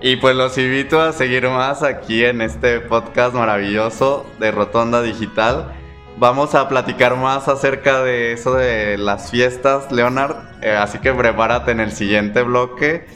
Y 0.00 0.16
pues 0.16 0.34
los 0.34 0.58
invito 0.58 1.00
a 1.00 1.12
seguir 1.12 1.48
más 1.48 1.82
aquí 1.82 2.24
en 2.24 2.42
este 2.42 2.80
podcast 2.80 3.34
maravilloso 3.34 4.26
de 4.40 4.50
Rotonda 4.50 5.00
Digital. 5.00 5.72
Vamos 6.16 6.54
a 6.54 6.68
platicar 6.68 7.16
más 7.16 7.48
acerca 7.48 8.02
de 8.02 8.32
eso 8.32 8.54
de 8.54 8.98
las 8.98 9.30
fiestas, 9.30 9.90
Leonard. 9.92 10.36
Eh, 10.60 10.72
así 10.72 10.98
que 10.98 11.12
prepárate 11.12 11.70
en 11.70 11.80
el 11.80 11.92
siguiente 11.92 12.42
bloque. 12.42 13.06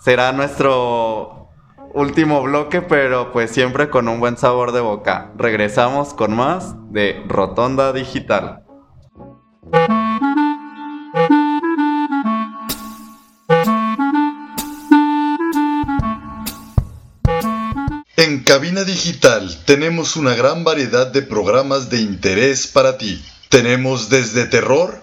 Será 0.00 0.32
nuestro 0.32 1.47
último 1.94 2.42
bloque, 2.42 2.82
pero 2.82 3.32
pues 3.32 3.50
siempre 3.50 3.90
con 3.90 4.08
un 4.08 4.20
buen 4.20 4.36
sabor 4.36 4.72
de 4.72 4.80
boca. 4.80 5.32
Regresamos 5.36 6.14
con 6.14 6.34
más 6.34 6.74
de 6.92 7.22
Rotonda 7.26 7.92
Digital. 7.92 8.64
En 18.16 18.42
Cabina 18.42 18.84
Digital 18.84 19.64
tenemos 19.64 20.16
una 20.16 20.34
gran 20.34 20.64
variedad 20.64 21.06
de 21.06 21.22
programas 21.22 21.88
de 21.88 22.00
interés 22.00 22.66
para 22.66 22.98
ti. 22.98 23.24
Tenemos 23.48 24.10
desde 24.10 24.44
terror, 24.46 25.02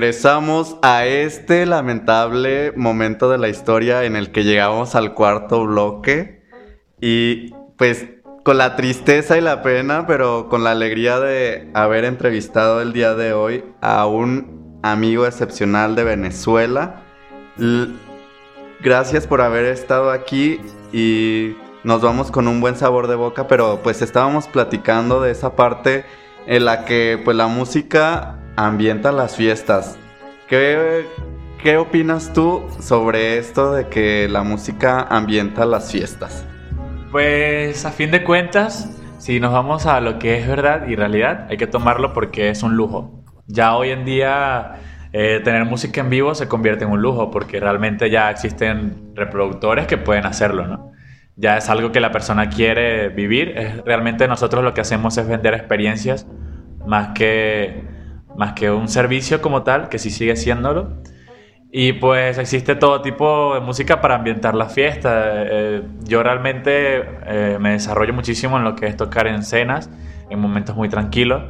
Regresamos 0.00 0.76
a 0.80 1.06
este 1.06 1.66
lamentable 1.66 2.70
momento 2.76 3.28
de 3.30 3.36
la 3.36 3.48
historia 3.48 4.04
en 4.04 4.14
el 4.14 4.30
que 4.30 4.44
llegamos 4.44 4.94
al 4.94 5.12
cuarto 5.12 5.64
bloque 5.66 6.40
y 7.00 7.52
pues 7.76 8.06
con 8.44 8.58
la 8.58 8.76
tristeza 8.76 9.36
y 9.36 9.40
la 9.40 9.60
pena, 9.60 10.06
pero 10.06 10.48
con 10.48 10.62
la 10.62 10.70
alegría 10.70 11.18
de 11.18 11.68
haber 11.74 12.04
entrevistado 12.04 12.80
el 12.80 12.92
día 12.92 13.16
de 13.16 13.32
hoy 13.32 13.64
a 13.80 14.06
un 14.06 14.78
amigo 14.84 15.26
excepcional 15.26 15.96
de 15.96 16.04
Venezuela. 16.04 17.02
Gracias 18.80 19.26
por 19.26 19.40
haber 19.40 19.64
estado 19.64 20.12
aquí 20.12 20.60
y 20.92 21.56
nos 21.82 22.02
vamos 22.02 22.30
con 22.30 22.46
un 22.46 22.60
buen 22.60 22.76
sabor 22.76 23.08
de 23.08 23.16
boca, 23.16 23.48
pero 23.48 23.80
pues 23.82 24.00
estábamos 24.00 24.46
platicando 24.46 25.20
de 25.20 25.32
esa 25.32 25.56
parte 25.56 26.04
en 26.46 26.66
la 26.66 26.84
que 26.84 27.20
pues 27.24 27.36
la 27.36 27.48
música 27.48 28.37
ambienta 28.58 29.12
las 29.12 29.36
fiestas. 29.36 29.96
¿Qué, 30.48 31.06
¿Qué 31.62 31.76
opinas 31.76 32.32
tú 32.32 32.64
sobre 32.80 33.38
esto 33.38 33.72
de 33.72 33.86
que 33.86 34.28
la 34.28 34.42
música 34.42 35.02
ambienta 35.02 35.64
las 35.64 35.92
fiestas? 35.92 36.44
Pues 37.12 37.84
a 37.84 37.92
fin 37.92 38.10
de 38.10 38.24
cuentas, 38.24 38.90
si 39.18 39.38
nos 39.38 39.52
vamos 39.52 39.86
a 39.86 40.00
lo 40.00 40.18
que 40.18 40.38
es 40.38 40.48
verdad 40.48 40.88
y 40.88 40.96
realidad, 40.96 41.46
hay 41.48 41.56
que 41.56 41.68
tomarlo 41.68 42.12
porque 42.12 42.50
es 42.50 42.64
un 42.64 42.74
lujo. 42.74 43.22
Ya 43.46 43.76
hoy 43.76 43.90
en 43.90 44.04
día 44.04 44.80
eh, 45.12 45.40
tener 45.44 45.64
música 45.64 46.00
en 46.00 46.10
vivo 46.10 46.34
se 46.34 46.48
convierte 46.48 46.84
en 46.84 46.90
un 46.90 47.00
lujo 47.00 47.30
porque 47.30 47.60
realmente 47.60 48.10
ya 48.10 48.28
existen 48.28 49.12
reproductores 49.14 49.86
que 49.86 49.98
pueden 49.98 50.26
hacerlo, 50.26 50.66
¿no? 50.66 50.92
Ya 51.36 51.56
es 51.58 51.68
algo 51.68 51.92
que 51.92 52.00
la 52.00 52.10
persona 52.10 52.48
quiere 52.48 53.08
vivir. 53.10 53.54
realmente 53.86 54.26
nosotros 54.26 54.64
lo 54.64 54.74
que 54.74 54.80
hacemos 54.80 55.16
es 55.16 55.28
vender 55.28 55.54
experiencias 55.54 56.26
más 56.84 57.10
que 57.14 57.97
más 58.38 58.52
que 58.52 58.70
un 58.70 58.88
servicio 58.88 59.42
como 59.42 59.64
tal, 59.64 59.88
que 59.88 59.98
sí 59.98 60.10
sigue 60.10 60.36
siéndolo. 60.36 61.02
Y 61.70 61.94
pues 61.94 62.38
existe 62.38 62.76
todo 62.76 63.02
tipo 63.02 63.54
de 63.54 63.60
música 63.60 64.00
para 64.00 64.14
ambientar 64.14 64.54
la 64.54 64.68
fiesta. 64.68 65.24
Eh, 65.34 65.82
yo 66.04 66.22
realmente 66.22 67.02
eh, 67.26 67.58
me 67.60 67.72
desarrollo 67.72 68.14
muchísimo 68.14 68.56
en 68.56 68.64
lo 68.64 68.76
que 68.76 68.86
es 68.86 68.96
tocar 68.96 69.26
en 69.26 69.42
cenas, 69.42 69.90
en 70.30 70.38
momentos 70.38 70.76
muy 70.76 70.88
tranquilos. 70.88 71.42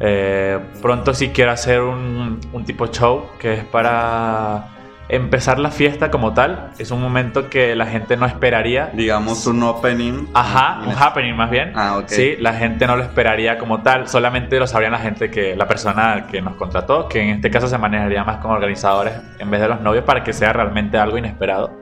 Eh, 0.00 0.60
pronto 0.82 1.14
sí 1.14 1.30
quiero 1.30 1.50
hacer 1.50 1.80
un, 1.80 2.38
un 2.52 2.64
tipo 2.64 2.86
show 2.88 3.24
que 3.40 3.54
es 3.54 3.64
para 3.64 4.77
empezar 5.08 5.58
la 5.58 5.70
fiesta 5.70 6.10
como 6.10 6.34
tal 6.34 6.70
es 6.78 6.90
un 6.90 7.00
momento 7.00 7.48
que 7.48 7.74
la 7.74 7.86
gente 7.86 8.16
no 8.16 8.26
esperaría. 8.26 8.90
Digamos 8.92 9.46
un 9.46 9.62
opening. 9.62 10.26
Ajá, 10.34 10.80
un 10.86 10.92
happening 10.92 11.34
más 11.34 11.50
bien. 11.50 11.72
Ah, 11.74 11.98
ok. 11.98 12.08
Sí, 12.08 12.36
la 12.38 12.52
gente 12.52 12.86
no 12.86 12.96
lo 12.96 13.02
esperaría 13.02 13.58
como 13.58 13.82
tal, 13.82 14.08
solamente 14.08 14.58
lo 14.58 14.66
sabrían 14.66 14.92
la 14.92 14.98
gente 14.98 15.30
que, 15.30 15.56
la 15.56 15.66
persona 15.66 16.26
que 16.30 16.42
nos 16.42 16.56
contrató, 16.56 17.08
que 17.08 17.20
en 17.20 17.30
este 17.30 17.50
caso 17.50 17.68
se 17.68 17.78
manejaría 17.78 18.24
más 18.24 18.38
como 18.38 18.54
organizadores 18.54 19.14
en 19.38 19.50
vez 19.50 19.60
de 19.60 19.68
los 19.68 19.80
novios 19.80 20.04
para 20.04 20.22
que 20.22 20.32
sea 20.32 20.52
realmente 20.52 20.98
algo 20.98 21.16
inesperado. 21.18 21.72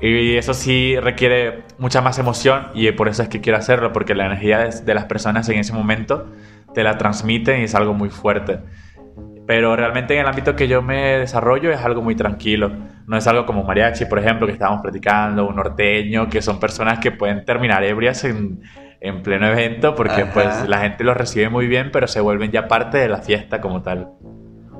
Y 0.00 0.36
eso 0.36 0.54
sí 0.54 0.96
requiere 1.00 1.64
mucha 1.76 2.00
más 2.00 2.20
emoción 2.20 2.68
y 2.72 2.88
por 2.92 3.08
eso 3.08 3.24
es 3.24 3.28
que 3.28 3.40
quiero 3.40 3.58
hacerlo, 3.58 3.92
porque 3.92 4.14
la 4.14 4.26
energía 4.26 4.58
de, 4.58 4.80
de 4.80 4.94
las 4.94 5.06
personas 5.06 5.48
en 5.48 5.58
ese 5.58 5.72
momento 5.72 6.26
te 6.72 6.84
la 6.84 6.98
transmiten 6.98 7.60
y 7.60 7.64
es 7.64 7.74
algo 7.74 7.94
muy 7.94 8.08
fuerte. 8.10 8.60
Pero 9.48 9.74
realmente 9.76 10.12
en 10.12 10.20
el 10.20 10.26
ámbito 10.26 10.54
que 10.54 10.68
yo 10.68 10.82
me 10.82 11.20
desarrollo 11.20 11.72
es 11.72 11.80
algo 11.80 12.02
muy 12.02 12.14
tranquilo. 12.14 12.70
No 13.06 13.16
es 13.16 13.26
algo 13.26 13.46
como 13.46 13.64
mariachi, 13.64 14.04
por 14.04 14.18
ejemplo, 14.18 14.46
que 14.46 14.52
estábamos 14.52 14.82
platicando, 14.82 15.48
un 15.48 15.56
norteño, 15.56 16.28
que 16.28 16.42
son 16.42 16.60
personas 16.60 16.98
que 16.98 17.12
pueden 17.12 17.46
terminar 17.46 17.82
ebrias 17.82 18.24
en, 18.24 18.60
en 19.00 19.22
pleno 19.22 19.46
evento 19.46 19.94
porque 19.94 20.26
pues 20.26 20.68
la 20.68 20.80
gente 20.80 21.02
los 21.02 21.16
recibe 21.16 21.48
muy 21.48 21.66
bien, 21.66 21.88
pero 21.90 22.06
se 22.06 22.20
vuelven 22.20 22.50
ya 22.50 22.68
parte 22.68 22.98
de 22.98 23.08
la 23.08 23.22
fiesta 23.22 23.62
como 23.62 23.80
tal. 23.80 24.10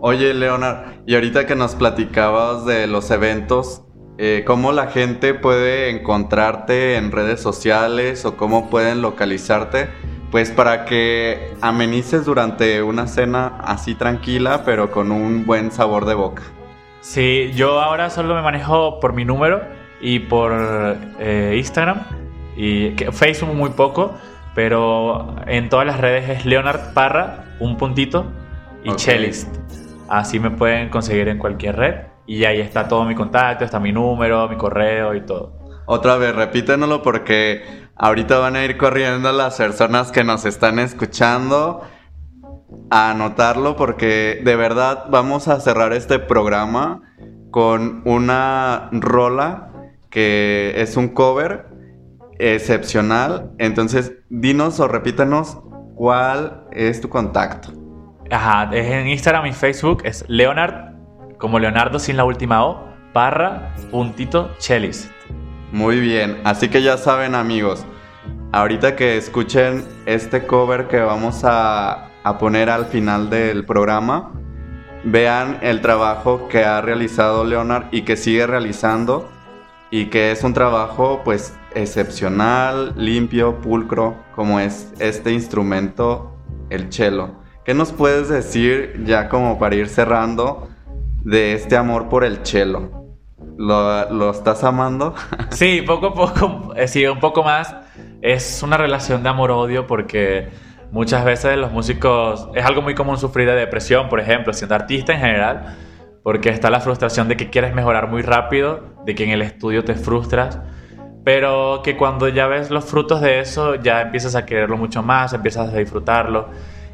Oye, 0.03 0.35
Leonard, 0.35 1.01
y 1.07 1.15
ahorita 1.15 1.47
que 1.47 1.57
nos 1.57 1.75
platicabas 1.75 2.67
de 2.67 2.87
los 2.89 3.11
eventos, 3.11 3.87
eh, 4.19 4.45
¿cómo 4.47 4.73
la 4.73 4.89
gente 4.89 5.33
puede 5.33 5.89
encontrarte 5.89 6.97
en 6.97 7.11
redes 7.11 7.41
sociales 7.41 8.27
o 8.27 8.37
cómo 8.37 8.69
pueden 8.69 9.01
localizarte? 9.01 9.89
Pues 10.31 10.51
para 10.51 10.85
que 10.85 11.55
amenices 11.61 12.25
durante 12.25 12.83
una 12.83 13.07
cena 13.07 13.55
así 13.61 13.95
tranquila, 13.95 14.63
pero 14.65 14.91
con 14.91 15.11
un 15.11 15.47
buen 15.47 15.71
sabor 15.73 16.05
de 16.05 16.15
boca. 16.15 16.43
Sí, 17.01 17.53
yo 17.55 17.81
ahora 17.81 18.11
solo 18.11 18.35
me 18.35 18.43
manejo 18.43 19.01
por 19.01 19.13
mi 19.13 19.25
número 19.25 19.63
y 20.01 20.19
por 20.19 20.53
eh, 21.19 21.55
Instagram 21.57 22.03
y 22.57 22.91
Facebook 23.13 23.55
muy 23.55 23.71
poco, 23.71 24.15
pero 24.55 25.37
en 25.47 25.69
todas 25.69 25.87
las 25.87 26.01
redes 26.01 26.29
es 26.29 26.45
Leonard 26.45 26.93
Parra, 26.93 27.45
un 27.61 27.77
puntito 27.77 28.27
y 28.85 28.91
Cellist. 28.99 29.49
Así 30.09 30.41
me 30.41 30.51
pueden 30.51 30.89
conseguir 30.91 31.29
en 31.29 31.39
cualquier 31.39 31.77
red 31.77 31.95
y 32.27 32.45
ahí 32.45 32.61
está 32.61 32.89
todo 32.89 33.05
mi 33.05 33.15
contacto, 33.15 33.65
está 33.65 33.81
mi 33.81 33.93
número, 33.93 34.49
mi 34.49 34.57
correo 34.57 35.15
y 35.15 35.23
todo. 35.23 35.53
Otra 35.87 36.19
vez, 36.19 36.35
repítenoslo 36.35 37.01
porque 37.01 37.88
ahorita 37.99 38.39
van 38.39 38.57
a 38.57 38.65
ir 38.65 38.77
corriendo 38.77 39.33
las 39.33 39.57
personas 39.57 40.13
que 40.13 40.25
nos 40.25 40.45
están 40.45 40.79
escuchando 40.79 41.83
a 42.91 43.11
anotarlo 43.11 43.77
porque 43.77 44.41
de 44.45 44.57
verdad 44.57 45.07
vamos 45.11 45.49
a 45.49 45.61
cerrar 45.61 45.93
este 45.93 46.19
programa 46.19 47.03
con 47.51 48.03
una 48.05 48.89
rola 48.93 49.73
que 50.11 50.75
es 50.77 50.97
un 50.97 51.09
cover 51.09 51.67
excepcional. 52.39 53.51
Entonces, 53.59 54.13
dinos 54.29 54.81
o 54.81 54.89
repítenos 54.89 55.59
cuál 55.95 56.65
es 56.73 57.01
tu 57.01 57.09
contacto. 57.09 57.73
Ajá, 58.31 58.71
es 58.73 58.87
en 58.87 59.09
Instagram 59.09 59.47
y 59.47 59.53
Facebook, 59.53 60.03
es 60.05 60.25
Leonard, 60.29 60.95
como 61.39 61.59
Leonardo 61.59 61.99
sin 61.99 62.17
la 62.17 62.25
última 62.25 62.65
O, 62.65 62.89
barra, 63.13 63.75
puntito, 63.91 64.51
cellist. 64.59 65.11
Muy 65.73 66.01
bien, 66.01 66.41
así 66.45 66.69
que 66.69 66.83
ya 66.83 66.97
saben 66.97 67.35
amigos, 67.35 67.85
ahorita 68.53 68.97
que 68.97 69.19
escuchen 69.19 69.85
este 70.07 70.47
cover 70.47 70.89
que 70.89 70.99
vamos 70.99 71.45
a, 71.45 72.09
a 72.23 72.39
poner 72.39 72.71
al 72.71 72.87
final 72.87 73.29
del 73.29 73.67
programa, 73.67 74.33
vean 75.05 75.59
el 75.61 75.81
trabajo 75.81 76.49
que 76.49 76.65
ha 76.65 76.81
realizado 76.81 77.45
Leonard 77.45 77.89
y 77.91 78.03
que 78.03 78.17
sigue 78.17 78.47
realizando 78.47 79.29
y 79.91 80.07
que 80.07 80.33
es 80.33 80.43
un 80.43 80.55
trabajo 80.55 81.21
pues 81.25 81.55
excepcional, 81.75 82.95
limpio, 82.97 83.61
pulcro, 83.61 84.17
como 84.35 84.61
es 84.61 84.93
este 84.99 85.33
instrumento, 85.33 86.35
el 86.71 86.93
cello. 86.93 87.31
¿Qué 87.65 87.75
nos 87.75 87.93
puedes 87.93 88.29
decir 88.29 89.05
ya 89.05 89.29
como 89.29 89.59
para 89.59 89.75
ir 89.75 89.89
cerrando 89.89 90.69
de 91.25 91.53
este 91.53 91.77
amor 91.77 92.09
por 92.09 92.25
el 92.25 92.39
cello? 92.45 93.08
¿Lo, 93.59 94.09
lo 94.11 94.31
estás 94.31 94.63
amando? 94.63 95.15
Sí, 95.51 95.83
poco 95.83 96.07
a 96.07 96.15
poco, 96.15 96.73
eh, 96.77 96.87
sí, 96.87 97.05
un 97.07 97.19
poco 97.19 97.43
más. 97.43 97.75
Es 98.23 98.63
una 98.63 98.77
relación 98.77 99.25
de 99.25 99.29
amor-odio 99.29 99.87
porque 99.87 100.49
muchas 100.93 101.25
veces 101.25 101.57
los 101.59 101.73
músicos, 101.73 102.49
es 102.55 102.65
algo 102.65 102.83
muy 102.83 102.95
común 102.95 103.19
sufrir 103.19 103.49
de 103.49 103.55
depresión, 103.55 104.09
por 104.09 104.21
ejemplo, 104.21 104.53
siendo 104.53 104.77
artista 104.77 105.13
en 105.13 105.21
general, 105.21 105.77
porque 106.23 106.51
está 106.51 106.71
la 106.71 106.81
frustración 106.81 107.27
de 107.27 107.37
que 107.37 107.51
quieres 107.51 107.75
mejorar 107.75 108.09
muy 108.09 108.23
rápido, 108.23 108.95
de 109.05 109.17
que 109.17 109.25
en 109.25 109.31
el 109.31 109.43
estudio 109.43 109.85
te 109.85 109.97
frustras, 109.97 110.61
pero 111.25 111.81
que 111.83 111.97
cuando 111.97 112.29
ya 112.29 112.47
ves 112.47 112.71
los 112.71 112.85
frutos 112.85 113.21
de 113.21 113.41
eso, 113.41 113.75
ya 113.75 114.03
empiezas 114.03 114.37
a 114.37 114.47
quererlo 114.47 114.77
mucho 114.77 115.03
más, 115.03 115.33
empiezas 115.33 115.75
a 115.75 115.77
disfrutarlo. 115.77 116.49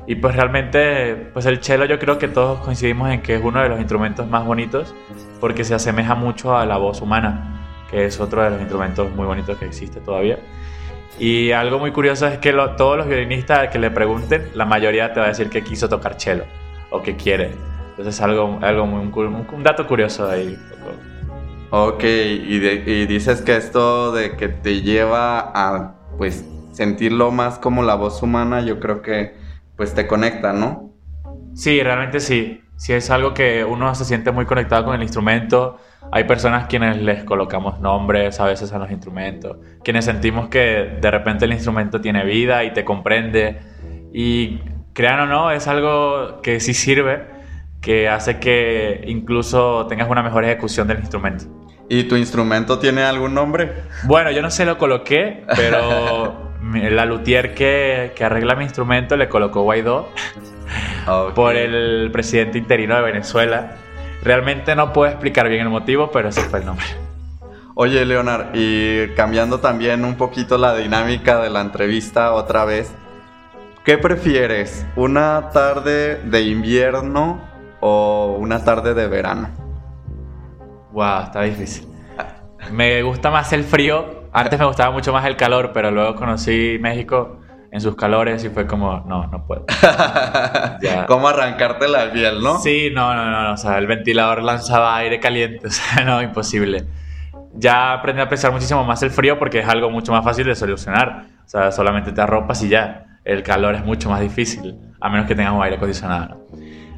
Y 0.06 0.16
pues 0.16 0.36
realmente, 0.36 1.30
pues 1.32 1.46
el 1.46 1.62
cello 1.62 1.86
yo 1.86 1.98
creo 1.98 2.18
que 2.18 2.28
todos 2.28 2.60
coincidimos 2.60 3.10
en 3.10 3.22
que 3.22 3.36
es 3.36 3.42
uno 3.42 3.62
de 3.62 3.68
los 3.70 3.78
instrumentos 3.78 4.28
más 4.28 4.44
bonitos 4.44 4.94
porque 5.40 5.64
se 5.64 5.74
asemeja 5.74 6.14
mucho 6.14 6.56
a 6.56 6.66
la 6.66 6.76
voz 6.76 7.00
humana, 7.00 7.86
que 7.90 8.04
es 8.04 8.20
otro 8.20 8.42
de 8.42 8.50
los 8.50 8.60
instrumentos 8.60 9.10
muy 9.14 9.26
bonitos 9.26 9.56
que 9.56 9.64
existe 9.64 10.00
todavía. 10.00 10.38
Y 11.18 11.52
algo 11.52 11.78
muy 11.78 11.92
curioso 11.92 12.26
es 12.26 12.38
que 12.38 12.52
todos 12.76 12.98
los 12.98 13.06
violinistas 13.06 13.68
que 13.68 13.78
le 13.78 13.90
pregunten, 13.90 14.50
la 14.54 14.66
mayoría 14.66 15.12
te 15.12 15.20
va 15.20 15.26
a 15.26 15.28
decir 15.30 15.48
que 15.48 15.62
quiso 15.62 15.88
tocar 15.88 16.20
cello 16.20 16.44
o 16.90 17.02
que 17.02 17.16
quiere. 17.16 17.52
Entonces 17.90 18.16
es 18.16 18.20
algo, 18.20 18.58
algo 18.60 18.86
muy, 18.86 19.26
un, 19.26 19.46
un 19.50 19.62
dato 19.62 19.86
curioso 19.86 20.28
ahí. 20.28 20.58
Ok, 21.70 22.04
y, 22.04 22.56
y 22.56 23.06
dices 23.06 23.40
que 23.42 23.56
esto 23.56 24.12
de 24.12 24.36
que 24.36 24.48
te 24.48 24.82
lleva 24.82 25.52
a 25.54 25.94
pues 26.18 26.44
sentirlo 26.72 27.30
más 27.30 27.58
como 27.58 27.82
la 27.82 27.94
voz 27.94 28.22
humana, 28.22 28.60
yo 28.60 28.80
creo 28.80 29.00
que 29.00 29.43
pues 29.76 29.94
te 29.94 30.06
conecta, 30.06 30.52
¿no? 30.52 30.90
Sí, 31.54 31.82
realmente 31.82 32.20
sí. 32.20 32.60
Sí 32.76 32.92
es 32.92 33.08
algo 33.10 33.34
que 33.34 33.64
uno 33.64 33.94
se 33.94 34.04
siente 34.04 34.32
muy 34.32 34.46
conectado 34.46 34.84
con 34.84 34.94
el 34.94 35.02
instrumento. 35.02 35.78
Hay 36.10 36.24
personas 36.24 36.66
quienes 36.66 37.00
les 37.00 37.24
colocamos 37.24 37.80
nombres 37.80 38.40
a 38.40 38.46
veces 38.46 38.72
a 38.72 38.78
los 38.78 38.90
instrumentos, 38.90 39.58
quienes 39.84 40.04
sentimos 40.04 40.48
que 40.48 40.98
de 41.00 41.10
repente 41.10 41.44
el 41.44 41.52
instrumento 41.52 42.00
tiene 42.00 42.24
vida 42.24 42.64
y 42.64 42.72
te 42.72 42.84
comprende. 42.84 43.60
Y 44.12 44.60
crean 44.92 45.20
o 45.20 45.26
no, 45.26 45.50
es 45.50 45.68
algo 45.68 46.40
que 46.42 46.60
sí 46.60 46.74
sirve, 46.74 47.26
que 47.80 48.08
hace 48.08 48.38
que 48.38 49.04
incluso 49.06 49.86
tengas 49.86 50.10
una 50.10 50.22
mejor 50.22 50.44
ejecución 50.44 50.88
del 50.88 50.98
instrumento. 50.98 51.44
¿Y 51.88 52.04
tu 52.04 52.16
instrumento 52.16 52.78
tiene 52.78 53.02
algún 53.02 53.34
nombre? 53.34 53.72
Bueno, 54.04 54.30
yo 54.30 54.42
no 54.42 54.50
se 54.50 54.64
lo 54.64 54.78
coloqué, 54.78 55.44
pero 55.54 56.43
la 56.74 57.04
luthier 57.04 57.54
que, 57.54 58.12
que, 58.14 58.24
arregla 58.24 58.54
mi 58.54 58.64
instrumento 58.64 59.16
le 59.16 59.28
colocó 59.28 59.62
Guaidó 59.62 60.10
por 61.34 61.56
el 61.56 62.10
presidente 62.12 62.58
interino 62.58 62.96
de 62.96 63.02
Venezuela. 63.02 63.76
Realmente 64.22 64.74
no 64.74 64.92
puedo 64.92 65.10
explicar 65.10 65.48
bien 65.48 65.62
el 65.62 65.68
motivo, 65.68 66.10
pero 66.10 66.28
ese 66.28 66.42
fue 66.42 66.60
el 66.60 66.66
nombre. 66.66 66.86
Oye, 67.76 68.04
Leonard, 68.04 68.50
y 68.54 69.08
cambiando 69.16 69.58
también 69.58 70.04
un 70.04 70.14
poquito 70.14 70.56
la 70.58 70.76
dinámica 70.76 71.40
de 71.40 71.50
la 71.50 71.60
entrevista 71.60 72.32
otra 72.32 72.64
vez, 72.64 72.94
¿qué 73.84 73.98
prefieres? 73.98 74.86
¿Una 74.94 75.50
tarde 75.52 76.20
de 76.22 76.42
invierno 76.42 77.42
o 77.80 78.36
una 78.38 78.64
tarde 78.64 78.94
de 78.94 79.08
verano? 79.08 79.48
Wow, 80.92 81.24
está 81.24 81.42
difícil. 81.42 81.88
Me 82.70 83.02
gusta 83.02 83.30
más 83.30 83.52
el 83.52 83.64
frío, 83.64 84.13
antes 84.34 84.58
me 84.58 84.66
gustaba 84.66 84.90
mucho 84.90 85.12
más 85.12 85.24
el 85.26 85.36
calor, 85.36 85.70
pero 85.72 85.90
luego 85.90 86.16
conocí 86.16 86.76
México 86.80 87.38
en 87.70 87.80
sus 87.80 87.94
calores 87.94 88.44
y 88.44 88.48
fue 88.50 88.66
como, 88.66 89.04
no, 89.06 89.28
no 89.28 89.46
puedo. 89.46 89.64
¿Cómo 91.06 91.28
arrancarte 91.28 91.88
la 91.88 92.12
piel, 92.12 92.42
no? 92.42 92.58
Sí, 92.58 92.90
no, 92.92 93.14
no, 93.14 93.30
no, 93.30 93.52
o 93.52 93.56
sea, 93.56 93.78
el 93.78 93.86
ventilador 93.86 94.42
lanzaba 94.42 94.96
aire 94.96 95.20
caliente, 95.20 95.66
o 95.68 95.70
sea, 95.70 96.04
no, 96.04 96.20
imposible. 96.20 96.84
Ya 97.54 97.92
aprendí 97.92 98.20
a 98.20 98.24
apreciar 98.24 98.52
muchísimo 98.52 98.84
más 98.84 99.02
el 99.04 99.10
frío 99.10 99.38
porque 99.38 99.60
es 99.60 99.68
algo 99.68 99.88
mucho 99.88 100.10
más 100.10 100.24
fácil 100.24 100.46
de 100.46 100.56
solucionar. 100.56 101.26
O 101.44 101.48
sea, 101.48 101.70
solamente 101.70 102.10
te 102.10 102.20
arropas 102.20 102.62
y 102.62 102.68
ya. 102.68 103.18
El 103.24 103.42
calor 103.42 103.76
es 103.76 103.84
mucho 103.84 104.10
más 104.10 104.20
difícil, 104.20 104.76
a 105.00 105.08
menos 105.08 105.26
que 105.26 105.34
tengas 105.34 105.52
un 105.52 105.62
aire 105.62 105.76
acondicionado. 105.76 106.46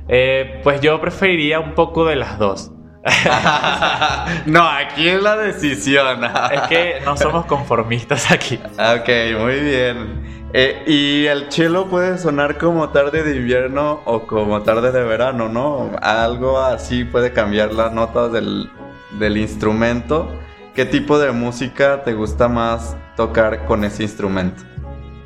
Eh, 0.08 0.60
pues 0.64 0.80
yo 0.80 1.00
preferiría 1.00 1.60
un 1.60 1.74
poco 1.74 2.06
de 2.06 2.16
las 2.16 2.38
dos. 2.38 2.72
no, 4.46 4.68
aquí 4.68 5.08
es 5.08 5.22
la 5.22 5.36
decisión. 5.36 6.24
es 6.52 6.60
que 6.62 7.00
no 7.04 7.16
somos 7.16 7.46
conformistas 7.46 8.30
aquí. 8.30 8.58
Ok, 8.72 9.08
muy 9.38 9.60
bien. 9.60 10.36
Eh, 10.52 10.82
y 10.86 11.26
el 11.26 11.48
chelo 11.48 11.86
puede 11.86 12.18
sonar 12.18 12.56
como 12.56 12.88
tarde 12.88 13.22
de 13.22 13.36
invierno 13.36 14.00
o 14.04 14.26
como 14.26 14.62
tarde 14.62 14.92
de 14.92 15.04
verano, 15.04 15.48
¿no? 15.48 15.90
Algo 16.00 16.58
así 16.58 17.04
puede 17.04 17.32
cambiar 17.32 17.72
las 17.72 17.92
notas 17.92 18.32
del, 18.32 18.70
del 19.18 19.36
instrumento. 19.36 20.30
¿Qué 20.74 20.84
tipo 20.84 21.18
de 21.18 21.32
música 21.32 22.02
te 22.04 22.14
gusta 22.14 22.48
más 22.48 22.96
tocar 23.16 23.64
con 23.66 23.84
ese 23.84 24.02
instrumento? 24.02 24.62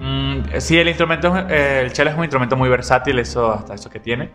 Mm, 0.01 0.59
sí, 0.61 0.79
el 0.79 0.89
instrumento, 0.89 1.37
eh, 1.51 1.83
el 1.83 1.91
cello 1.91 2.09
es 2.09 2.17
un 2.17 2.25
instrumento 2.25 2.57
muy 2.57 2.71
versátil, 2.71 3.19
eso 3.19 3.53
hasta 3.53 3.75
eso 3.75 3.91
que 3.91 4.01
tiene, 4.01 4.31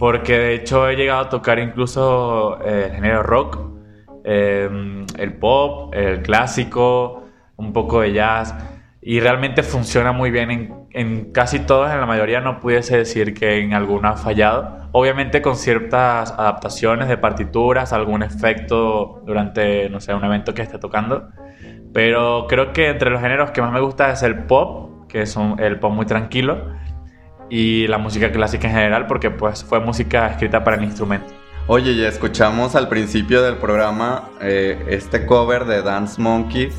porque 0.00 0.36
de 0.36 0.54
hecho 0.54 0.88
he 0.88 0.96
llegado 0.96 1.20
a 1.20 1.28
tocar 1.28 1.60
incluso 1.60 2.58
eh, 2.64 2.86
el 2.86 2.94
género 2.96 3.22
rock, 3.22 3.56
em, 4.24 5.06
el 5.16 5.34
pop, 5.34 5.94
el 5.94 6.22
clásico, 6.22 7.22
un 7.54 7.72
poco 7.72 8.00
de 8.00 8.14
jazz, 8.14 8.52
y 9.00 9.20
realmente 9.20 9.62
funciona 9.62 10.10
muy 10.10 10.32
bien 10.32 10.50
en, 10.50 10.74
en 10.90 11.30
casi 11.32 11.60
todos, 11.60 11.88
en 11.92 12.00
la 12.00 12.06
mayoría 12.06 12.40
no 12.40 12.58
pudiese 12.58 12.96
decir 12.96 13.32
que 13.32 13.60
en 13.60 13.74
alguna 13.74 14.10
ha 14.10 14.16
fallado, 14.16 14.88
obviamente 14.90 15.40
con 15.40 15.54
ciertas 15.54 16.32
adaptaciones 16.32 17.06
de 17.06 17.16
partituras, 17.16 17.92
algún 17.92 18.24
efecto 18.24 19.22
durante, 19.24 19.88
no 19.88 20.00
sé, 20.00 20.12
un 20.14 20.24
evento 20.24 20.52
que 20.52 20.62
esté 20.62 20.78
tocando. 20.78 21.28
Pero 21.92 22.46
creo 22.48 22.72
que 22.72 22.88
entre 22.88 23.10
los 23.10 23.20
géneros 23.20 23.52
que 23.52 23.62
más 23.62 23.72
me 23.72 23.80
gusta 23.80 24.10
es 24.10 24.22
el 24.22 24.44
pop, 24.44 24.95
que 25.08 25.22
es 25.22 25.36
el 25.58 25.78
pop 25.78 25.92
muy 25.92 26.06
tranquilo, 26.06 26.72
y 27.48 27.86
la 27.86 27.98
música 27.98 28.32
clásica 28.32 28.68
en 28.68 28.74
general, 28.74 29.06
porque 29.06 29.30
pues 29.30 29.64
fue 29.64 29.80
música 29.80 30.26
escrita 30.28 30.64
para 30.64 30.76
el 30.76 30.84
instrumento. 30.84 31.32
Oye, 31.68 31.96
ya 31.96 32.08
escuchamos 32.08 32.76
al 32.76 32.88
principio 32.88 33.42
del 33.42 33.56
programa 33.56 34.30
eh, 34.40 34.84
este 34.88 35.26
cover 35.26 35.64
de 35.64 35.82
Dance 35.82 36.20
Monkey 36.20 36.70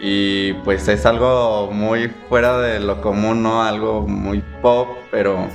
y 0.00 0.52
pues 0.64 0.86
es 0.86 1.06
algo 1.06 1.70
muy 1.72 2.08
fuera 2.28 2.58
de 2.58 2.78
lo 2.78 3.00
común, 3.00 3.42
¿no? 3.42 3.64
Algo 3.64 4.06
muy 4.06 4.42
pop, 4.62 4.88
pero 5.10 5.48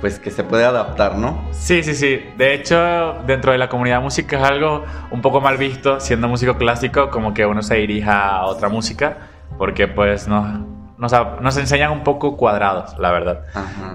pues 0.00 0.18
que 0.18 0.30
se 0.30 0.42
puede 0.42 0.64
adaptar, 0.64 1.18
¿no? 1.18 1.46
Sí, 1.50 1.82
sí, 1.82 1.94
sí. 1.94 2.20
De 2.36 2.54
hecho, 2.54 3.14
dentro 3.26 3.52
de 3.52 3.58
la 3.58 3.68
comunidad 3.68 4.00
música 4.00 4.38
es 4.38 4.42
algo 4.42 4.84
un 5.10 5.20
poco 5.20 5.42
mal 5.42 5.58
visto, 5.58 6.00
siendo 6.00 6.26
músico 6.26 6.56
clásico, 6.56 7.10
como 7.10 7.34
que 7.34 7.44
uno 7.44 7.62
se 7.62 7.76
dirija 7.76 8.36
a 8.36 8.46
otra 8.46 8.70
música, 8.70 9.18
porque 9.58 9.86
pues 9.86 10.28
no, 10.28 10.66
nos, 10.98 11.56
enseñan 11.56 11.92
un 11.92 12.04
poco 12.04 12.36
cuadrados, 12.36 12.96
la 12.98 13.10
verdad. 13.12 13.44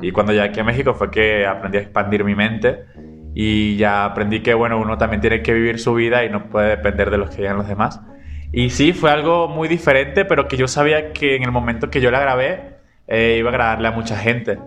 Y 0.02 0.12
cuando 0.12 0.34
llegué 0.34 0.46
aquí 0.46 0.60
a 0.60 0.64
México 0.64 0.94
fue 0.94 1.12
que 1.12 1.46
aprendí 1.46 1.78
a 1.78 1.82
expandir 1.82 2.24
mi 2.24 2.36
mente 2.36 2.86
y 3.34 3.78
ya 3.78 4.06
aprendí 4.06 4.42
que, 4.42 4.54
bueno, 4.54 4.80
uno 4.80 4.98
también 4.98 5.22
tiene 5.22 5.42
que 5.42 5.54
vivir 5.54 5.80
su 5.80 5.94
vida 5.94 6.24
y 6.26 6.30
no 6.30 6.50
puede 6.50 6.70
depender 6.70 7.10
de 7.10 7.18
los 7.18 7.30
que 7.30 7.38
digan 7.38 7.58
los 7.58 7.68
demás. 7.68 8.02
Y 8.52 8.72
sí, 8.72 8.94
fue 8.94 9.12
algo 9.12 9.48
muy 9.48 9.68
diferente, 9.68 10.26
pero 10.26 10.48
que 10.48 10.58
yo 10.58 10.68
sabía 10.68 11.14
que 11.14 11.36
en 11.36 11.44
el 11.44 11.52
momento 11.52 11.90
que 11.90 12.02
yo 12.02 12.12
la 12.12 12.20
grabé 12.20 12.78
eh, 13.08 13.36
iba 13.40 13.50
a 13.50 13.54
agradarle 13.54 13.88
a 13.88 13.92
mucha 13.92 14.18
gente. 14.18 14.58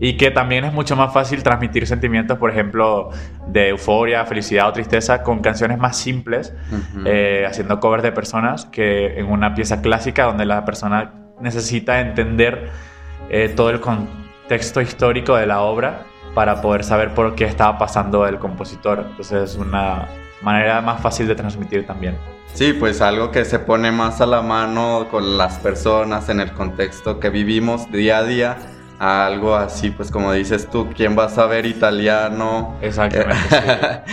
Y 0.00 0.16
que 0.16 0.30
también 0.30 0.64
es 0.64 0.72
mucho 0.72 0.96
más 0.96 1.12
fácil 1.12 1.42
transmitir 1.42 1.86
sentimientos, 1.86 2.38
por 2.38 2.50
ejemplo, 2.50 3.10
de 3.46 3.68
euforia, 3.68 4.26
felicidad 4.26 4.68
o 4.68 4.72
tristeza 4.72 5.22
con 5.22 5.40
canciones 5.40 5.78
más 5.78 5.96
simples, 5.96 6.54
eh, 7.06 7.46
haciendo 7.48 7.80
covers 7.80 8.02
de 8.02 8.12
personas, 8.12 8.66
que 8.66 9.18
en 9.18 9.26
una 9.26 9.54
pieza 9.54 9.80
clásica 9.80 10.24
donde 10.24 10.44
la 10.44 10.64
persona 10.66 11.25
necesita 11.40 12.00
entender 12.00 12.70
eh, 13.28 13.52
todo 13.54 13.70
el 13.70 13.80
contexto 13.80 14.80
histórico 14.80 15.36
de 15.36 15.46
la 15.46 15.60
obra 15.60 16.04
para 16.34 16.60
poder 16.60 16.84
saber 16.84 17.14
por 17.14 17.34
qué 17.34 17.44
estaba 17.44 17.78
pasando 17.78 18.26
el 18.26 18.38
compositor. 18.38 19.06
Entonces 19.10 19.52
es 19.52 19.56
una 19.56 20.08
manera 20.42 20.80
más 20.80 21.00
fácil 21.00 21.26
de 21.26 21.34
transmitir 21.34 21.86
también. 21.86 22.16
Sí, 22.52 22.72
pues 22.72 23.00
algo 23.00 23.30
que 23.30 23.44
se 23.44 23.58
pone 23.58 23.90
más 23.90 24.20
a 24.20 24.26
la 24.26 24.42
mano 24.42 25.08
con 25.10 25.36
las 25.36 25.58
personas 25.58 26.28
en 26.28 26.40
el 26.40 26.52
contexto 26.52 27.20
que 27.20 27.28
vivimos 27.28 27.90
día 27.90 28.18
a 28.18 28.24
día, 28.24 28.56
a 28.98 29.26
algo 29.26 29.56
así, 29.56 29.90
pues 29.90 30.10
como 30.10 30.32
dices 30.32 30.70
tú, 30.70 30.88
¿quién 30.94 31.18
va 31.18 31.24
a 31.24 31.28
saber 31.28 31.66
italiano? 31.66 32.76
Exactamente. 32.80 33.36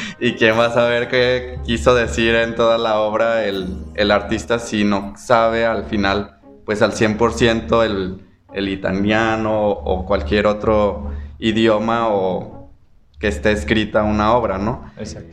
¿Y 0.19 0.33
quién 0.33 0.57
va 0.57 0.65
a 0.65 0.73
saber 0.73 1.07
qué 1.07 1.59
quiso 1.65 1.95
decir 1.95 2.35
en 2.35 2.55
toda 2.55 2.77
la 2.77 2.99
obra 2.99 3.45
el, 3.45 3.77
el 3.95 4.11
artista 4.11 4.59
si 4.59 4.83
no 4.83 5.13
sabe 5.15 5.65
al 5.65 5.85
final, 5.85 6.37
pues 6.65 6.81
al 6.81 6.93
100% 6.93 7.85
el, 7.85 8.21
el 8.53 8.69
italiano 8.69 9.69
o 9.69 10.05
cualquier 10.05 10.47
otro 10.47 11.11
idioma 11.39 12.09
o 12.09 12.71
que 13.19 13.27
esté 13.27 13.51
escrita 13.51 14.03
una 14.03 14.33
obra, 14.33 14.57
¿no? 14.57 14.91
Exacto. 14.97 15.29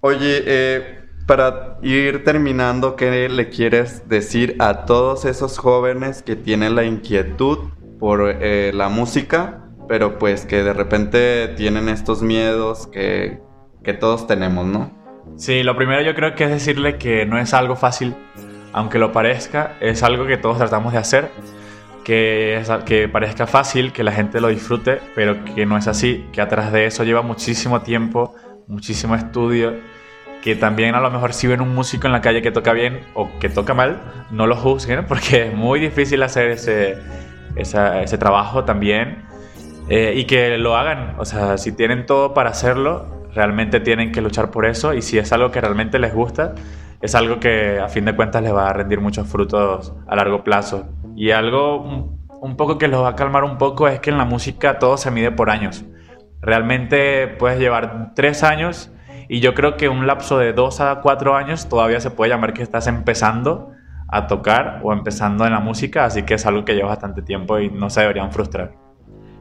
Oye, 0.00 0.42
eh, 0.46 1.00
para 1.26 1.78
ir 1.82 2.24
terminando, 2.24 2.96
¿qué 2.96 3.28
le 3.28 3.48
quieres 3.50 4.08
decir 4.08 4.56
a 4.58 4.84
todos 4.86 5.24
esos 5.24 5.58
jóvenes 5.58 6.22
que 6.22 6.36
tienen 6.36 6.74
la 6.74 6.84
inquietud 6.84 7.58
por 7.98 8.34
eh, 8.40 8.72
la 8.74 8.88
música, 8.88 9.68
pero 9.88 10.18
pues 10.18 10.46
que 10.46 10.62
de 10.62 10.72
repente 10.72 11.48
tienen 11.48 11.88
estos 11.88 12.22
miedos 12.22 12.86
que, 12.86 13.40
que 13.84 13.92
todos 13.92 14.26
tenemos, 14.26 14.66
¿no? 14.66 14.90
Sí, 15.36 15.62
lo 15.62 15.76
primero 15.76 16.02
yo 16.02 16.14
creo 16.14 16.34
que 16.34 16.44
es 16.44 16.50
decirle 16.50 16.96
que 16.96 17.26
no 17.26 17.38
es 17.38 17.52
algo 17.54 17.76
fácil, 17.76 18.14
aunque 18.72 18.98
lo 18.98 19.12
parezca, 19.12 19.76
es 19.80 20.02
algo 20.02 20.26
que 20.26 20.36
todos 20.36 20.58
tratamos 20.58 20.92
de 20.92 20.98
hacer, 20.98 21.30
que, 22.04 22.62
que 22.86 23.08
parezca 23.08 23.46
fácil, 23.46 23.92
que 23.92 24.02
la 24.02 24.12
gente 24.12 24.40
lo 24.40 24.48
disfrute, 24.48 25.00
pero 25.14 25.44
que 25.44 25.66
no 25.66 25.76
es 25.76 25.86
así, 25.86 26.26
que 26.32 26.40
atrás 26.40 26.72
de 26.72 26.86
eso 26.86 27.04
lleva 27.04 27.22
muchísimo 27.22 27.82
tiempo, 27.82 28.34
muchísimo 28.66 29.14
estudio, 29.14 29.74
que 30.42 30.56
también 30.56 30.94
a 30.94 31.00
lo 31.00 31.10
mejor 31.10 31.34
si 31.34 31.46
ven 31.46 31.60
un 31.60 31.74
músico 31.74 32.06
en 32.06 32.12
la 32.12 32.20
calle 32.20 32.40
que 32.40 32.50
toca 32.50 32.72
bien 32.72 33.00
o 33.14 33.28
que 33.38 33.48
toca 33.48 33.74
mal, 33.74 34.00
no 34.30 34.46
lo 34.46 34.56
juzguen, 34.56 35.04
porque 35.08 35.48
es 35.48 35.54
muy 35.54 35.80
difícil 35.80 36.22
hacer 36.22 36.50
ese 36.50 36.98
ese 37.56 38.18
trabajo 38.18 38.64
también 38.64 39.24
eh, 39.88 40.14
y 40.16 40.24
que 40.24 40.58
lo 40.58 40.76
hagan. 40.76 41.14
O 41.18 41.24
sea, 41.24 41.58
si 41.58 41.72
tienen 41.72 42.06
todo 42.06 42.34
para 42.34 42.50
hacerlo, 42.50 43.19
realmente 43.34 43.80
tienen 43.80 44.12
que 44.12 44.20
luchar 44.20 44.50
por 44.50 44.66
eso 44.66 44.94
y 44.94 45.02
si 45.02 45.18
es 45.18 45.32
algo 45.32 45.50
que 45.50 45.60
realmente 45.60 45.98
les 45.98 46.14
gusta, 46.14 46.54
es 47.00 47.14
algo 47.14 47.40
que 47.40 47.80
a 47.80 47.88
fin 47.88 48.04
de 48.04 48.14
cuentas 48.14 48.42
les 48.42 48.54
va 48.54 48.68
a 48.68 48.72
rendir 48.72 49.00
muchos 49.00 49.26
frutos 49.28 49.94
a 50.06 50.16
largo 50.16 50.44
plazo. 50.44 50.86
Y 51.16 51.30
algo 51.30 52.16
un 52.40 52.56
poco 52.56 52.78
que 52.78 52.88
los 52.88 53.02
va 53.02 53.10
a 53.10 53.16
calmar 53.16 53.44
un 53.44 53.58
poco 53.58 53.88
es 53.88 54.00
que 54.00 54.10
en 54.10 54.18
la 54.18 54.24
música 54.24 54.78
todo 54.78 54.96
se 54.96 55.10
mide 55.10 55.30
por 55.30 55.50
años. 55.50 55.84
Realmente 56.40 57.28
puedes 57.28 57.58
llevar 57.58 58.12
tres 58.14 58.42
años 58.42 58.90
y 59.28 59.40
yo 59.40 59.54
creo 59.54 59.76
que 59.76 59.88
un 59.88 60.06
lapso 60.06 60.38
de 60.38 60.52
dos 60.52 60.80
a 60.80 61.00
cuatro 61.02 61.36
años 61.36 61.68
todavía 61.68 62.00
se 62.00 62.10
puede 62.10 62.30
llamar 62.30 62.54
que 62.54 62.62
estás 62.62 62.86
empezando 62.86 63.72
a 64.08 64.26
tocar 64.26 64.80
o 64.82 64.92
empezando 64.92 65.44
en 65.44 65.52
la 65.52 65.60
música, 65.60 66.04
así 66.04 66.24
que 66.24 66.34
es 66.34 66.46
algo 66.46 66.64
que 66.64 66.74
lleva 66.74 66.88
bastante 66.88 67.22
tiempo 67.22 67.58
y 67.58 67.70
no 67.70 67.90
se 67.90 68.00
deberían 68.00 68.32
frustrar. 68.32 68.89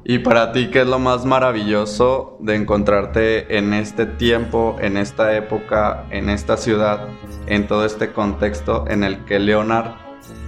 ¿Y 0.04 0.20
para 0.20 0.52
ti 0.52 0.70
qué 0.72 0.82
es 0.82 0.88
lo 0.88 0.98
más 0.98 1.26
maravilloso 1.26 2.38
de 2.40 2.56
encontrarte 2.56 3.58
en 3.58 3.74
este 3.74 4.06
tiempo, 4.06 4.78
en 4.82 4.98
esta 4.98 5.36
época, 5.36 6.06
en 6.10 6.30
esta 6.30 6.58
ciudad, 6.58 7.08
en 7.48 7.68
todo 7.68 7.86
este 7.86 8.12
contexto 8.12 8.86
en 8.88 9.04
el 9.04 9.26
que 9.26 9.40
Leonard 9.40 9.92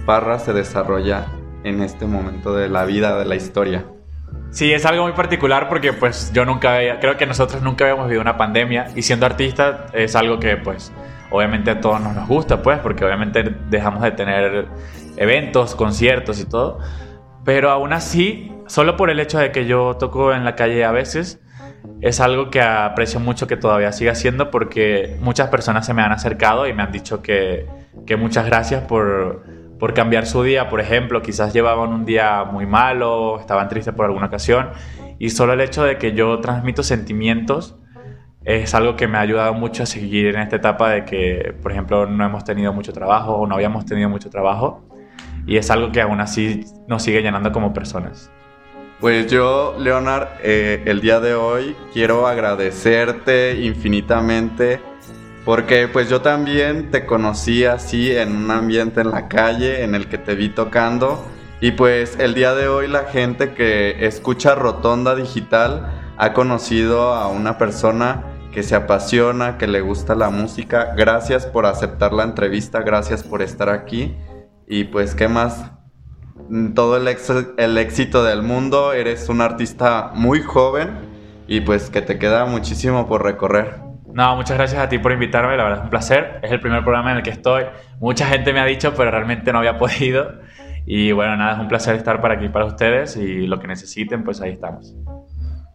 Parra 0.06 0.38
se 0.38 0.52
desarrolla 0.52 1.26
en 1.64 1.82
este 1.82 2.06
momento 2.06 2.54
de 2.54 2.68
la 2.68 2.84
vida, 2.84 3.18
de 3.18 3.24
la 3.24 3.36
historia? 3.36 3.86
Sí, 4.50 4.72
es 4.72 4.84
algo 4.84 5.04
muy 5.04 5.12
particular 5.12 5.68
porque 5.68 5.92
pues 5.92 6.32
yo 6.32 6.44
nunca 6.44 6.72
veía, 6.72 6.98
creo 6.98 7.16
que 7.16 7.26
nosotros 7.26 7.62
nunca 7.62 7.84
habíamos 7.84 8.06
vivido 8.06 8.20
una 8.20 8.36
pandemia 8.36 8.88
y 8.96 9.02
siendo 9.02 9.26
artista 9.26 9.86
es 9.92 10.16
algo 10.16 10.38
que 10.38 10.56
pues 10.56 10.92
obviamente 11.32 11.70
a 11.70 11.80
todos 11.80 12.00
nos 12.00 12.28
gusta, 12.28 12.62
pues, 12.62 12.78
porque 12.80 13.04
obviamente 13.04 13.42
dejamos 13.70 14.02
de 14.02 14.12
tener 14.12 14.68
eventos, 15.16 15.74
conciertos 15.74 16.38
y 16.40 16.44
todo. 16.44 16.78
Pero 17.44 17.70
aún 17.70 17.92
así, 17.92 18.52
solo 18.72 18.96
por 18.96 19.10
el 19.10 19.20
hecho 19.20 19.38
de 19.38 19.52
que 19.52 19.66
yo 19.66 19.98
toco 19.98 20.32
en 20.32 20.46
la 20.46 20.56
calle 20.56 20.82
a 20.86 20.92
veces, 20.92 21.42
es 22.00 22.20
algo 22.20 22.48
que 22.48 22.62
aprecio 22.62 23.20
mucho 23.20 23.46
que 23.46 23.58
todavía 23.58 23.92
siga 23.92 24.12
haciendo 24.12 24.50
porque 24.50 25.18
muchas 25.20 25.50
personas 25.50 25.84
se 25.84 25.92
me 25.92 26.00
han 26.00 26.10
acercado 26.10 26.66
y 26.66 26.72
me 26.72 26.82
han 26.82 26.90
dicho 26.90 27.20
que, 27.20 27.66
que 28.06 28.16
muchas 28.16 28.46
gracias 28.46 28.82
por, 28.84 29.42
por 29.78 29.92
cambiar 29.92 30.24
su 30.24 30.42
día. 30.42 30.70
Por 30.70 30.80
ejemplo, 30.80 31.20
quizás 31.20 31.52
llevaban 31.52 31.90
un 31.90 32.06
día 32.06 32.44
muy 32.44 32.64
malo, 32.64 33.38
estaban 33.38 33.68
tristes 33.68 33.92
por 33.92 34.06
alguna 34.06 34.28
ocasión 34.28 34.70
y 35.18 35.28
solo 35.28 35.52
el 35.52 35.60
hecho 35.60 35.84
de 35.84 35.98
que 35.98 36.12
yo 36.12 36.40
transmito 36.40 36.82
sentimientos 36.82 37.76
es 38.42 38.74
algo 38.74 38.96
que 38.96 39.06
me 39.06 39.18
ha 39.18 39.20
ayudado 39.20 39.52
mucho 39.52 39.82
a 39.82 39.86
seguir 39.86 40.28
en 40.28 40.40
esta 40.40 40.56
etapa 40.56 40.88
de 40.88 41.04
que, 41.04 41.54
por 41.62 41.72
ejemplo, 41.72 42.06
no 42.06 42.24
hemos 42.24 42.42
tenido 42.44 42.72
mucho 42.72 42.94
trabajo 42.94 43.34
o 43.34 43.46
no 43.46 43.54
habíamos 43.54 43.84
tenido 43.84 44.08
mucho 44.08 44.30
trabajo 44.30 44.82
y 45.46 45.58
es 45.58 45.70
algo 45.70 45.92
que 45.92 46.00
aún 46.00 46.22
así 46.22 46.64
nos 46.88 47.02
sigue 47.02 47.20
llenando 47.20 47.52
como 47.52 47.74
personas. 47.74 48.32
Pues 49.02 49.26
yo, 49.26 49.74
Leonard, 49.80 50.28
eh, 50.44 50.84
el 50.86 51.00
día 51.00 51.18
de 51.18 51.34
hoy 51.34 51.74
quiero 51.92 52.28
agradecerte 52.28 53.60
infinitamente 53.60 54.80
porque 55.44 55.88
pues 55.88 56.08
yo 56.08 56.20
también 56.20 56.92
te 56.92 57.04
conocí 57.04 57.64
así 57.64 58.12
en 58.12 58.36
un 58.36 58.52
ambiente 58.52 59.00
en 59.00 59.10
la 59.10 59.26
calle 59.26 59.82
en 59.82 59.96
el 59.96 60.08
que 60.08 60.18
te 60.18 60.36
vi 60.36 60.50
tocando 60.50 61.26
y 61.60 61.72
pues 61.72 62.16
el 62.20 62.34
día 62.34 62.54
de 62.54 62.68
hoy 62.68 62.86
la 62.86 63.06
gente 63.06 63.54
que 63.54 64.06
escucha 64.06 64.54
Rotonda 64.54 65.16
Digital 65.16 66.14
ha 66.16 66.32
conocido 66.32 67.12
a 67.12 67.26
una 67.26 67.58
persona 67.58 68.22
que 68.52 68.62
se 68.62 68.76
apasiona, 68.76 69.58
que 69.58 69.66
le 69.66 69.80
gusta 69.80 70.14
la 70.14 70.30
música. 70.30 70.94
Gracias 70.96 71.44
por 71.44 71.66
aceptar 71.66 72.12
la 72.12 72.22
entrevista, 72.22 72.82
gracias 72.82 73.24
por 73.24 73.42
estar 73.42 73.68
aquí. 73.68 74.16
Y 74.68 74.84
pues, 74.84 75.16
¿qué 75.16 75.26
más? 75.26 75.72
Todo 76.74 76.96
el, 76.96 77.16
el 77.56 77.78
éxito 77.78 78.24
del 78.24 78.42
mundo, 78.42 78.92
eres 78.92 79.28
un 79.28 79.40
artista 79.40 80.10
muy 80.14 80.40
joven 80.42 80.90
y 81.46 81.60
pues 81.60 81.90
que 81.90 82.02
te 82.02 82.18
queda 82.18 82.44
muchísimo 82.46 83.06
por 83.06 83.22
recorrer. 83.22 83.80
No, 84.12 84.36
muchas 84.36 84.58
gracias 84.58 84.80
a 84.80 84.88
ti 84.88 84.98
por 84.98 85.12
invitarme, 85.12 85.56
la 85.56 85.64
verdad 85.64 85.78
es 85.78 85.84
un 85.84 85.90
placer. 85.90 86.40
Es 86.42 86.52
el 86.52 86.60
primer 86.60 86.82
programa 86.82 87.12
en 87.12 87.18
el 87.18 87.22
que 87.22 87.30
estoy. 87.30 87.64
Mucha 87.98 88.26
gente 88.26 88.52
me 88.52 88.60
ha 88.60 88.64
dicho, 88.64 88.92
pero 88.94 89.10
realmente 89.10 89.52
no 89.52 89.58
había 89.58 89.78
podido. 89.78 90.40
Y 90.84 91.12
bueno, 91.12 91.36
nada, 91.36 91.54
es 91.54 91.58
un 91.60 91.68
placer 91.68 91.96
estar 91.96 92.20
para 92.20 92.34
aquí 92.34 92.48
para 92.48 92.64
ustedes 92.64 93.16
y 93.16 93.46
lo 93.46 93.58
que 93.60 93.68
necesiten, 93.68 94.24
pues 94.24 94.40
ahí 94.40 94.50
estamos. 94.50 94.94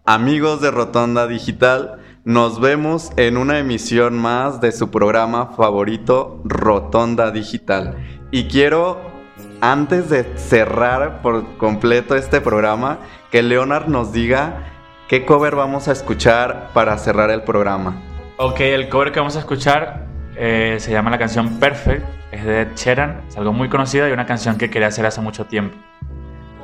Amigos 0.05 0.61
de 0.61 0.71
Rotonda 0.71 1.27
Digital, 1.27 1.99
nos 2.23 2.59
vemos 2.59 3.11
en 3.17 3.37
una 3.37 3.59
emisión 3.59 4.17
más 4.17 4.61
de 4.61 4.71
su 4.71 4.91
programa 4.91 5.47
favorito, 5.47 6.41
Rotonda 6.43 7.31
Digital. 7.31 7.95
Y 8.31 8.45
quiero, 8.45 9.16
antes 9.61 10.09
de 10.09 10.23
cerrar 10.37 11.21
por 11.21 11.57
completo 11.57 12.15
este 12.15 12.41
programa, 12.41 12.99
que 13.31 13.41
Leonard 13.43 13.87
nos 13.87 14.11
diga 14.13 14.65
qué 15.07 15.25
cover 15.25 15.55
vamos 15.55 15.87
a 15.87 15.91
escuchar 15.91 16.69
para 16.73 16.97
cerrar 16.97 17.29
el 17.31 17.43
programa. 17.43 18.01
Ok, 18.37 18.59
el 18.61 18.89
cover 18.89 19.11
que 19.11 19.19
vamos 19.19 19.35
a 19.35 19.39
escuchar 19.39 20.05
eh, 20.35 20.77
se 20.79 20.91
llama 20.91 21.09
la 21.09 21.17
canción 21.17 21.59
Perfect, 21.59 22.05
es 22.31 22.45
de 22.45 22.61
Ed 22.61 22.75
Sheeran, 22.75 23.21
es 23.27 23.37
algo 23.37 23.53
muy 23.53 23.69
conocido 23.69 24.07
y 24.07 24.11
una 24.11 24.25
canción 24.25 24.57
que 24.57 24.69
quería 24.69 24.89
hacer 24.89 25.05
hace 25.05 25.21
mucho 25.21 25.45
tiempo. 25.45 25.75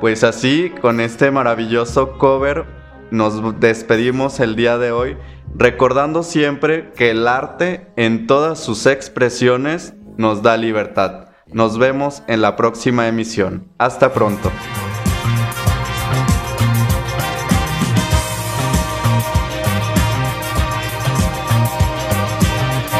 Pues 0.00 0.22
así, 0.22 0.72
con 0.80 1.00
este 1.00 1.30
maravilloso 1.30 2.18
cover, 2.18 2.64
nos 3.10 3.58
despedimos 3.60 4.40
el 4.40 4.56
día 4.56 4.78
de 4.78 4.92
hoy 4.92 5.16
recordando 5.56 6.22
siempre 6.22 6.92
que 6.96 7.10
el 7.10 7.26
arte 7.28 7.88
en 7.96 8.26
todas 8.26 8.58
sus 8.58 8.86
expresiones 8.86 9.94
nos 10.16 10.42
da 10.42 10.56
libertad. 10.56 11.23
Nos 11.54 11.78
vemos 11.78 12.24
en 12.26 12.42
la 12.42 12.56
próxima 12.56 13.06
emisión. 13.06 13.68
Hasta 13.78 14.12
pronto. 14.12 14.50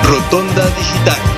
Rotonda 0.04 0.66
Digital 0.66 1.33